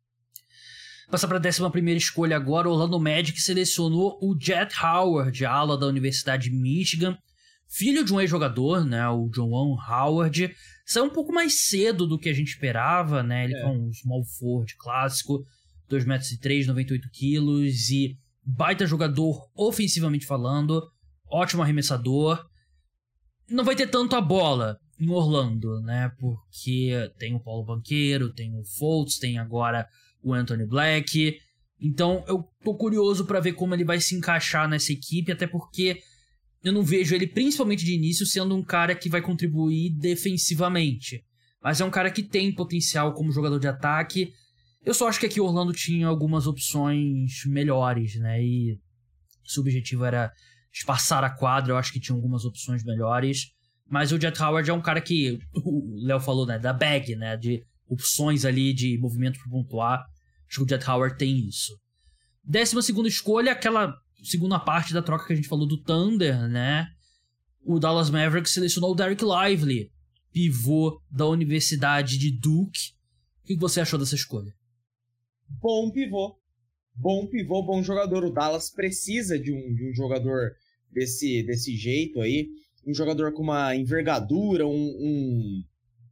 Passar 1.10 1.28
para 1.28 1.38
a 1.38 1.42
décima 1.42 1.72
primeira 1.72 1.98
escolha 1.98 2.36
agora, 2.36 2.70
o 2.70 2.72
Orlando 2.72 3.00
Magic 3.00 3.42
selecionou 3.42 4.20
o 4.22 4.38
Jet 4.40 4.76
Howard, 4.80 5.44
ala 5.44 5.76
da 5.76 5.88
Universidade 5.88 6.52
de 6.52 6.56
Michigan, 6.56 7.18
filho 7.68 8.06
de 8.06 8.14
um 8.14 8.22
ex-jogador, 8.22 8.86
né, 8.86 9.10
o 9.10 9.28
John 9.30 9.76
Howard. 9.76 10.54
Saiu 10.86 11.06
um 11.06 11.10
pouco 11.10 11.34
mais 11.34 11.62
cedo 11.62 12.06
do 12.06 12.20
que 12.20 12.30
a 12.30 12.34
gente 12.34 12.50
esperava, 12.50 13.24
né? 13.24 13.46
Ele 13.46 13.56
é. 13.56 13.62
com 13.64 13.88
um 13.88 13.92
small 13.92 14.24
forward 14.24 14.76
clássico, 14.78 15.44
2 15.90 16.06
metros 16.06 16.32
e 16.32 16.40
3, 16.40 16.68
98 16.68 17.10
quilos 17.12 17.90
e 17.90 18.16
baita 18.46 18.86
jogador 18.86 19.50
ofensivamente 19.56 20.28
falando, 20.28 20.80
ótimo 21.28 21.64
arremessador. 21.64 22.46
Não 23.50 23.64
vai 23.64 23.76
ter 23.76 23.88
tanto 23.88 24.16
a 24.16 24.22
bola, 24.22 24.78
em 25.00 25.10
Orlando, 25.10 25.82
né? 25.82 26.12
Porque 26.20 27.12
tem 27.18 27.34
o 27.34 27.40
Paulo 27.40 27.66
Banqueiro, 27.66 28.32
tem 28.32 28.54
o 28.56 28.64
Fultz, 28.78 29.18
tem 29.18 29.40
agora 29.40 29.88
o 30.22 30.34
Anthony 30.34 30.66
Black. 30.66 31.38
Então 31.82 32.24
eu 32.28 32.44
tô 32.64 32.76
curioso 32.76 33.26
para 33.26 33.40
ver 33.40 33.54
como 33.54 33.74
ele 33.74 33.86
vai 33.86 34.00
se 34.00 34.16
encaixar 34.16 34.68
nessa 34.68 34.92
equipe, 34.92 35.32
até 35.32 35.48
porque 35.48 36.02
eu 36.64 36.74
não 36.74 36.84
vejo 36.84 37.16
ele, 37.16 37.26
principalmente 37.26 37.86
de 37.86 37.94
início, 37.94 38.26
sendo 38.26 38.56
um 38.56 38.64
cara 38.64 38.94
que 38.94 39.10
vai 39.10 39.22
contribuir 39.22 39.92
defensivamente. 39.92 41.24
Mas 41.64 41.80
é 41.80 41.86
um 41.86 41.92
cara 41.92 42.12
que 42.12 42.24
tem 42.24 42.54
potencial 42.54 43.14
como 43.14 43.32
jogador 43.32 43.60
de 43.60 43.68
ataque. 43.68 44.34
Eu 44.84 44.94
só 44.94 45.08
acho 45.08 45.20
que 45.20 45.26
aqui 45.26 45.42
Orlando 45.42 45.74
tinha 45.74 46.08
algumas 46.08 46.48
opções 46.48 47.46
melhores, 47.46 48.16
né? 48.16 48.42
E 48.42 48.78
se 49.46 49.60
o 49.60 49.62
objetivo 49.62 50.06
era 50.06 50.32
espaçar 50.72 51.24
a 51.24 51.30
quadra, 51.30 51.74
eu 51.74 51.78
acho 51.78 51.92
que 51.92 52.00
tinha 52.00 52.16
algumas 52.16 52.46
opções 52.46 52.84
melhores. 52.84 53.52
Mas 53.90 54.12
o 54.12 54.20
Jet 54.20 54.42
Howard 54.42 54.70
é 54.70 54.74
um 54.74 54.82
cara 54.82 55.02
que 55.02 55.40
o 55.64 55.96
Léo 56.06 56.20
falou, 56.20 56.46
né? 56.46 56.60
Da 56.60 56.74
bag, 56.74 57.16
né? 57.16 57.36
De 57.36 57.64
opções 57.90 58.46
ali 58.46 58.74
de 58.74 58.98
movimento 58.98 59.40
para 59.40 59.50
pontuar. 59.50 60.06
Acho 60.48 60.60
que 60.60 60.64
o 60.66 60.70
Jet 60.70 60.90
Howard 60.90 61.18
tem 61.18 61.48
isso. 61.48 61.78
Décima 62.44 62.82
segunda 62.82 63.10
escolha, 63.10 63.52
aquela 63.52 63.94
segunda 64.24 64.60
parte 64.60 64.94
da 64.94 65.02
troca 65.02 65.26
que 65.26 65.34
a 65.34 65.36
gente 65.36 65.48
falou 65.48 65.68
do 65.68 65.82
Thunder, 65.82 66.48
né? 66.48 66.88
O 67.62 67.80
Dallas 67.80 68.10
Mavericks 68.10 68.54
selecionou 68.54 68.92
o 68.92 68.96
Derek 68.96 69.24
Lively, 69.24 69.92
pivô 70.32 71.02
da 71.12 71.28
Universidade 71.28 72.18
de 72.18 72.32
Duke. 72.32 72.94
O 73.44 73.48
que 73.48 73.56
você 73.56 73.82
achou 73.82 74.00
dessa 74.00 74.16
escolha? 74.16 74.54
Bom 75.62 75.92
pivô. 75.92 76.38
Bom 76.96 77.28
pivô, 77.28 77.64
bom 77.64 77.84
jogador. 77.84 78.24
O 78.24 78.32
Dallas 78.32 78.70
precisa 78.70 79.38
de 79.38 79.52
um, 79.52 79.74
de 79.76 79.90
um 79.90 79.94
jogador 79.94 80.52
desse, 80.92 81.44
desse 81.44 81.76
jeito 81.76 82.22
aí 82.22 82.48
um 82.86 82.94
jogador 82.94 83.34
com 83.34 83.44
uma 83.44 83.76
envergadura, 83.76 84.66
um, 84.66 84.72
um, 84.72 85.64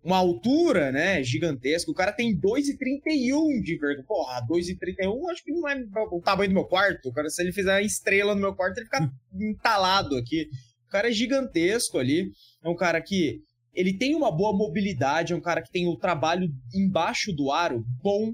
uma 0.07 0.17
altura, 0.17 0.89
né, 0.89 1.21
gigantesca. 1.21 1.91
O 1.91 1.93
cara 1.93 2.13
tem 2.13 2.33
2,31 2.33 3.61
de 3.61 3.77
verga. 3.77 4.01
Porra, 4.03 4.41
2,31 4.47 5.29
acho 5.29 5.43
que 5.43 5.51
não 5.51 5.67
é 5.67 5.83
o 6.09 6.21
tamanho 6.21 6.49
do 6.49 6.53
meu 6.53 6.63
quarto. 6.63 7.09
O 7.09 7.13
cara, 7.13 7.29
se 7.29 7.41
ele 7.41 7.51
fizer 7.51 7.81
estrela 7.81 8.33
no 8.33 8.39
meu 8.39 8.55
quarto, 8.55 8.77
ele 8.77 8.85
fica 8.85 9.11
entalado 9.35 10.15
aqui. 10.15 10.47
O 10.87 10.89
cara 10.89 11.09
é 11.09 11.11
gigantesco 11.11 11.97
ali. 11.97 12.31
É 12.63 12.69
um 12.69 12.75
cara 12.75 13.01
que 13.01 13.41
ele 13.73 13.97
tem 13.97 14.15
uma 14.15 14.31
boa 14.31 14.55
mobilidade, 14.55 15.33
é 15.33 15.35
um 15.35 15.41
cara 15.41 15.61
que 15.61 15.69
tem 15.69 15.87
o 15.87 15.97
trabalho 15.97 16.49
embaixo 16.73 17.33
do 17.33 17.51
aro 17.51 17.83
bom, 18.01 18.33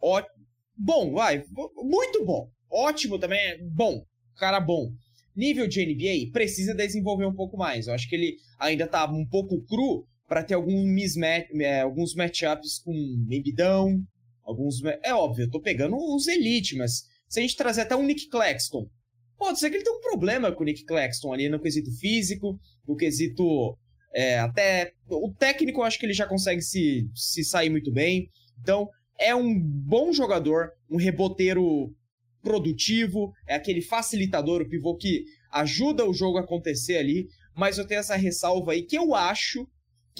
ótimo. 0.00 0.40
Bom, 0.76 1.12
vai, 1.12 1.44
muito 1.76 2.24
bom. 2.24 2.48
Ótimo 2.70 3.18
também, 3.18 3.58
bom. 3.68 4.02
Cara 4.36 4.60
bom. 4.60 4.92
Nível 5.36 5.66
de 5.66 5.84
NBA 5.84 6.32
precisa 6.32 6.72
desenvolver 6.72 7.26
um 7.26 7.34
pouco 7.34 7.56
mais. 7.56 7.88
Eu 7.88 7.94
acho 7.94 8.08
que 8.08 8.14
ele 8.14 8.36
ainda 8.58 8.86
tá 8.86 9.04
um 9.10 9.26
pouco 9.26 9.60
cru 9.66 10.06
para 10.30 10.44
ter 10.44 10.54
algum 10.54 10.86
mismatch, 10.86 11.50
é, 11.56 11.80
alguns 11.80 12.14
matchups 12.14 12.78
com 12.84 12.94
Embidão, 13.28 14.00
alguns... 14.44 14.76
É 15.02 15.12
óbvio, 15.12 15.46
eu 15.46 15.50
tô 15.50 15.60
pegando 15.60 15.96
os 15.96 16.28
Elite, 16.28 16.76
mas 16.76 17.02
se 17.28 17.40
a 17.40 17.42
gente 17.42 17.56
trazer 17.56 17.80
até 17.80 17.96
um 17.96 18.04
Nick 18.04 18.28
Claxton, 18.28 18.88
pode 19.36 19.58
ser 19.58 19.68
que 19.68 19.76
ele 19.76 19.82
tenha 19.82 19.96
um 19.96 20.00
problema 20.00 20.52
com 20.52 20.62
o 20.62 20.64
Nick 20.64 20.84
Claxton 20.84 21.32
ali 21.32 21.48
no 21.48 21.58
quesito 21.58 21.90
físico, 21.98 22.56
no 22.86 22.94
quesito 22.94 23.76
é, 24.14 24.38
até... 24.38 24.92
O 25.08 25.34
técnico 25.36 25.80
eu 25.80 25.84
acho 25.84 25.98
que 25.98 26.06
ele 26.06 26.12
já 26.12 26.28
consegue 26.28 26.62
se, 26.62 27.10
se 27.12 27.42
sair 27.42 27.68
muito 27.68 27.90
bem, 27.92 28.28
então 28.60 28.88
é 29.18 29.34
um 29.34 29.60
bom 29.60 30.12
jogador, 30.12 30.70
um 30.88 30.96
reboteiro 30.96 31.92
produtivo, 32.40 33.32
é 33.48 33.56
aquele 33.56 33.82
facilitador, 33.82 34.62
o 34.62 34.68
pivô 34.68 34.96
que 34.96 35.24
ajuda 35.50 36.08
o 36.08 36.14
jogo 36.14 36.38
a 36.38 36.42
acontecer 36.42 36.98
ali, 36.98 37.26
mas 37.56 37.78
eu 37.78 37.84
tenho 37.84 37.98
essa 37.98 38.14
ressalva 38.14 38.70
aí 38.70 38.82
que 38.84 38.96
eu 38.96 39.12
acho 39.12 39.66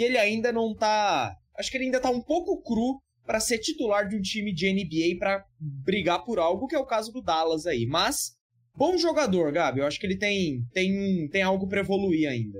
que 0.01 0.05
ele 0.05 0.17
ainda 0.17 0.51
não 0.51 0.75
tá. 0.75 1.37
Acho 1.59 1.71
que 1.71 1.77
ele 1.77 1.85
ainda 1.85 2.01
tá 2.01 2.09
um 2.09 2.23
pouco 2.23 2.63
cru 2.63 3.03
para 3.27 3.39
ser 3.39 3.59
titular 3.59 4.09
de 4.09 4.17
um 4.17 4.23
time 4.23 4.51
de 4.51 4.73
NBA 4.73 5.19
para 5.19 5.45
brigar 5.61 6.25
por 6.25 6.39
algo, 6.39 6.67
que 6.67 6.75
é 6.75 6.79
o 6.79 6.87
caso 6.87 7.13
do 7.13 7.21
Dallas 7.21 7.67
aí. 7.67 7.85
Mas, 7.85 8.31
bom 8.75 8.97
jogador, 8.97 9.53
Gabi. 9.53 9.81
Eu 9.81 9.87
acho 9.87 10.01
que 10.01 10.07
ele 10.07 10.17
tem, 10.17 10.63
tem, 10.73 11.29
tem 11.29 11.43
algo 11.43 11.69
para 11.69 11.81
evoluir 11.81 12.31
ainda. 12.31 12.59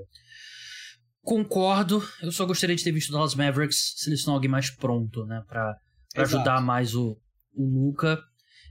Concordo. 1.23 2.07
Eu 2.21 2.31
só 2.31 2.45
gostaria 2.45 2.75
de 2.75 2.83
ter 2.83 2.91
visto 2.91 3.09
o 3.09 3.13
Dallas 3.13 3.33
Mavericks 3.33 3.95
selecionar 3.97 4.35
alguém 4.35 4.51
mais 4.51 4.69
pronto, 4.69 5.25
né? 5.25 5.41
Pra, 5.47 5.75
pra 6.13 6.21
ajudar 6.21 6.61
mais 6.61 6.93
o, 6.93 7.17
o 7.55 7.65
Luca. 7.65 8.19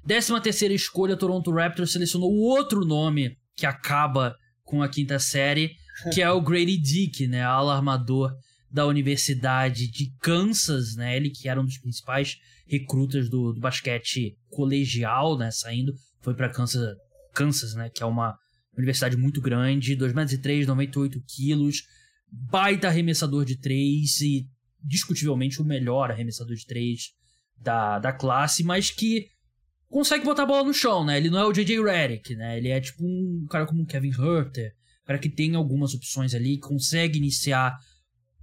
Décima 0.04 0.40
terceira 0.40 0.72
escolha, 0.72 1.16
Toronto 1.16 1.50
Raptors 1.50 1.90
selecionou 1.90 2.30
o 2.30 2.42
outro 2.42 2.86
nome 2.86 3.36
que 3.56 3.66
acaba 3.66 4.36
com 4.62 4.80
a 4.80 4.88
quinta 4.88 5.18
série, 5.18 5.72
que 6.14 6.22
é 6.22 6.30
o 6.30 6.40
Grady 6.40 6.78
Dick, 6.78 7.26
né? 7.26 7.42
Alarmador 7.42 8.30
da 8.70 8.86
Universidade 8.86 9.90
de 9.90 10.12
Kansas, 10.20 10.94
né? 10.94 11.16
Ele 11.16 11.30
que 11.30 11.48
era 11.48 11.60
um 11.60 11.64
dos 11.64 11.78
principais 11.78 12.38
recrutas 12.66 13.28
do, 13.28 13.52
do 13.52 13.60
basquete 13.60 14.36
colegial, 14.48 15.36
né? 15.36 15.50
Saindo, 15.50 15.92
foi 16.20 16.34
para 16.34 16.48
Kansas, 16.48 16.96
Kansas, 17.34 17.74
né? 17.74 17.90
Que 17.90 18.02
é 18.02 18.06
uma 18.06 18.38
universidade 18.76 19.16
muito 19.16 19.40
grande, 19.40 19.96
2 19.96 20.12
metros 20.12 20.32
e 20.32 20.38
3, 20.38 20.66
98 20.66 21.20
quilos, 21.26 21.82
baita 22.30 22.88
arremessador 22.88 23.44
de 23.44 23.56
3 23.56 24.20
e 24.20 24.46
discutivelmente 24.82 25.60
o 25.60 25.64
melhor 25.64 26.10
arremessador 26.10 26.54
de 26.54 26.64
3 26.64 27.10
da, 27.58 27.98
da 27.98 28.12
classe, 28.12 28.62
mas 28.62 28.90
que 28.90 29.28
consegue 29.88 30.24
botar 30.24 30.44
a 30.44 30.46
bola 30.46 30.64
no 30.64 30.72
chão, 30.72 31.04
né? 31.04 31.18
Ele 31.18 31.28
não 31.28 31.38
é 31.38 31.44
o 31.44 31.52
J.J. 31.52 31.82
Redick, 31.82 32.34
né? 32.36 32.56
Ele 32.56 32.68
é 32.68 32.80
tipo 32.80 33.04
um 33.04 33.46
cara 33.50 33.66
como 33.66 33.82
o 33.82 33.86
Kevin 33.86 34.10
Herter, 34.10 34.72
cara 35.04 35.18
que 35.18 35.28
tem 35.28 35.56
algumas 35.56 35.92
opções 35.92 36.34
ali, 36.34 36.56
consegue 36.58 37.18
iniciar 37.18 37.76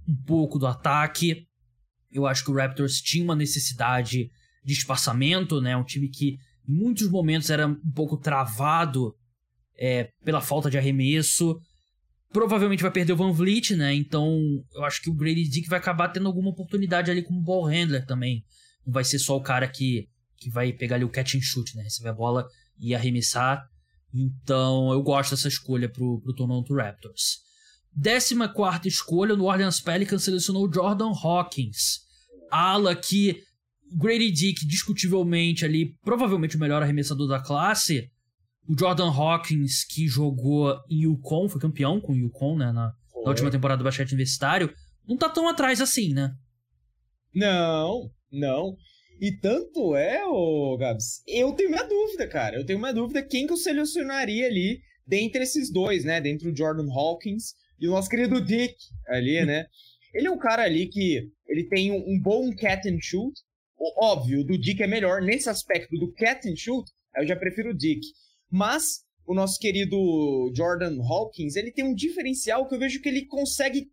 um 0.08 0.16
pouco 0.24 0.58
do 0.58 0.66
ataque. 0.66 1.46
Eu 2.10 2.26
acho 2.26 2.42
que 2.42 2.50
o 2.50 2.54
Raptors 2.54 3.00
tinha 3.02 3.22
uma 3.22 3.36
necessidade 3.36 4.30
de 4.64 4.72
espaçamento, 4.72 5.60
né? 5.60 5.76
Um 5.76 5.84
time 5.84 6.08
que 6.08 6.38
em 6.66 6.72
muitos 6.72 7.08
momentos 7.08 7.50
era 7.50 7.66
um 7.66 7.92
pouco 7.94 8.16
travado 8.16 9.14
é, 9.78 10.10
pela 10.24 10.40
falta 10.40 10.70
de 10.70 10.78
arremesso. 10.78 11.58
Provavelmente 12.30 12.82
vai 12.82 12.90
perder 12.90 13.12
o 13.12 13.16
Van 13.16 13.32
Vliet, 13.32 13.76
né? 13.76 13.94
Então 13.94 14.38
eu 14.74 14.84
acho 14.84 15.02
que 15.02 15.10
o 15.10 15.14
Grady 15.14 15.48
Dick 15.48 15.68
vai 15.68 15.78
acabar 15.78 16.08
tendo 16.08 16.26
alguma 16.26 16.50
oportunidade 16.50 17.10
ali 17.10 17.22
como 17.22 17.42
ball 17.42 17.64
handler 17.64 18.04
também. 18.06 18.42
Não 18.86 18.92
vai 18.92 19.04
ser 19.04 19.18
só 19.18 19.36
o 19.36 19.42
cara 19.42 19.68
que, 19.68 20.08
que 20.36 20.50
vai 20.50 20.72
pegar 20.72 20.96
ali 20.96 21.04
o 21.04 21.10
catch 21.10 21.34
and 21.34 21.42
shoot, 21.42 21.76
né? 21.76 21.82
Receber 21.82 22.10
a 22.10 22.14
bola 22.14 22.46
e 22.78 22.94
arremessar. 22.94 23.62
Então 24.12 24.90
eu 24.92 25.02
gosto 25.02 25.30
dessa 25.30 25.48
escolha 25.48 25.88
pro, 25.90 26.20
pro 26.20 26.34
Toronto 26.34 26.74
Raptors. 26.74 27.47
14 27.94 28.88
escolha, 28.88 29.36
no 29.36 29.44
Orleans 29.44 29.80
Pelicans 29.80 30.24
selecionou 30.24 30.72
Jordan 30.72 31.12
Hawkins. 31.12 32.00
Ala 32.50 32.94
que 32.94 33.42
Grady 33.92 34.30
Dick, 34.30 34.66
discutivelmente 34.66 35.64
ali, 35.64 35.94
provavelmente 36.02 36.56
o 36.56 36.60
melhor 36.60 36.82
arremessador 36.82 37.28
da 37.28 37.40
classe. 37.40 38.10
O 38.68 38.78
Jordan 38.78 39.10
Hawkins, 39.10 39.84
que 39.84 40.06
jogou 40.06 40.78
em 40.90 41.02
Yukon, 41.02 41.48
foi 41.48 41.60
campeão 41.60 42.00
com 42.00 42.12
o 42.12 42.16
Yukon, 42.16 42.56
né, 42.56 42.66
na, 42.66 42.92
na 43.22 43.28
última 43.30 43.50
temporada 43.50 43.78
do 43.78 43.84
basquete 43.84 44.12
universitário, 44.12 44.72
não 45.06 45.16
tá 45.16 45.28
tão 45.28 45.48
atrás 45.48 45.80
assim, 45.80 46.12
né? 46.12 46.34
Não, 47.34 48.10
não. 48.30 48.76
E 49.20 49.32
tanto 49.32 49.96
é, 49.96 50.24
ô 50.26 50.76
Gabs, 50.76 51.22
eu 51.26 51.52
tenho 51.52 51.70
minha 51.70 51.84
dúvida, 51.84 52.28
cara. 52.28 52.56
Eu 52.56 52.66
tenho 52.66 52.78
minha 52.78 52.92
dúvida 52.92 53.22
quem 53.22 53.46
que 53.46 53.52
eu 53.52 53.56
selecionaria 53.56 54.46
ali 54.46 54.80
dentre 55.06 55.42
esses 55.42 55.72
dois, 55.72 56.04
né? 56.04 56.20
Dentre 56.20 56.48
o 56.48 56.56
Jordan 56.56 56.88
Hawkins 56.92 57.54
e 57.80 57.86
o 57.86 57.92
nosso 57.92 58.08
querido 58.08 58.40
Dick 58.40 58.74
ali, 59.08 59.44
né? 59.44 59.66
Ele 60.14 60.26
é 60.26 60.30
um 60.30 60.38
cara 60.38 60.62
ali 60.62 60.88
que 60.88 61.28
ele 61.46 61.68
tem 61.68 61.92
um, 61.92 62.20
bom 62.20 62.54
cat 62.54 62.88
and 62.88 62.98
shoot. 63.00 63.32
O, 63.78 64.04
óbvio, 64.04 64.44
do 64.44 64.58
Dick 64.58 64.82
é 64.82 64.86
melhor 64.86 65.22
nesse 65.22 65.48
aspecto 65.48 65.96
do 65.96 66.12
cat 66.12 66.48
and 66.48 66.56
shoot. 66.56 66.90
Eu 67.16 67.26
já 67.26 67.36
prefiro 67.36 67.70
o 67.70 67.76
Dick. 67.76 68.00
Mas 68.50 69.04
o 69.26 69.34
nosso 69.34 69.58
querido 69.58 69.96
Jordan 70.56 70.98
Hawkins, 71.02 71.54
ele 71.54 71.70
tem 71.70 71.84
um 71.84 71.94
diferencial 71.94 72.66
que 72.66 72.74
eu 72.74 72.78
vejo 72.78 73.00
que 73.00 73.08
ele 73.08 73.26
consegue 73.26 73.88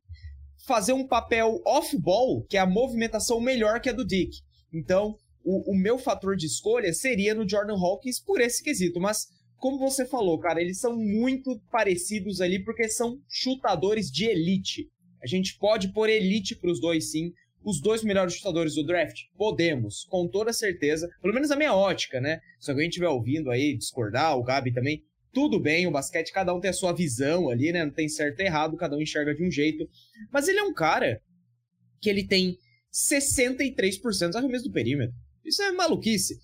fazer 0.65 0.93
um 0.93 1.07
papel 1.07 1.61
off-ball, 1.65 2.43
que 2.45 2.57
é 2.57 2.59
a 2.59 2.65
movimentação 2.65 3.39
melhor 3.39 3.79
que 3.79 3.89
a 3.89 3.93
do 3.93 4.05
Dick. 4.05 4.31
Então, 4.73 5.15
o, 5.43 5.73
o 5.73 5.77
meu 5.77 5.97
fator 5.97 6.35
de 6.35 6.47
escolha 6.47 6.91
seria 6.93 7.35
no 7.35 7.47
Jordan 7.47 7.75
Hawkins 7.75 8.19
por 8.19 8.41
esse 8.41 8.63
quesito. 8.63 8.99
Mas 8.99 9.27
como 9.65 9.79
você 9.79 10.05
falou, 10.05 10.37
cara, 10.37 10.61
eles 10.61 10.79
são 10.79 10.95
muito 10.95 11.59
parecidos 11.71 12.39
ali 12.39 12.63
porque 12.63 12.87
são 12.87 13.19
chutadores 13.27 14.11
de 14.11 14.25
elite. 14.25 14.87
A 15.23 15.25
gente 15.25 15.57
pode 15.57 15.91
pôr 15.91 16.07
elite 16.07 16.55
para 16.55 16.69
os 16.69 16.79
dois, 16.79 17.09
sim. 17.09 17.31
Os 17.63 17.81
dois 17.81 18.03
melhores 18.03 18.35
chutadores 18.35 18.75
do 18.75 18.85
draft? 18.85 19.21
Podemos, 19.35 20.05
com 20.07 20.27
toda 20.27 20.53
certeza. 20.53 21.09
Pelo 21.19 21.33
menos 21.33 21.49
a 21.49 21.55
minha 21.55 21.73
ótica, 21.73 22.21
né? 22.21 22.39
Se 22.59 22.69
alguém 22.69 22.89
estiver 22.89 23.07
ouvindo 23.07 23.49
aí, 23.49 23.75
discordar, 23.75 24.37
o 24.37 24.43
Gabi 24.43 24.71
também, 24.71 25.01
tudo 25.33 25.59
bem, 25.59 25.87
o 25.87 25.91
basquete, 25.91 26.31
cada 26.31 26.53
um 26.53 26.59
tem 26.59 26.69
a 26.69 26.73
sua 26.73 26.93
visão 26.93 27.49
ali, 27.49 27.71
né? 27.71 27.83
Não 27.83 27.91
tem 27.91 28.07
certo 28.07 28.41
e 28.41 28.43
errado, 28.43 28.77
cada 28.77 28.95
um 28.95 29.01
enxerga 29.01 29.33
de 29.33 29.43
um 29.43 29.49
jeito. 29.49 29.89
Mas 30.31 30.47
ele 30.47 30.59
é 30.59 30.63
um 30.63 30.75
cara 30.75 31.19
que 31.99 32.07
ele 32.07 32.23
tem 32.23 32.55
63% 32.93 34.27
dos 34.27 34.35
arremessos 34.35 34.67
do 34.67 34.71
perímetro. 34.71 35.15
Isso 35.43 35.63
é 35.63 35.71
maluquice. 35.71 36.39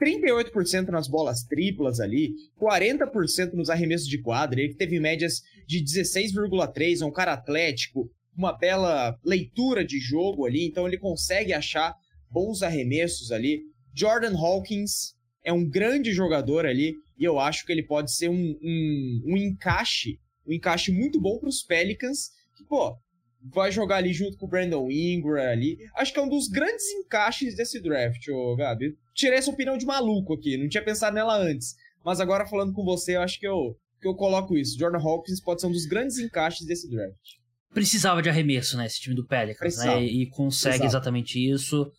38% 0.00 0.88
nas 0.88 1.08
bolas 1.08 1.42
triplas 1.44 2.00
ali, 2.00 2.34
40% 2.60 3.52
nos 3.52 3.70
arremessos 3.70 4.06
de 4.06 4.20
quadra, 4.20 4.60
ele 4.60 4.74
teve 4.74 4.98
médias 5.00 5.42
de 5.66 5.82
16,3, 5.82 7.02
é 7.02 7.04
um 7.04 7.12
cara 7.12 7.32
atlético, 7.32 8.10
uma 8.36 8.52
bela 8.52 9.18
leitura 9.24 9.84
de 9.84 9.98
jogo 9.98 10.46
ali, 10.46 10.66
então 10.66 10.86
ele 10.86 10.98
consegue 10.98 11.52
achar 11.52 11.94
bons 12.30 12.62
arremessos 12.62 13.30
ali. 13.30 13.60
Jordan 13.94 14.36
Hawkins 14.36 15.14
é 15.44 15.52
um 15.52 15.68
grande 15.68 16.12
jogador 16.12 16.64
ali, 16.64 16.94
e 17.18 17.24
eu 17.24 17.38
acho 17.38 17.66
que 17.66 17.72
ele 17.72 17.82
pode 17.82 18.14
ser 18.14 18.28
um, 18.28 18.56
um, 18.62 19.22
um 19.26 19.36
encaixe, 19.36 20.18
um 20.46 20.52
encaixe 20.52 20.90
muito 20.90 21.20
bom 21.20 21.38
para 21.38 21.48
os 21.48 21.62
Pelicans, 21.62 22.30
que, 22.56 22.64
pô, 22.64 22.96
vai 23.42 23.72
jogar 23.72 23.96
ali 23.96 24.12
junto 24.12 24.36
com 24.36 24.46
o 24.46 24.48
Brandon 24.48 24.90
Ingram 24.90 25.42
ali. 25.42 25.78
Acho 25.96 26.12
que 26.12 26.18
é 26.18 26.22
um 26.22 26.28
dos 26.28 26.48
grandes 26.48 26.84
encaixes 26.92 27.56
desse 27.56 27.80
draft, 27.80 28.26
ô 28.28 28.56
Gabi. 28.56 28.96
Tirei 29.20 29.38
essa 29.38 29.50
opinião 29.50 29.76
de 29.76 29.84
maluco 29.84 30.32
aqui, 30.32 30.56
não 30.56 30.66
tinha 30.66 30.82
pensado 30.82 31.14
nela 31.14 31.36
antes. 31.36 31.74
Mas 32.02 32.20
agora 32.20 32.46
falando 32.46 32.72
com 32.72 32.82
você, 32.82 33.16
eu 33.16 33.20
acho 33.20 33.38
que 33.38 33.46
eu, 33.46 33.76
que 34.00 34.08
eu 34.08 34.14
coloco 34.14 34.56
isso. 34.56 34.78
Jordan 34.78 34.98
Hawkins 34.98 35.42
pode 35.42 35.60
ser 35.60 35.66
um 35.66 35.72
dos 35.72 35.84
grandes 35.84 36.18
encaixes 36.18 36.66
desse 36.66 36.88
draft. 36.90 37.38
Precisava 37.74 38.22
de 38.22 38.30
arremesso, 38.30 38.78
né, 38.78 38.86
esse 38.86 38.98
time 38.98 39.14
do 39.14 39.26
Pelicans, 39.26 39.76
né? 39.76 40.02
E 40.02 40.26
consegue 40.30 40.76
Exato. 40.76 40.86
exatamente 40.86 41.38
isso. 41.38 41.92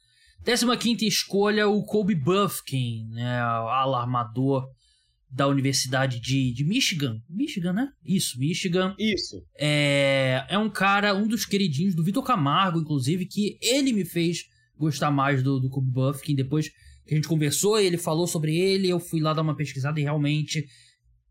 15 0.43 1.05
escolha, 1.05 1.69
o 1.69 1.83
Kobe 1.83 2.15
Buffkin, 2.15 3.07
né, 3.11 3.39
alarmador 3.39 4.67
da 5.29 5.47
Universidade 5.47 6.19
de, 6.19 6.51
de 6.51 6.65
Michigan. 6.65 7.21
Michigan, 7.29 7.71
né? 7.71 7.89
Isso, 8.03 8.39
Michigan. 8.39 8.95
Isso. 8.97 9.45
É, 9.55 10.43
é 10.49 10.57
um 10.57 10.71
cara, 10.71 11.13
um 11.13 11.27
dos 11.27 11.45
queridinhos 11.45 11.93
do 11.93 12.03
Vitor 12.03 12.23
Camargo, 12.23 12.81
inclusive, 12.81 13.27
que 13.27 13.59
ele 13.61 13.93
me 13.93 14.03
fez 14.03 14.45
gostar 14.75 15.11
mais 15.11 15.43
do, 15.43 15.59
do 15.59 15.69
Kobe 15.69 15.91
Buffkin. 15.91 16.35
Depois 16.35 16.71
a 17.09 17.13
gente 17.15 17.27
conversou, 17.27 17.79
ele 17.79 17.97
falou 17.97 18.27
sobre 18.27 18.55
ele, 18.55 18.89
eu 18.89 18.99
fui 18.99 19.19
lá 19.19 19.33
dar 19.33 19.41
uma 19.41 19.55
pesquisada 19.55 19.99
e 19.99 20.03
realmente 20.03 20.65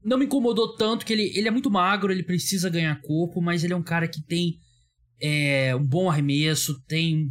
não 0.04 0.18
me 0.18 0.24
incomodou 0.24 0.74
tanto 0.76 1.04
que 1.04 1.12
ele, 1.12 1.30
ele 1.34 1.48
é 1.48 1.50
muito 1.50 1.70
magro, 1.70 2.12
ele 2.12 2.22
precisa 2.22 2.70
ganhar 2.70 3.00
corpo, 3.02 3.40
mas 3.40 3.62
ele 3.62 3.72
é 3.72 3.76
um 3.76 3.82
cara 3.82 4.08
que 4.08 4.22
tem 4.22 4.58
é 5.20 5.76
um 5.76 5.86
bom 5.86 6.08
arremesso, 6.08 6.82
tem 6.86 7.30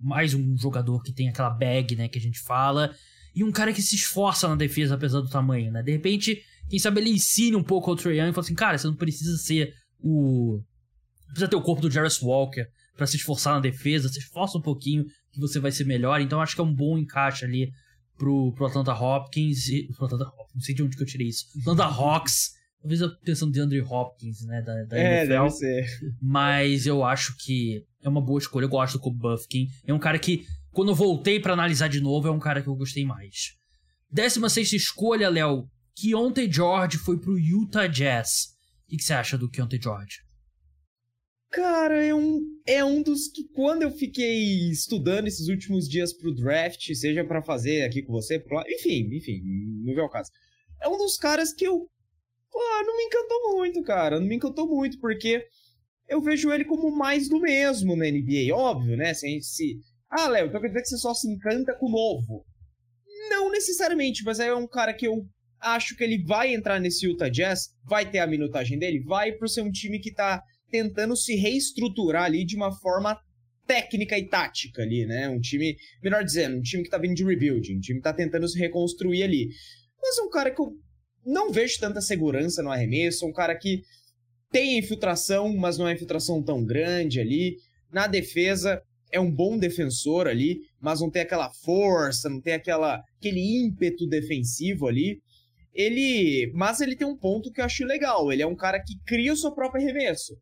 mais 0.00 0.32
um 0.34 0.56
jogador 0.56 1.02
que 1.02 1.12
tem 1.12 1.28
aquela 1.28 1.50
bag, 1.50 1.96
né, 1.96 2.08
que 2.08 2.18
a 2.18 2.20
gente 2.20 2.38
fala, 2.38 2.94
e 3.34 3.42
um 3.42 3.50
cara 3.50 3.72
que 3.72 3.82
se 3.82 3.96
esforça 3.96 4.48
na 4.48 4.54
defesa 4.54 4.94
apesar 4.94 5.20
do 5.20 5.28
tamanho, 5.28 5.70
né? 5.72 5.82
De 5.82 5.92
repente, 5.92 6.40
quem 6.68 6.78
sabe 6.78 7.00
ele 7.00 7.10
ensine 7.10 7.56
um 7.56 7.62
pouco 7.62 7.90
ao 7.90 7.96
Trae 7.96 8.18
Young 8.18 8.30
e 8.30 8.32
fala 8.32 8.44
assim, 8.44 8.54
cara, 8.54 8.78
você 8.78 8.86
não 8.86 8.94
precisa 8.94 9.36
ser 9.36 9.74
o... 10.00 10.60
Precisa 11.28 11.48
ter 11.48 11.56
o 11.56 11.62
corpo 11.62 11.82
do 11.82 11.90
Jarvis 11.90 12.20
Walker 12.20 12.66
para 12.96 13.06
se 13.06 13.16
esforçar 13.16 13.54
na 13.54 13.60
defesa, 13.60 14.08
se 14.08 14.18
esforça 14.18 14.58
um 14.58 14.62
pouquinho 14.62 15.04
que 15.30 15.40
você 15.40 15.60
vai 15.60 15.70
ser 15.70 15.84
melhor, 15.84 16.20
então 16.20 16.40
acho 16.40 16.54
que 16.54 16.60
é 16.60 16.64
um 16.64 16.74
bom 16.74 16.98
encaixe 16.98 17.44
ali 17.44 17.70
pro, 18.16 18.52
pro 18.52 18.66
Atlanta 18.66 18.92
Hopkins, 18.92 19.68
e, 19.68 19.88
pro 19.94 20.06
Atlanta 20.06 20.24
Hopkins, 20.24 20.54
não 20.54 20.62
sei 20.62 20.74
de 20.74 20.82
onde 20.82 20.96
que 20.96 21.02
eu 21.02 21.06
tirei 21.06 21.28
isso, 21.28 21.46
Atlanta 21.60 21.84
Hawks, 21.84 22.50
talvez 22.82 23.00
eu 23.00 23.16
pensando 23.20 23.52
de 23.52 23.60
Andrew 23.60 23.86
Hopkins, 23.86 24.44
né, 24.44 24.60
da, 24.62 24.84
da 24.84 24.98
é, 24.98 25.20
NFL, 25.22 25.42
deve 25.44 25.50
ser. 25.50 25.86
mas 26.20 26.86
eu 26.86 27.04
acho 27.04 27.36
que 27.38 27.84
é 28.02 28.08
uma 28.08 28.20
boa 28.20 28.38
escolha, 28.38 28.64
eu 28.64 28.68
gosto 28.68 28.94
do 28.94 29.00
Kobe 29.00 29.18
Buffkin, 29.18 29.68
é 29.86 29.94
um 29.94 29.98
cara 29.98 30.18
que, 30.18 30.44
quando 30.72 30.90
eu 30.90 30.94
voltei 30.94 31.38
para 31.38 31.52
analisar 31.52 31.88
de 31.88 32.00
novo, 32.00 32.26
é 32.26 32.30
um 32.32 32.40
cara 32.40 32.60
que 32.60 32.68
eu 32.68 32.74
gostei 32.74 33.04
mais. 33.04 33.56
16 34.10 34.72
escolha, 34.72 35.28
Léo, 35.28 35.68
Keontae 35.94 36.50
George 36.50 36.96
foi 36.98 37.18
pro 37.18 37.38
Utah 37.38 37.86
Jazz. 37.86 38.56
O 38.86 38.90
que, 38.90 38.96
que 38.96 39.04
você 39.04 39.12
acha 39.12 39.36
do 39.36 39.50
Keontae 39.50 39.80
George? 39.82 40.27
Cara, 41.50 42.04
é 42.04 42.14
um, 42.14 42.42
é 42.66 42.84
um 42.84 43.02
dos 43.02 43.28
que 43.28 43.44
quando 43.54 43.82
eu 43.82 43.90
fiquei 43.90 44.70
estudando 44.70 45.26
esses 45.26 45.48
últimos 45.48 45.88
dias 45.88 46.12
pro 46.12 46.34
draft, 46.34 46.92
seja 46.94 47.24
para 47.24 47.42
fazer 47.42 47.84
aqui 47.84 48.02
com 48.02 48.12
você, 48.12 48.42
enfim, 48.68 49.08
enfim, 49.14 49.40
não 49.82 49.94
vê 49.94 50.00
o 50.02 50.10
caso. 50.10 50.30
É 50.82 50.88
um 50.88 50.98
dos 50.98 51.16
caras 51.16 51.52
que 51.52 51.66
eu 51.66 51.88
pô, 52.50 52.60
não 52.84 52.96
me 52.96 53.04
encantou 53.04 53.56
muito, 53.56 53.82
cara, 53.82 54.20
não 54.20 54.26
me 54.26 54.36
encantou 54.36 54.68
muito 54.68 54.98
porque 55.00 55.46
eu 56.06 56.20
vejo 56.20 56.52
ele 56.52 56.64
como 56.64 56.90
mais 56.90 57.28
do 57.28 57.40
mesmo 57.40 57.96
na 57.96 58.04
NBA, 58.04 58.54
óbvio, 58.54 58.96
né? 58.96 59.14
Se 59.14 59.26
a 59.26 59.30
gente 59.30 59.46
se 59.46 59.80
Ah, 60.10 60.28
Léo, 60.28 60.48
então 60.48 60.60
quer 60.60 60.68
dizer 60.68 60.82
que 60.82 60.88
você 60.88 60.98
só 60.98 61.14
se 61.14 61.30
encanta 61.30 61.74
com 61.74 61.86
o 61.86 61.90
novo. 61.90 62.44
Não 63.30 63.50
necessariamente, 63.50 64.22
mas 64.22 64.38
é 64.38 64.54
um 64.54 64.66
cara 64.66 64.92
que 64.92 65.06
eu 65.06 65.26
acho 65.60 65.96
que 65.96 66.04
ele 66.04 66.22
vai 66.24 66.54
entrar 66.54 66.78
nesse 66.78 67.06
Utah 67.06 67.28
Jazz, 67.28 67.74
vai 67.84 68.10
ter 68.10 68.18
a 68.18 68.26
minutagem 68.26 68.78
dele, 68.78 69.00
vai 69.00 69.32
por 69.32 69.48
ser 69.48 69.62
um 69.62 69.70
time 69.70 69.98
que 69.98 70.12
tá 70.12 70.42
tentando 70.70 71.16
se 71.16 71.34
reestruturar 71.34 72.24
ali 72.24 72.44
de 72.44 72.56
uma 72.56 72.72
forma 72.72 73.18
técnica 73.66 74.18
e 74.18 74.26
tática 74.26 74.82
ali, 74.82 75.04
né? 75.04 75.28
Um 75.28 75.40
time, 75.40 75.76
melhor 76.02 76.24
dizendo, 76.24 76.56
um 76.56 76.62
time 76.62 76.82
que 76.82 76.90
tá 76.90 76.98
vindo 76.98 77.14
de 77.14 77.24
rebuilding, 77.24 77.76
um 77.76 77.80
time 77.80 77.98
que 77.98 78.04
tá 78.04 78.14
tentando 78.14 78.48
se 78.48 78.58
reconstruir 78.58 79.22
ali. 79.22 79.48
Mas 80.00 80.18
um 80.18 80.30
cara 80.30 80.50
que 80.50 80.60
eu 80.60 80.72
não 81.24 81.52
vejo 81.52 81.78
tanta 81.78 82.00
segurança 82.00 82.62
no 82.62 82.70
arremesso, 82.70 83.26
um 83.26 83.32
cara 83.32 83.54
que 83.54 83.82
tem 84.50 84.78
infiltração, 84.78 85.54
mas 85.54 85.76
não 85.76 85.86
é 85.86 85.92
infiltração 85.92 86.42
tão 86.42 86.64
grande 86.64 87.20
ali. 87.20 87.56
Na 87.92 88.06
defesa, 88.06 88.82
é 89.12 89.20
um 89.20 89.30
bom 89.30 89.58
defensor 89.58 90.26
ali, 90.26 90.60
mas 90.80 91.00
não 91.00 91.10
tem 91.10 91.22
aquela 91.22 91.50
força, 91.50 92.28
não 92.28 92.40
tem 92.40 92.54
aquela, 92.54 93.02
aquele 93.18 93.40
ímpeto 93.40 94.06
defensivo 94.06 94.86
ali. 94.86 95.20
Ele, 95.74 96.50
mas 96.54 96.80
ele 96.80 96.96
tem 96.96 97.06
um 97.06 97.16
ponto 97.16 97.52
que 97.52 97.60
eu 97.60 97.64
acho 97.64 97.84
legal. 97.84 98.32
Ele 98.32 98.42
é 98.42 98.46
um 98.46 98.56
cara 98.56 98.82
que 98.82 98.98
cria 99.06 99.32
o 99.32 99.36
seu 99.36 99.52
próprio 99.52 99.82
arremesso. 99.82 100.34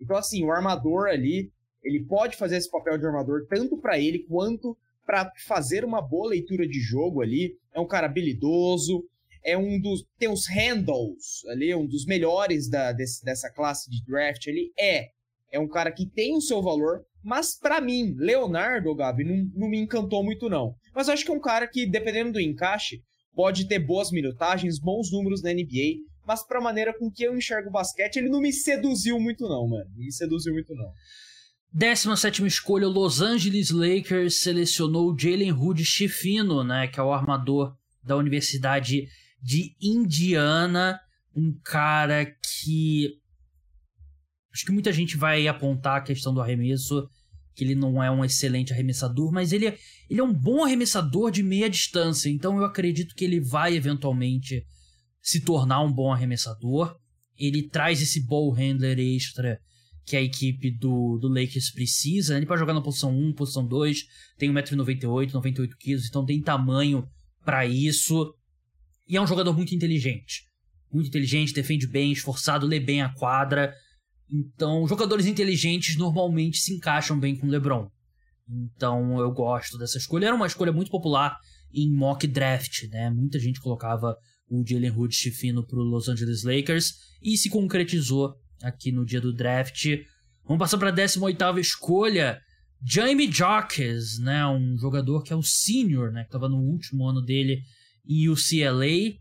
Então, 0.00 0.16
assim, 0.16 0.44
o 0.44 0.50
armador 0.50 1.08
ali, 1.08 1.50
ele 1.82 2.04
pode 2.04 2.36
fazer 2.36 2.56
esse 2.56 2.70
papel 2.70 2.98
de 2.98 3.06
armador 3.06 3.46
tanto 3.48 3.76
para 3.78 3.98
ele 3.98 4.20
quanto 4.20 4.76
para 5.06 5.32
fazer 5.46 5.84
uma 5.84 6.02
boa 6.02 6.28
leitura 6.28 6.66
de 6.66 6.80
jogo 6.80 7.22
ali. 7.22 7.56
É 7.74 7.80
um 7.80 7.86
cara 7.86 8.06
habilidoso, 8.06 9.04
é 9.42 9.56
um 9.56 9.80
dos. 9.80 10.04
tem 10.18 10.28
os 10.28 10.46
handles 10.46 11.44
ali, 11.48 11.74
um 11.74 11.86
dos 11.86 12.04
melhores 12.04 12.68
da, 12.68 12.92
desse, 12.92 13.24
dessa 13.24 13.50
classe 13.50 13.90
de 13.90 14.04
draft 14.04 14.46
ali. 14.46 14.72
É. 14.78 15.08
É 15.50 15.58
um 15.58 15.66
cara 15.66 15.90
que 15.90 16.04
tem 16.04 16.36
o 16.36 16.42
seu 16.42 16.60
valor, 16.60 17.06
mas 17.24 17.58
para 17.58 17.80
mim, 17.80 18.14
Leonardo, 18.18 18.94
Gabi, 18.94 19.24
não, 19.24 19.50
não 19.54 19.68
me 19.70 19.78
encantou 19.78 20.22
muito 20.22 20.46
não. 20.48 20.74
Mas 20.94 21.08
acho 21.08 21.24
que 21.24 21.30
é 21.30 21.34
um 21.34 21.40
cara 21.40 21.66
que, 21.66 21.86
dependendo 21.86 22.32
do 22.32 22.40
encaixe, 22.40 23.02
pode 23.34 23.66
ter 23.66 23.78
boas 23.78 24.10
minutagens, 24.10 24.78
bons 24.78 25.10
números 25.10 25.42
na 25.42 25.52
NBA, 25.52 26.00
mas 26.28 26.46
pra 26.46 26.60
maneira 26.60 26.92
com 26.92 27.10
que 27.10 27.22
eu 27.22 27.34
enxergo 27.34 27.70
o 27.70 27.72
basquete, 27.72 28.18
ele 28.18 28.28
não 28.28 28.42
me 28.42 28.52
seduziu 28.52 29.18
muito 29.18 29.48
não, 29.48 29.66
mano. 29.66 29.90
Não 29.96 30.04
me 30.04 30.12
seduziu 30.12 30.52
muito 30.52 30.74
não. 30.74 30.92
17 31.72 32.46
escolha, 32.46 32.86
Los 32.86 33.22
Angeles 33.22 33.70
Lakers 33.70 34.40
selecionou 34.40 35.18
Jalen 35.18 35.52
Hood 35.52 35.82
Chifino, 35.86 36.62
né, 36.62 36.86
que 36.86 37.00
é 37.00 37.02
o 37.02 37.12
armador 37.12 37.74
da 38.02 38.14
Universidade 38.14 39.08
de 39.42 39.74
Indiana, 39.80 41.00
um 41.34 41.58
cara 41.64 42.26
que 42.26 43.14
acho 44.52 44.66
que 44.66 44.72
muita 44.72 44.92
gente 44.92 45.16
vai 45.16 45.48
apontar 45.48 45.96
a 45.96 46.02
questão 46.02 46.34
do 46.34 46.42
arremesso, 46.42 47.08
que 47.54 47.64
ele 47.64 47.74
não 47.74 48.02
é 48.02 48.10
um 48.10 48.24
excelente 48.24 48.72
arremessador, 48.72 49.32
mas 49.32 49.52
ele 49.52 49.68
é, 49.68 49.78
ele 50.10 50.20
é 50.20 50.24
um 50.24 50.32
bom 50.32 50.62
arremessador 50.62 51.30
de 51.30 51.42
meia 51.42 51.70
distância, 51.70 52.28
então 52.28 52.58
eu 52.58 52.64
acredito 52.64 53.14
que 53.14 53.24
ele 53.24 53.40
vai 53.40 53.74
eventualmente 53.74 54.66
se 55.28 55.40
tornar 55.40 55.82
um 55.82 55.92
bom 55.92 56.10
arremessador. 56.10 56.96
Ele 57.36 57.68
traz 57.68 58.00
esse 58.00 58.26
ball 58.26 58.50
handler 58.50 58.98
extra 58.98 59.60
que 60.06 60.16
a 60.16 60.22
equipe 60.22 60.70
do, 60.70 61.18
do 61.18 61.28
Lakers 61.28 61.70
precisa. 61.70 62.34
Ele 62.34 62.46
pode 62.46 62.60
jogar 62.60 62.72
na 62.72 62.80
posição 62.80 63.14
1, 63.14 63.34
posição 63.34 63.66
2, 63.66 64.04
tem 64.38 64.50
1,98m, 64.50 65.32
98kg, 65.32 66.00
então 66.08 66.24
tem 66.24 66.40
tamanho 66.40 67.06
para 67.44 67.66
isso. 67.66 68.34
E 69.06 69.18
é 69.18 69.20
um 69.20 69.26
jogador 69.26 69.52
muito 69.52 69.74
inteligente. 69.74 70.44
Muito 70.90 71.08
inteligente, 71.08 71.52
defende 71.52 71.86
bem, 71.86 72.10
esforçado, 72.10 72.66
lê 72.66 72.80
bem 72.80 73.02
a 73.02 73.12
quadra. 73.12 73.74
Então, 74.32 74.88
jogadores 74.88 75.26
inteligentes 75.26 75.94
normalmente 75.98 76.56
se 76.56 76.72
encaixam 76.72 77.20
bem 77.20 77.36
com 77.36 77.46
o 77.46 77.50
LeBron. 77.50 77.86
Então, 78.48 79.20
eu 79.20 79.30
gosto 79.30 79.76
dessa 79.76 79.98
escolha. 79.98 80.28
Era 80.28 80.34
uma 80.34 80.46
escolha 80.46 80.72
muito 80.72 80.90
popular 80.90 81.36
em 81.70 81.94
mock 81.94 82.26
draft, 82.26 82.84
né? 82.84 83.10
Muita 83.10 83.38
gente 83.38 83.60
colocava 83.60 84.16
o 84.50 84.64
Jalen 84.66 84.90
Hood 84.90 85.14
fino 85.30 85.64
para 85.66 85.78
o 85.78 85.82
Los 85.82 86.08
Angeles 86.08 86.42
Lakers 86.42 86.94
e 87.22 87.36
se 87.36 87.48
concretizou 87.50 88.34
aqui 88.62 88.90
no 88.90 89.04
dia 89.04 89.20
do 89.20 89.32
draft. 89.32 89.86
Vamos 90.44 90.58
passar 90.58 90.78
para 90.78 90.88
a 90.88 90.92
18 90.92 91.58
escolha. 91.58 92.40
Jamie 92.82 93.30
Jockeys, 93.30 94.18
né, 94.18 94.46
um 94.46 94.76
jogador 94.78 95.22
que 95.22 95.32
é 95.32 95.36
o 95.36 95.42
senior, 95.42 96.12
né, 96.12 96.22
que 96.22 96.28
estava 96.28 96.48
no 96.48 96.58
último 96.58 97.06
ano 97.06 97.20
dele 97.20 97.60
em 98.08 98.28
UCLA. 98.28 99.18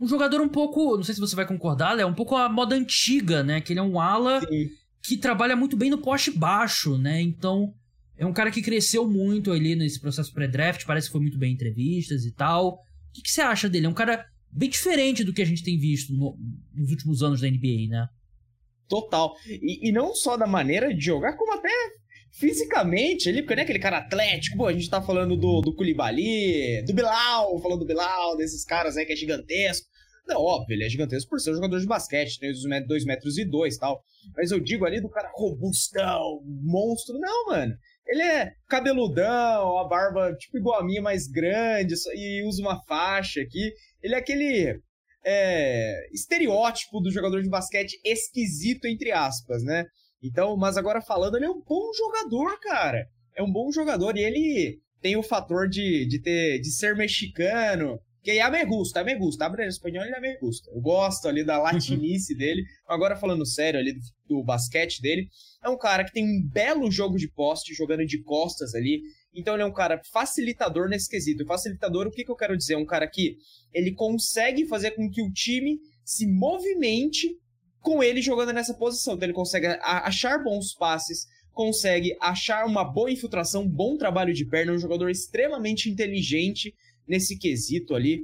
Um 0.00 0.06
jogador 0.06 0.40
um 0.40 0.48
pouco, 0.48 0.96
não 0.96 1.02
sei 1.02 1.14
se 1.14 1.20
você 1.20 1.34
vai 1.34 1.46
concordar, 1.46 1.98
é 1.98 2.06
um 2.06 2.14
pouco 2.14 2.36
a 2.36 2.48
moda 2.48 2.76
antiga, 2.76 3.42
né, 3.42 3.60
que 3.60 3.72
ele 3.72 3.80
é 3.80 3.82
um 3.82 4.00
ala 4.00 4.40
Sim. 4.40 4.70
que 5.02 5.16
trabalha 5.16 5.56
muito 5.56 5.76
bem 5.76 5.90
no 5.90 5.98
poste 5.98 6.30
baixo, 6.30 6.96
né? 6.96 7.20
Então, 7.20 7.74
é 8.16 8.24
um 8.24 8.32
cara 8.32 8.50
que 8.50 8.62
cresceu 8.62 9.08
muito 9.08 9.50
ali 9.50 9.74
nesse 9.74 10.00
processo 10.00 10.32
pré-draft, 10.32 10.84
parece 10.86 11.08
que 11.08 11.12
foi 11.12 11.20
muito 11.20 11.38
bem 11.38 11.50
em 11.50 11.54
entrevistas 11.54 12.24
e 12.24 12.32
tal. 12.32 12.74
O 12.74 12.78
que, 13.12 13.22
que 13.22 13.30
você 13.30 13.40
acha 13.40 13.68
dele? 13.68 13.86
É 13.86 13.88
um 13.88 13.94
cara 13.94 14.24
bem 14.54 14.68
diferente 14.68 15.24
do 15.24 15.32
que 15.32 15.42
a 15.42 15.46
gente 15.46 15.64
tem 15.64 15.78
visto 15.78 16.12
no, 16.12 16.36
nos 16.72 16.90
últimos 16.90 17.22
anos 17.22 17.40
da 17.40 17.48
NBA, 17.48 17.88
né? 17.88 18.06
Total. 18.88 19.34
E, 19.46 19.88
e, 19.88 19.92
não 19.92 20.14
só 20.14 20.36
da 20.36 20.46
maneira 20.46 20.94
de 20.94 21.04
jogar, 21.04 21.36
como 21.36 21.52
até 21.54 21.70
fisicamente 22.32 23.28
ele, 23.28 23.42
porque 23.42 23.54
não 23.54 23.60
é 23.60 23.64
aquele 23.64 23.78
cara 23.78 23.98
atlético. 23.98 24.56
Pô, 24.56 24.66
a 24.66 24.72
gente 24.72 24.90
tá 24.90 25.00
falando 25.00 25.36
do, 25.36 25.60
do 25.60 25.74
Koulibaly, 25.74 26.82
do 26.84 26.92
Bilal, 26.92 27.60
falando 27.60 27.80
do 27.80 27.86
Bilal, 27.86 28.36
desses 28.36 28.64
caras 28.64 28.96
aí 28.96 29.06
que 29.06 29.12
é 29.12 29.16
gigantesco. 29.16 29.86
Não, 30.26 30.40
óbvio, 30.40 30.74
ele 30.74 30.84
é 30.84 30.88
gigantesco 30.88 31.28
por 31.28 31.38
ser 31.38 31.50
um 31.50 31.56
jogador 31.56 31.78
de 31.78 31.86
basquete, 31.86 32.38
tem 32.38 32.50
os 32.50 32.62
2 32.62 33.04
metros 33.04 33.36
e 33.36 33.44
2 33.44 33.76
tal. 33.76 34.02
Mas 34.34 34.50
eu 34.50 34.58
digo 34.58 34.86
ali 34.86 35.00
do 35.00 35.10
cara 35.10 35.30
robustão, 35.34 36.40
monstro. 36.62 37.18
Não, 37.18 37.46
mano. 37.46 37.74
Ele 38.06 38.22
é 38.22 38.52
cabeludão, 38.68 39.78
a 39.78 39.88
barba 39.88 40.34
tipo 40.36 40.58
igual 40.58 40.80
a 40.80 40.84
minha, 40.84 41.00
mais 41.00 41.26
grande, 41.26 41.94
e 42.14 42.46
usa 42.46 42.60
uma 42.60 42.82
faixa 42.84 43.40
aqui. 43.40 43.72
Ele 44.04 44.14
é 44.14 44.18
aquele 44.18 44.78
é, 45.24 46.08
estereótipo 46.12 47.00
do 47.00 47.10
jogador 47.10 47.42
de 47.42 47.48
basquete 47.48 47.98
esquisito, 48.04 48.84
entre 48.84 49.10
aspas, 49.10 49.62
né? 49.62 49.86
Então, 50.22 50.54
mas 50.58 50.76
agora 50.76 51.00
falando, 51.00 51.36
ele 51.36 51.46
é 51.46 51.50
um 51.50 51.62
bom 51.62 51.90
jogador, 51.96 52.60
cara. 52.60 53.06
É 53.34 53.42
um 53.42 53.50
bom 53.50 53.72
jogador 53.72 54.16
e 54.18 54.22
ele 54.22 54.78
tem 55.00 55.16
o 55.16 55.22
fator 55.22 55.68
de, 55.68 56.06
de, 56.06 56.20
ter, 56.20 56.60
de 56.60 56.70
ser 56.70 56.94
mexicano, 56.94 57.98
que 58.22 58.30
é 58.32 58.50
me 58.50 58.64
gusta, 58.66 59.02
me 59.02 59.14
gusta. 59.14 59.46
Abre 59.46 59.66
espanhol, 59.66 60.04
ele 60.04 60.14
é 60.14 60.20
me 60.20 60.38
gusta. 60.38 60.70
Eu 60.70 60.80
gosto 60.82 61.26
ali 61.26 61.42
da 61.42 61.58
latinice 61.58 62.34
dele. 62.36 62.62
Agora 62.86 63.16
falando 63.16 63.46
sério 63.46 63.80
ali 63.80 63.94
do, 63.94 64.00
do 64.28 64.44
basquete 64.44 65.00
dele, 65.00 65.28
é 65.62 65.68
um 65.68 65.78
cara 65.78 66.04
que 66.04 66.12
tem 66.12 66.24
um 66.24 66.46
belo 66.46 66.90
jogo 66.90 67.16
de 67.16 67.28
poste, 67.28 67.74
jogando 67.74 68.04
de 68.04 68.22
costas 68.22 68.74
ali. 68.74 69.00
Então 69.34 69.54
ele 69.54 69.62
é 69.62 69.66
um 69.66 69.72
cara 69.72 70.00
facilitador 70.12 70.88
nesse 70.88 71.08
quesito. 71.08 71.44
Facilitador, 71.44 72.06
o 72.06 72.10
que, 72.10 72.24
que 72.24 72.30
eu 72.30 72.36
quero 72.36 72.56
dizer? 72.56 72.74
É 72.74 72.78
um 72.78 72.86
cara 72.86 73.08
que 73.08 73.36
ele 73.72 73.92
consegue 73.92 74.66
fazer 74.66 74.92
com 74.92 75.10
que 75.10 75.22
o 75.22 75.32
time 75.32 75.78
se 76.04 76.26
movimente 76.26 77.28
com 77.80 78.02
ele 78.02 78.22
jogando 78.22 78.52
nessa 78.52 78.74
posição. 78.74 79.14
Então 79.14 79.26
ele 79.26 79.34
consegue 79.34 79.66
achar 79.82 80.42
bons 80.42 80.74
passes, 80.74 81.26
consegue 81.52 82.16
achar 82.20 82.64
uma 82.66 82.84
boa 82.84 83.10
infiltração, 83.10 83.62
um 83.62 83.68
bom 83.68 83.96
trabalho 83.96 84.32
de 84.32 84.46
perna, 84.46 84.72
um 84.72 84.78
jogador 84.78 85.10
extremamente 85.10 85.90
inteligente 85.90 86.74
nesse 87.06 87.36
quesito 87.36 87.94
ali. 87.94 88.20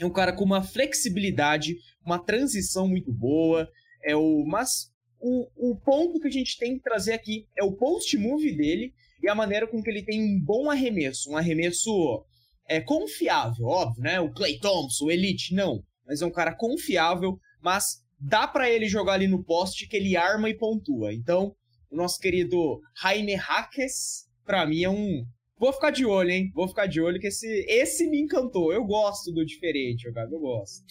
É 0.00 0.04
um 0.04 0.12
cara 0.12 0.32
com 0.32 0.44
uma 0.44 0.62
flexibilidade, 0.62 1.76
uma 2.04 2.18
transição 2.18 2.86
muito 2.86 3.12
boa. 3.12 3.68
É 4.04 4.14
o 4.14 4.44
mas 4.46 4.92
o, 5.20 5.70
o 5.70 5.76
ponto 5.76 6.20
que 6.20 6.28
a 6.28 6.30
gente 6.30 6.58
tem 6.58 6.76
que 6.76 6.82
trazer 6.82 7.14
aqui 7.14 7.46
é 7.56 7.64
o 7.64 7.72
post-move 7.72 8.54
dele 8.54 8.92
e 9.24 9.28
a 9.28 9.34
maneira 9.34 9.66
com 9.66 9.82
que 9.82 9.88
ele 9.88 10.04
tem 10.04 10.22
um 10.22 10.38
bom 10.38 10.70
arremesso, 10.70 11.30
um 11.30 11.36
arremesso 11.36 12.22
é, 12.68 12.78
confiável, 12.78 13.64
óbvio, 13.64 14.02
né? 14.02 14.20
O 14.20 14.30
Clay 14.30 14.58
Thompson, 14.58 15.06
o 15.06 15.10
Elite, 15.10 15.54
não. 15.54 15.82
Mas 16.06 16.20
é 16.20 16.26
um 16.26 16.30
cara 16.30 16.54
confiável, 16.54 17.38
mas 17.62 18.02
dá 18.20 18.46
para 18.46 18.68
ele 18.68 18.86
jogar 18.86 19.14
ali 19.14 19.26
no 19.26 19.42
poste 19.42 19.88
que 19.88 19.96
ele 19.96 20.14
arma 20.14 20.50
e 20.50 20.58
pontua. 20.58 21.14
Então, 21.14 21.54
o 21.90 21.96
nosso 21.96 22.18
querido 22.18 22.78
Jaime 23.00 23.34
Hackes, 23.34 24.26
pra 24.44 24.66
mim 24.66 24.82
é 24.82 24.90
um. 24.90 25.24
Vou 25.58 25.72
ficar 25.72 25.90
de 25.90 26.04
olho, 26.04 26.30
hein? 26.30 26.50
Vou 26.54 26.68
ficar 26.68 26.86
de 26.86 27.00
olho 27.00 27.18
que 27.18 27.28
esse, 27.28 27.64
esse 27.66 28.06
me 28.06 28.20
encantou. 28.20 28.74
Eu 28.74 28.84
gosto 28.84 29.32
do 29.32 29.42
diferente, 29.42 30.02
jogar, 30.02 30.30
eu 30.30 30.38
gosto. 30.38 30.84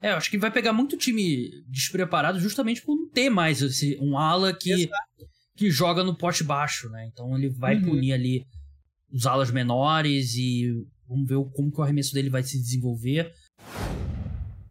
É, 0.00 0.12
eu 0.12 0.16
acho 0.16 0.30
que 0.30 0.38
vai 0.38 0.52
pegar 0.52 0.72
muito 0.72 0.96
time 0.96 1.50
despreparado 1.68 2.38
justamente 2.38 2.80
por 2.82 2.94
não 2.94 3.08
ter 3.08 3.28
mais 3.28 3.60
esse, 3.60 3.98
um 4.00 4.16
ala 4.16 4.56
que, 4.56 4.88
que 5.56 5.70
joga 5.70 6.04
no 6.04 6.14
poste 6.14 6.44
baixo, 6.44 6.88
né? 6.90 7.08
Então 7.12 7.36
ele 7.36 7.48
vai 7.48 7.76
uhum. 7.76 7.84
punir 7.84 8.12
ali 8.12 8.46
os 9.10 9.26
alas 9.26 9.50
menores 9.50 10.34
e 10.34 10.84
vamos 11.08 11.26
ver 11.26 11.36
como 11.54 11.72
que 11.72 11.80
o 11.80 11.82
arremesso 11.82 12.12
dele 12.12 12.28
vai 12.28 12.42
se 12.42 12.58
desenvolver. 12.58 13.32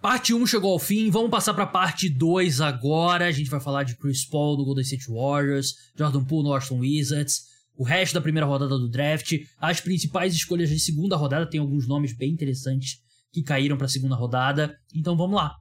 Parte 0.01 0.33
1 0.33 0.45
chegou 0.45 0.71
ao 0.71 0.79
fim, 0.79 1.09
vamos 1.09 1.31
passar 1.31 1.53
para 1.55 1.65
parte 1.65 2.07
2 2.07 2.61
agora. 2.61 3.25
A 3.25 3.31
gente 3.31 3.49
vai 3.49 3.59
falar 3.59 3.83
de 3.83 3.97
Chris 3.97 4.23
Paul 4.23 4.55
do 4.55 4.63
Golden 4.63 4.83
State 4.83 5.07
Warriors, 5.09 5.73
Jordan 5.97 6.23
Poole 6.23 6.43
no 6.43 6.49
Washington 6.51 6.79
Wizards, 6.81 7.41
o 7.75 7.83
resto 7.83 8.13
da 8.13 8.21
primeira 8.21 8.45
rodada 8.45 8.77
do 8.77 8.88
draft, 8.88 9.33
as 9.57 9.81
principais 9.81 10.33
escolhas 10.36 10.69
de 10.69 10.79
segunda 10.79 11.15
rodada, 11.15 11.49
tem 11.49 11.59
alguns 11.59 11.88
nomes 11.88 12.15
bem 12.15 12.31
interessantes 12.31 12.99
que 13.33 13.41
caíram 13.41 13.77
para 13.77 13.88
a 13.88 13.89
segunda 13.89 14.15
rodada. 14.15 14.77
Então 14.93 15.17
vamos 15.17 15.36
lá. 15.36 15.55